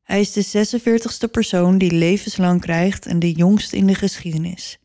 [0.03, 4.81] Hij is de 46ste persoon die levenslang krijgt en de jongste in de geschiedenis.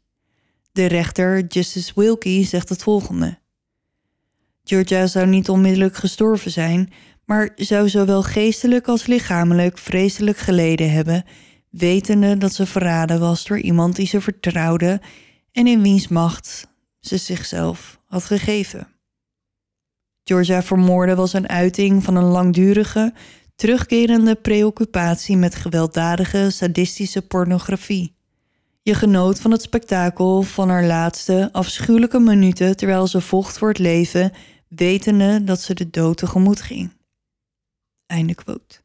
[0.75, 3.37] De rechter, Justice Wilkie, zegt het volgende.
[4.63, 6.91] Georgia zou niet onmiddellijk gestorven zijn,
[7.25, 11.25] maar zou zowel geestelijk als lichamelijk vreselijk geleden hebben,
[11.69, 15.01] wetende dat ze verraden was door iemand die ze vertrouwde
[15.51, 16.67] en in wiens macht
[16.99, 18.87] ze zichzelf had gegeven.
[20.23, 23.13] Georgia vermoorden was een uiting van een langdurige,
[23.55, 28.15] terugkerende preoccupatie met gewelddadige, sadistische pornografie.
[28.85, 33.77] Je genoot van het spektakel van haar laatste, afschuwelijke minuten terwijl ze vocht voor het
[33.77, 34.31] leven,
[34.67, 36.91] wetende dat ze de dood tegemoet ging.
[38.05, 38.75] Einde quote.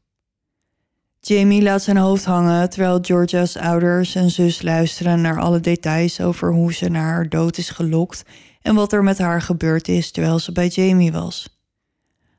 [1.19, 6.53] Jamie laat zijn hoofd hangen terwijl Georgia's ouders en zus luisteren naar alle details over
[6.53, 8.23] hoe ze naar haar dood is gelokt
[8.61, 11.61] en wat er met haar gebeurd is terwijl ze bij Jamie was.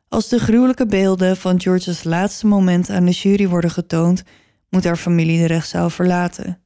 [0.09, 4.23] Als de gruwelijke beelden van Georgia's laatste moment aan de jury worden getoond,
[4.69, 6.62] moet haar familie de rechtszaal verlaten.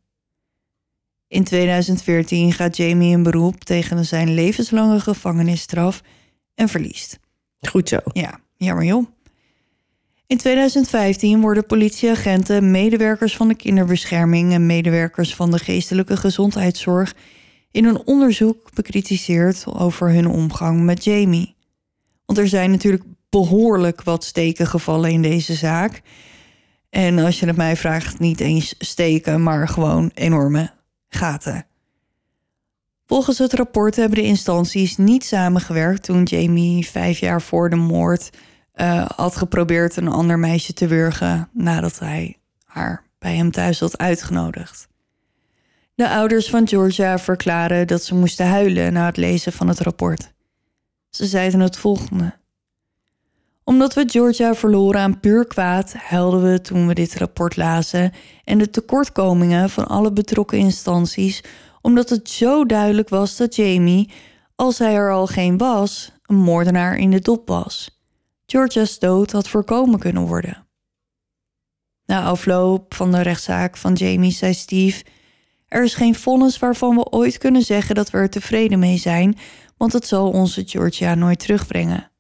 [1.29, 6.03] In 2014 gaat Jamie in beroep tegen zijn levenslange gevangenisstraf
[6.55, 7.19] en verliest.
[7.61, 7.99] Goed zo.
[8.13, 9.07] Ja, jammer joh.
[10.27, 17.15] In 2015 worden politieagenten, medewerkers van de kinderbescherming en medewerkers van de geestelijke gezondheidszorg
[17.71, 21.55] in een onderzoek bekritiseerd over hun omgang met Jamie.
[22.25, 26.03] Want er zijn natuurlijk behoorlijk wat steken gevallen in deze zaak.
[26.91, 30.76] En als je het mij vraagt, niet eens steken, maar gewoon enorme
[31.17, 31.67] gaten.
[33.07, 38.31] Volgens het rapport hebben de instanties niet samengewerkt toen Jamie vijf jaar voor de moord
[38.73, 43.99] eh, had geprobeerd een ander meisje te wurgen nadat hij haar bij hem thuis had
[43.99, 44.89] uitgenodigd.
[45.95, 50.33] De ouders van Georgia verklaren dat ze moesten huilen na het lezen van het rapport.
[51.11, 52.35] Ze zeiden het volgende.
[53.69, 58.13] Omdat we Georgia verloren aan puur kwaad, huilden we toen we dit rapport lazen
[58.45, 61.43] en de tekortkomingen van alle betrokken instanties,
[61.81, 64.11] omdat het zo duidelijk was dat Jamie,
[64.55, 68.01] als hij er al geen was, een moordenaar in de dop was.
[68.47, 70.67] Georgia's dood had voorkomen kunnen worden.
[72.05, 75.05] Na afloop van de rechtszaak van Jamie zei Steve:
[75.69, 79.39] Er is geen vonnis waarvan we ooit kunnen zeggen dat we er tevreden mee zijn,
[79.77, 82.11] want het zal onze Georgia nooit terugbrengen.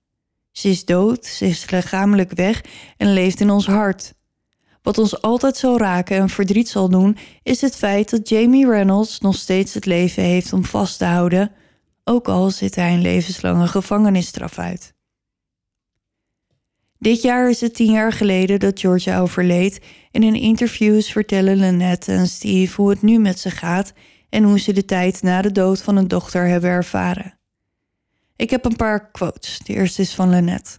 [0.56, 2.64] Ze is dood, ze is lichamelijk weg
[2.96, 4.14] en leeft in ons hart.
[4.82, 9.20] Wat ons altijd zal raken en verdriet zal doen, is het feit dat Jamie Reynolds
[9.20, 11.52] nog steeds het leven heeft om vast te houden,
[12.04, 14.94] ook al zit hij een levenslange gevangenisstraf uit.
[16.98, 19.80] Dit jaar is het tien jaar geleden dat Georgia overleed
[20.10, 23.92] en in interviews vertellen Lynette en Steve hoe het nu met ze gaat
[24.28, 27.35] en hoe ze de tijd na de dood van hun dochter hebben ervaren.
[28.36, 29.58] Ik heb een paar quotes.
[29.58, 30.78] De eerste is van Lynette.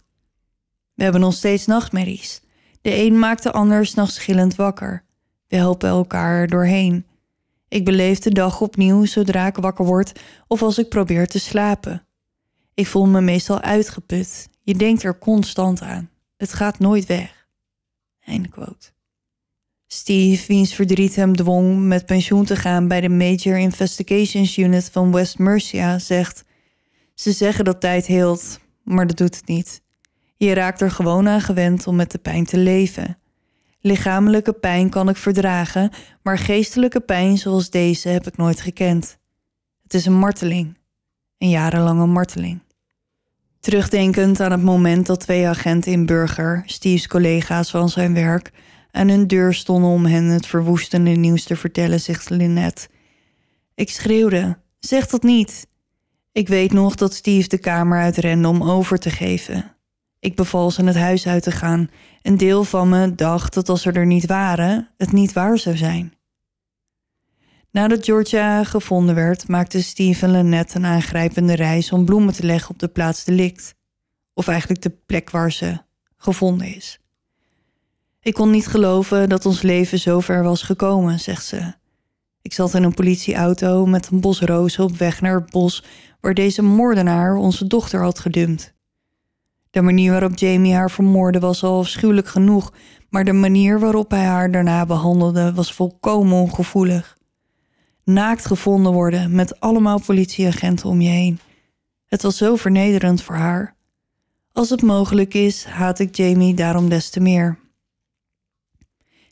[0.94, 2.40] We hebben nog steeds nachtmerries.
[2.80, 5.04] De een maakt de ander s'nachts gillend wakker.
[5.48, 7.06] We helpen elkaar doorheen.
[7.68, 12.06] Ik beleef de dag opnieuw zodra ik wakker word of als ik probeer te slapen.
[12.74, 14.48] Ik voel me meestal uitgeput.
[14.62, 16.10] Je denkt er constant aan.
[16.36, 17.48] Het gaat nooit weg.
[18.24, 18.90] Einde quote.
[19.86, 25.12] Steve, wiens verdriet hem dwong met pensioen te gaan bij de Major Investigations Unit van
[25.12, 26.44] West Mercia, zegt:
[27.18, 29.82] Ze zeggen dat tijd heelt, maar dat doet het niet.
[30.36, 33.18] Je raakt er gewoon aan gewend om met de pijn te leven.
[33.80, 35.90] Lichamelijke pijn kan ik verdragen,
[36.22, 39.18] maar geestelijke pijn zoals deze heb ik nooit gekend.
[39.82, 40.78] Het is een marteling,
[41.38, 42.60] een jarenlange marteling.
[43.60, 48.50] Terugdenkend aan het moment dat twee agenten in Burger, Steve's collega's van zijn werk,
[48.90, 52.88] aan hun deur stonden om hen het verwoestende nieuws te vertellen, zegt Lynette.
[53.74, 55.67] Ik schreeuwde: Zeg dat niet.
[56.38, 59.76] Ik weet nog dat Steve de kamer uitrende om over te geven.
[60.18, 61.90] Ik beval ze het huis uit te gaan.
[62.22, 65.76] Een deel van me dacht dat als ze er niet waren, het niet waar zou
[65.76, 66.14] zijn.
[67.70, 72.70] Nadat Georgia gevonden werd, maakte Steve en Lynette een aangrijpende reis om bloemen te leggen
[72.70, 73.74] op de plaats delict.
[74.34, 75.78] Of eigenlijk de plek waar ze
[76.16, 76.98] gevonden is.
[78.20, 81.74] Ik kon niet geloven dat ons leven zo ver was gekomen, zegt ze.
[82.42, 85.84] Ik zat in een politieauto met een bos rozen op weg naar het bos
[86.20, 88.74] waar deze moordenaar onze dochter had gedumpt.
[89.70, 92.72] De manier waarop Jamie haar vermoordde was al afschuwelijk genoeg,
[93.10, 97.18] maar de manier waarop hij haar daarna behandelde was volkomen ongevoelig.
[98.04, 101.40] Naakt gevonden worden met allemaal politieagenten om je heen.
[102.06, 103.76] Het was zo vernederend voor haar.
[104.52, 107.58] Als het mogelijk is, haat ik Jamie daarom des te meer.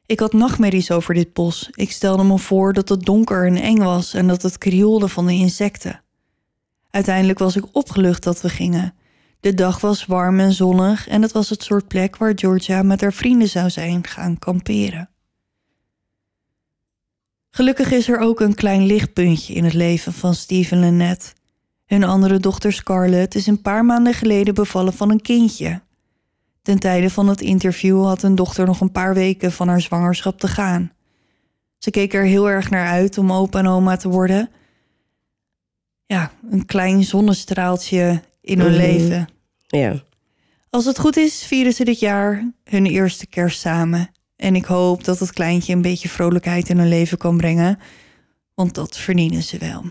[0.06, 1.68] Ik had nachtmerries over dit bos.
[1.72, 5.26] Ik stelde me voor dat het donker en eng was en dat het krioelde van
[5.26, 6.02] de insecten.
[6.90, 8.94] Uiteindelijk was ik opgelucht dat we gingen.
[9.40, 13.00] De dag was warm en zonnig en het was het soort plek waar Georgia met
[13.00, 15.10] haar vrienden zou zijn gaan kamperen.
[17.50, 21.32] Gelukkig is er ook een klein lichtpuntje in het leven van Steve en Lynette.
[21.86, 25.82] Hun andere dochter Scarlett is een paar maanden geleden bevallen van een kindje.
[26.66, 30.38] Ten tijde van het interview had hun dochter nog een paar weken van haar zwangerschap
[30.38, 30.92] te gaan.
[31.78, 34.50] Ze keek er heel erg naar uit om opa en oma te worden.
[36.06, 38.80] Ja, een klein zonnestraaltje in hun Mhm.
[38.80, 39.28] leven.
[39.66, 40.02] Ja.
[40.70, 44.10] Als het goed is, vieren ze dit jaar hun eerste kerst samen.
[44.36, 47.78] En ik hoop dat het kleintje een beetje vrolijkheid in hun leven kan brengen.
[48.54, 49.84] Want dat verdienen ze wel.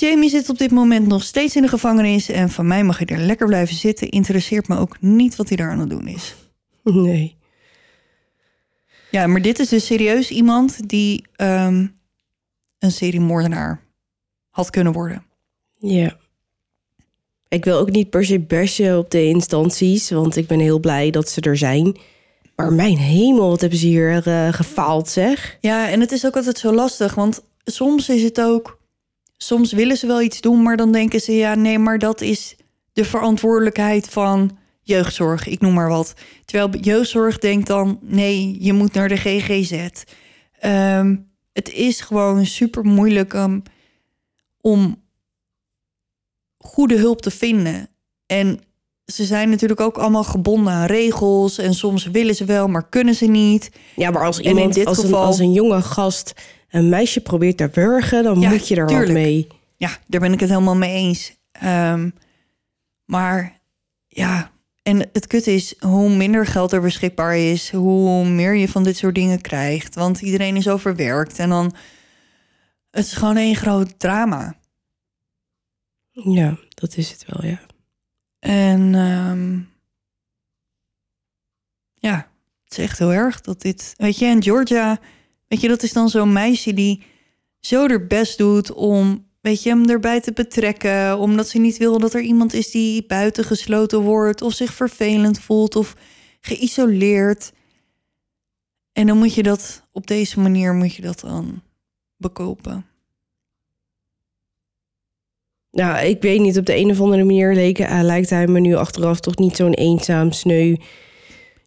[0.00, 2.28] Jamie zit op dit moment nog steeds in de gevangenis.
[2.28, 4.08] En van mij mag hij er lekker blijven zitten.
[4.08, 6.34] Interesseert me ook niet wat hij daar aan het doen is.
[6.82, 7.36] Nee.
[9.10, 11.86] Ja, maar dit is dus serieus iemand die ehm,
[12.78, 13.80] een seriemoordenaar
[14.50, 15.24] had kunnen worden.
[15.78, 16.16] Ja.
[17.48, 21.10] Ik wil ook niet per se bashen op de instanties, want ik ben heel blij
[21.10, 21.96] dat ze er zijn.
[22.56, 25.58] Maar mijn hemel, wat hebben ze hier eh, gefaald, zeg.
[25.60, 28.77] Ja, en het is ook altijd zo lastig, want soms is het ook...
[29.38, 31.32] Soms willen ze wel iets doen, maar dan denken ze...
[31.32, 32.56] ja, nee, maar dat is
[32.92, 36.14] de verantwoordelijkheid van jeugdzorg, ik noem maar wat.
[36.44, 37.98] Terwijl jeugdzorg denkt dan...
[38.02, 39.88] nee, je moet naar de GGZ.
[40.58, 41.16] Ehm,
[41.52, 43.62] het is gewoon super moeilijk um,
[44.60, 45.02] om
[46.58, 47.88] goede hulp te vinden.
[48.26, 48.60] En
[49.04, 51.58] ze zijn natuurlijk ook allemaal gebonden aan regels...
[51.58, 53.70] en soms willen ze wel, maar kunnen ze niet...
[53.96, 56.32] Ja, maar als in iemand, dit als, geval- een, als een jonge gast
[56.68, 59.06] een meisje probeert te wurgen, dan Ja, moet je er tuurlijk.
[59.08, 59.46] wat mee.
[59.76, 61.36] Ja, daar ben ik het helemaal mee eens.
[61.52, 62.10] Ehm,
[63.04, 63.60] maar
[64.06, 64.50] ja,
[64.82, 68.96] En het kut is, hoe minder geld er beschikbaar is, hoe meer je van dit
[68.96, 69.94] soort dingen krijgt.
[69.94, 71.74] Want iedereen is overwerkt en dan...
[72.90, 74.56] Het is gewoon één groot drama.
[76.10, 77.60] Ja, dat is het wel, ja.
[78.38, 79.58] En ehm,
[81.94, 82.30] ja,
[82.64, 83.94] het is echt heel erg dat dit...
[83.96, 84.98] Weet je, en Georgia,
[85.48, 87.02] weet je, dat is dan zo'n meisje die
[87.60, 91.18] zo haar best doet om, weet je, hem erbij te betrekken.
[91.18, 95.76] Omdat ze niet wil dat er iemand is die buitengesloten wordt of zich vervelend voelt
[95.76, 95.94] of
[96.40, 97.52] geïsoleerd.
[98.92, 101.62] En dan moet je dat, op deze manier moet je dat dan
[102.16, 102.86] bekopen.
[105.70, 108.60] Nou, ik weet niet, op de een of andere manier leek, eh, lijkt hij me
[108.60, 110.76] nu achteraf toch niet zo'n eenzaam, sneu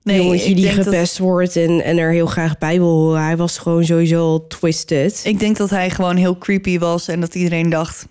[0.03, 3.23] jongetje ik die denk dat- gepest wordt en, en er heel graag bij wil horen.
[3.23, 5.21] Hij was gewoon sowieso al twisted.
[5.23, 8.07] Ik denk dat hij gewoon heel creepy was en dat iedereen dacht...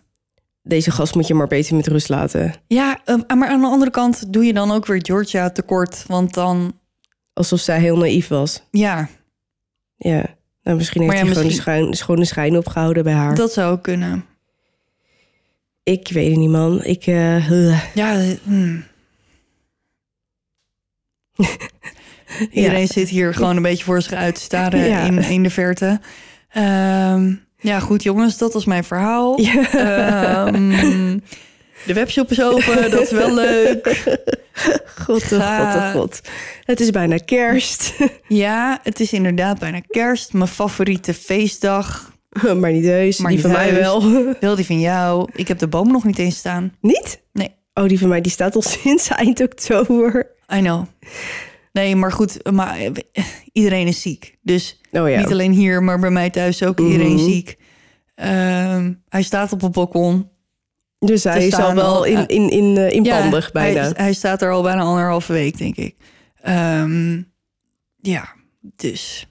[0.62, 2.54] Deze gast moet je maar beter met rust laten.
[2.66, 6.04] Ja, eh, maar aan de andere kant doe je dan ook weer Georgia tekort.
[6.06, 6.72] Want dan,
[7.32, 8.62] Alsof zij heel naïef was.
[8.70, 9.08] ja,
[9.96, 10.24] Ja.
[10.62, 13.34] Nou, misschien heeft Maar ja, hij gewoon, de schijn, schone schijn opgehouden bij haar.
[13.34, 14.24] dat zou kunnen.
[15.82, 16.84] Ik weet het niet, man.
[16.84, 17.48] Ik, eh.
[17.94, 18.84] Ja, eh, hmm.
[22.52, 25.00] Iedereen zit hier gewoon een beetje voor zich uit te staren Ja.
[25.00, 26.00] in, in de verte.
[26.50, 29.40] Ehm, ja, goed jongens, dat was mijn verhaal.
[29.40, 30.46] Ja.
[30.46, 31.18] Ehm,
[31.86, 33.86] de webshop is open, dat is wel leuk.
[35.04, 36.20] God, oh, god, oh, god.
[36.64, 37.92] Het is bijna kerst.
[38.28, 40.32] Ja, het is inderdaad bijna kerst.
[40.32, 42.12] Mijn favoriete feestdag.
[42.56, 43.18] maar niet heus.
[43.18, 44.02] Maar die niet van mij wel.
[44.40, 45.28] Wel die van jou.
[45.34, 46.74] Ik heb de boom nog niet eens staan.
[46.80, 47.22] niet?
[47.32, 47.54] Nee.
[47.74, 50.26] Oh, die van mij die staat al sinds eind oktober.
[50.54, 50.84] I know.
[51.72, 52.90] Nee, maar goed, maar eh,
[53.52, 54.38] iedereen is ziek.
[54.42, 55.18] Dus Oh ja.
[55.18, 57.24] niet alleen hier, maar bij mij thuis ook iedereen Mhm.
[57.24, 57.56] ziek.
[58.14, 60.28] Ehm, hij staat op het balkon.
[60.98, 63.80] Dus hij is al wel al- in, in, in, eh, inpandig Ja, bijna.
[63.80, 65.96] Hij, hij staat er al bijna anderhalve week, denk ik.
[66.42, 67.22] Ehm,
[67.96, 68.28] ja,
[68.60, 69.26] dus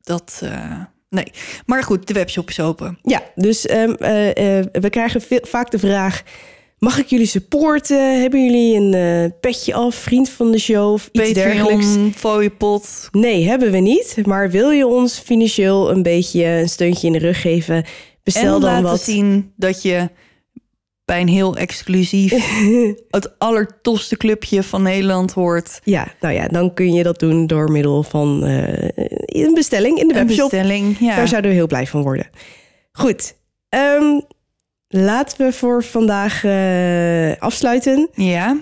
[0.00, 0.40] dat...
[0.44, 1.32] eh, nee,
[1.66, 2.98] maar goed, de webshop is open.
[3.02, 3.82] Ja, dus eh,
[4.58, 6.22] eh, we krijgen veel- vaak de vraag...
[6.78, 8.20] Mag ik jullie supporten?
[8.20, 11.86] Hebben jullie een eh, petje af, vriend van de show of iets dergelijks?
[11.86, 13.08] Patreon, fooiepot.
[13.12, 14.16] Nee, hebben we niet.
[14.24, 17.84] Maar wil je ons financieel een beetje een steuntje in de rug geven?
[18.22, 19.00] Bestel en dan laten wat.
[19.00, 20.08] zien dat je
[21.04, 22.32] bij een heel exclusief...
[23.10, 25.80] het allertofste clubje van Nederland hoort.
[25.84, 28.88] Ja, nou ja, dan kun je dat doen door middel van eh,
[29.26, 30.50] een bestelling in de Een webshop.
[30.50, 31.16] bestelling, ja.
[31.16, 32.28] Daar zouden we heel blij van worden.
[32.92, 33.34] Goed,
[33.68, 34.20] ehm,
[34.88, 38.08] laten we voor vandaag eh, afsluiten.
[38.12, 38.56] Ja,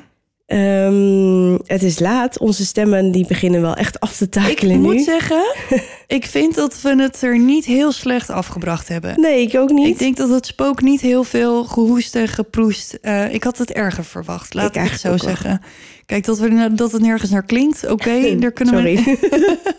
[0.47, 2.39] Ehm, het is laat.
[2.39, 5.03] Onze stemmen die beginnen wel echt af te ik takelen moet nu.
[5.03, 5.55] zeggen...
[6.07, 9.20] ik vind dat we het er niet heel slecht afgebracht hebben.
[9.20, 9.86] Nee, ik ook niet.
[9.86, 12.98] Ik denk dat het spook niet heel veel gehoest en geproest.
[13.03, 15.61] Eh, ik had het erger verwacht, laat Ik ik, het zo zeggen.
[16.07, 19.03] Kijk, dat, we, dat het nergens naar klinkt, oké, daar kunnen Sorry.
[19.05, 19.57] we...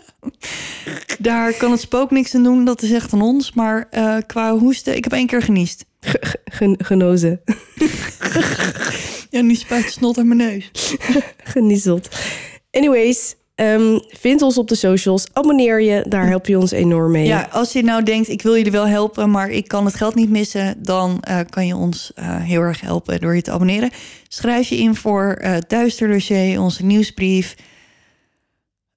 [1.18, 3.52] Daar kan het spook niks aan doen, dat is echt aan ons.
[3.52, 5.84] Maar eh, qua hoesten, ik heb één keer geniest.
[6.44, 7.40] Gen- genozen.
[9.30, 10.70] Ja, nu spuit snot uit mijn neus.
[11.52, 12.08] Geniezeld.
[12.70, 15.26] Anyways, ehm, vind ons op de socials.
[15.32, 17.26] Abonneer je, daar help je ons enorm mee.
[17.26, 20.14] Ja, als je nou denkt, ik wil jullie wel helpen, maar ik kan het geld
[20.14, 23.90] niet missen, dan eh, kan je ons eh, heel erg helpen door je te abonneren.
[24.28, 27.54] Schrijf je in voor eh Duister Dossier, onze nieuwsbrief.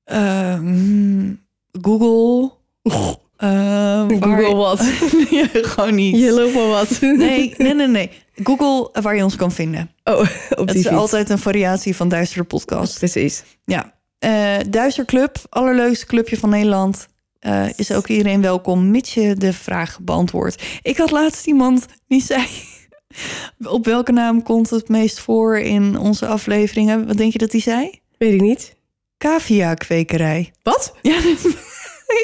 [0.04, 1.34] Ehm,
[1.82, 2.52] Google.
[3.42, 4.80] Eh, Google wat?
[5.72, 6.18] gewoon niet.
[6.20, 6.98] Je loopt maar wat.
[7.02, 8.10] Nee, nee, nee, nee.
[8.44, 9.92] Google eh, waar je ons kan vinden.
[10.04, 10.88] Oh, op Het die is fiets.
[11.00, 12.98] altijd een variatie van Duister Podcast.
[12.98, 13.44] Precies.
[13.66, 17.08] Ja, eh Duister Club, allerleukste clubje van Nederland.
[17.40, 20.64] eh, is ook iedereen welkom, mits je de vraag beantwoordt.
[20.82, 22.46] Ik had laatst iemand die zei...
[23.64, 27.08] op welke naam komt het meest voor in onze afleveringen?
[27.08, 28.00] Wat denk je dat die zei?
[28.18, 28.76] Weet ik niet.
[29.18, 30.52] Cavia-kwekerij.
[30.64, 30.96] Wat?
[31.02, 31.16] Ja,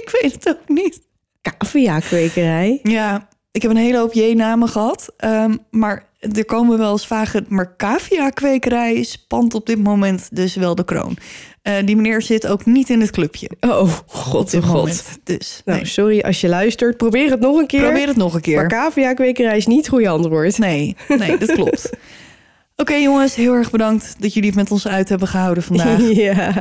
[0.02, 0.99] ik weet het ook niet.
[1.41, 2.80] Cavia-kwekerij.
[2.84, 5.14] Ja, ik heb een hele hoop J-namen gehad.
[5.18, 7.45] ehm, maar er komen wel eens vragen...
[7.49, 11.18] maar cavia-kwekerij spant op dit moment dus wel de kroon.
[11.61, 13.49] Eh, die meneer zit ook niet in het clubje.
[13.59, 14.73] Oh, god, oh god.
[14.73, 15.19] moment.
[15.23, 15.88] Dus Nou, nee.
[15.88, 16.97] sorry als je luistert.
[16.97, 17.81] Probeer het nog een keer.
[17.81, 18.55] probeer het nog een keer.
[18.55, 20.57] Maar cavia-kwekerij is niet het goede antwoord.
[20.57, 21.89] Nee, nee, dat klopt.
[22.76, 26.01] Oké jongens, heel erg bedankt dat jullie het met ons uit hebben gehouden vandaag.
[26.15, 26.53] ja.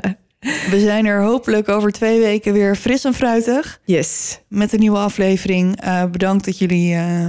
[0.70, 4.38] We zijn er hopelijk over twee weken weer fris en fruitig Yes.
[4.48, 5.80] met een nieuwe aflevering.
[5.80, 6.94] Eh, bedankt dat jullie...
[6.94, 7.26] eh,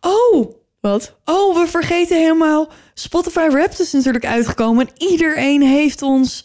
[0.00, 1.16] Oh, Wat?
[1.24, 2.68] oh, we vergeten helemaal...
[2.94, 4.86] Spotify Wrapped is natuurlijk uitgekomen.
[4.86, 6.44] En iedereen heeft ons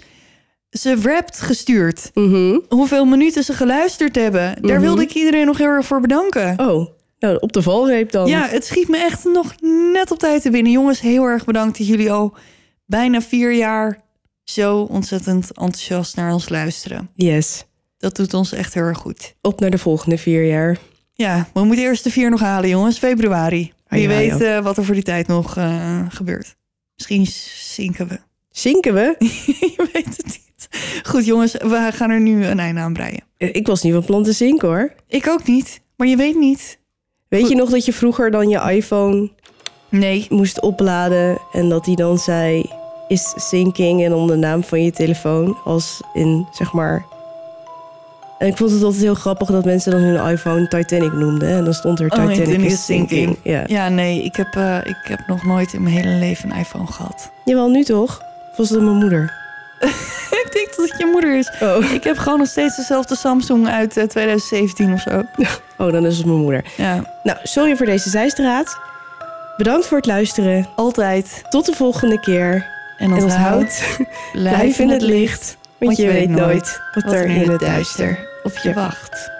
[0.69, 2.11] ze Wrapped gestuurd.
[2.13, 2.59] Mhm.
[2.69, 4.55] Hoeveel minuten ze geluisterd hebben.
[4.61, 4.81] Daar Mhm.
[4.85, 6.59] wilde ik iedereen nog heel erg voor bedanken.
[6.59, 6.87] Oh,
[7.19, 8.27] nou, op de valreep dan.
[8.27, 9.53] Ja, het schiet me echt nog
[9.93, 10.71] net op tijd te binnen.
[10.71, 12.33] Jongens, heel erg bedankt dat jullie al
[12.85, 14.03] bijna vier jaar
[14.45, 17.09] zo ontzettend enthousiast naar ons luisteren.
[17.15, 17.65] Yes.
[17.97, 19.35] Dat doet ons echt heel erg goed.
[19.41, 20.77] Op naar de volgende vier jaar.
[21.13, 22.97] Ja, we moeten eerst de vier nog halen, jongens.
[22.97, 23.73] Februari.
[23.87, 26.55] Wie ja, weet eh, wat er voor die tijd nog eh, gebeurt.
[26.95, 27.25] Misschien
[27.73, 28.19] zinken we.
[28.49, 29.15] Zinken we?
[29.77, 30.67] Je weet het niet.
[31.03, 33.23] Goed, jongens, we gaan er nu een einde aan breien.
[33.37, 34.93] Ik was niet van plan te zinken hoor.
[35.07, 36.79] Ik ook niet, maar je weet niet.
[37.27, 37.49] Weet Goed.
[37.49, 39.31] je nog dat je vroeger dan je iPhone
[39.89, 40.25] Nee.
[40.29, 42.69] moest opladen en dat die dan zei
[43.07, 47.05] is syncing en dan de naam van je telefoon als in zeg maar.
[48.37, 51.63] En ik vond het altijd heel grappig dat mensen dan hun iPhone Titanic noemden en
[51.63, 53.37] dan stond er Oh, Titanic is sinking.
[53.43, 53.63] Ja.
[53.67, 56.87] Ja, nee, ik heb, eh, ik heb nog nooit in mijn hele leven een iPhone
[56.87, 57.31] gehad.
[57.45, 58.21] Jawel, nu toch?
[58.51, 59.33] Of was dat mijn moeder?
[60.43, 61.51] ik denk dat het je moeder is.
[61.61, 61.91] Oh.
[61.91, 65.23] Ik heb gewoon nog steeds dezelfde Samsung uit eh, 2017 of zo.
[65.83, 66.65] oh, dan is het mijn moeder.
[66.77, 68.77] Ja, Nou, sorry voor deze zijstraat.
[69.57, 70.67] Bedankt voor het luisteren.
[70.75, 71.43] altijd.
[71.49, 72.73] Tot de volgende keer.
[72.97, 73.97] En onthoud,
[74.33, 75.57] blijf in het licht.
[75.77, 79.34] want je weet nooit wat er in het duister op je wacht.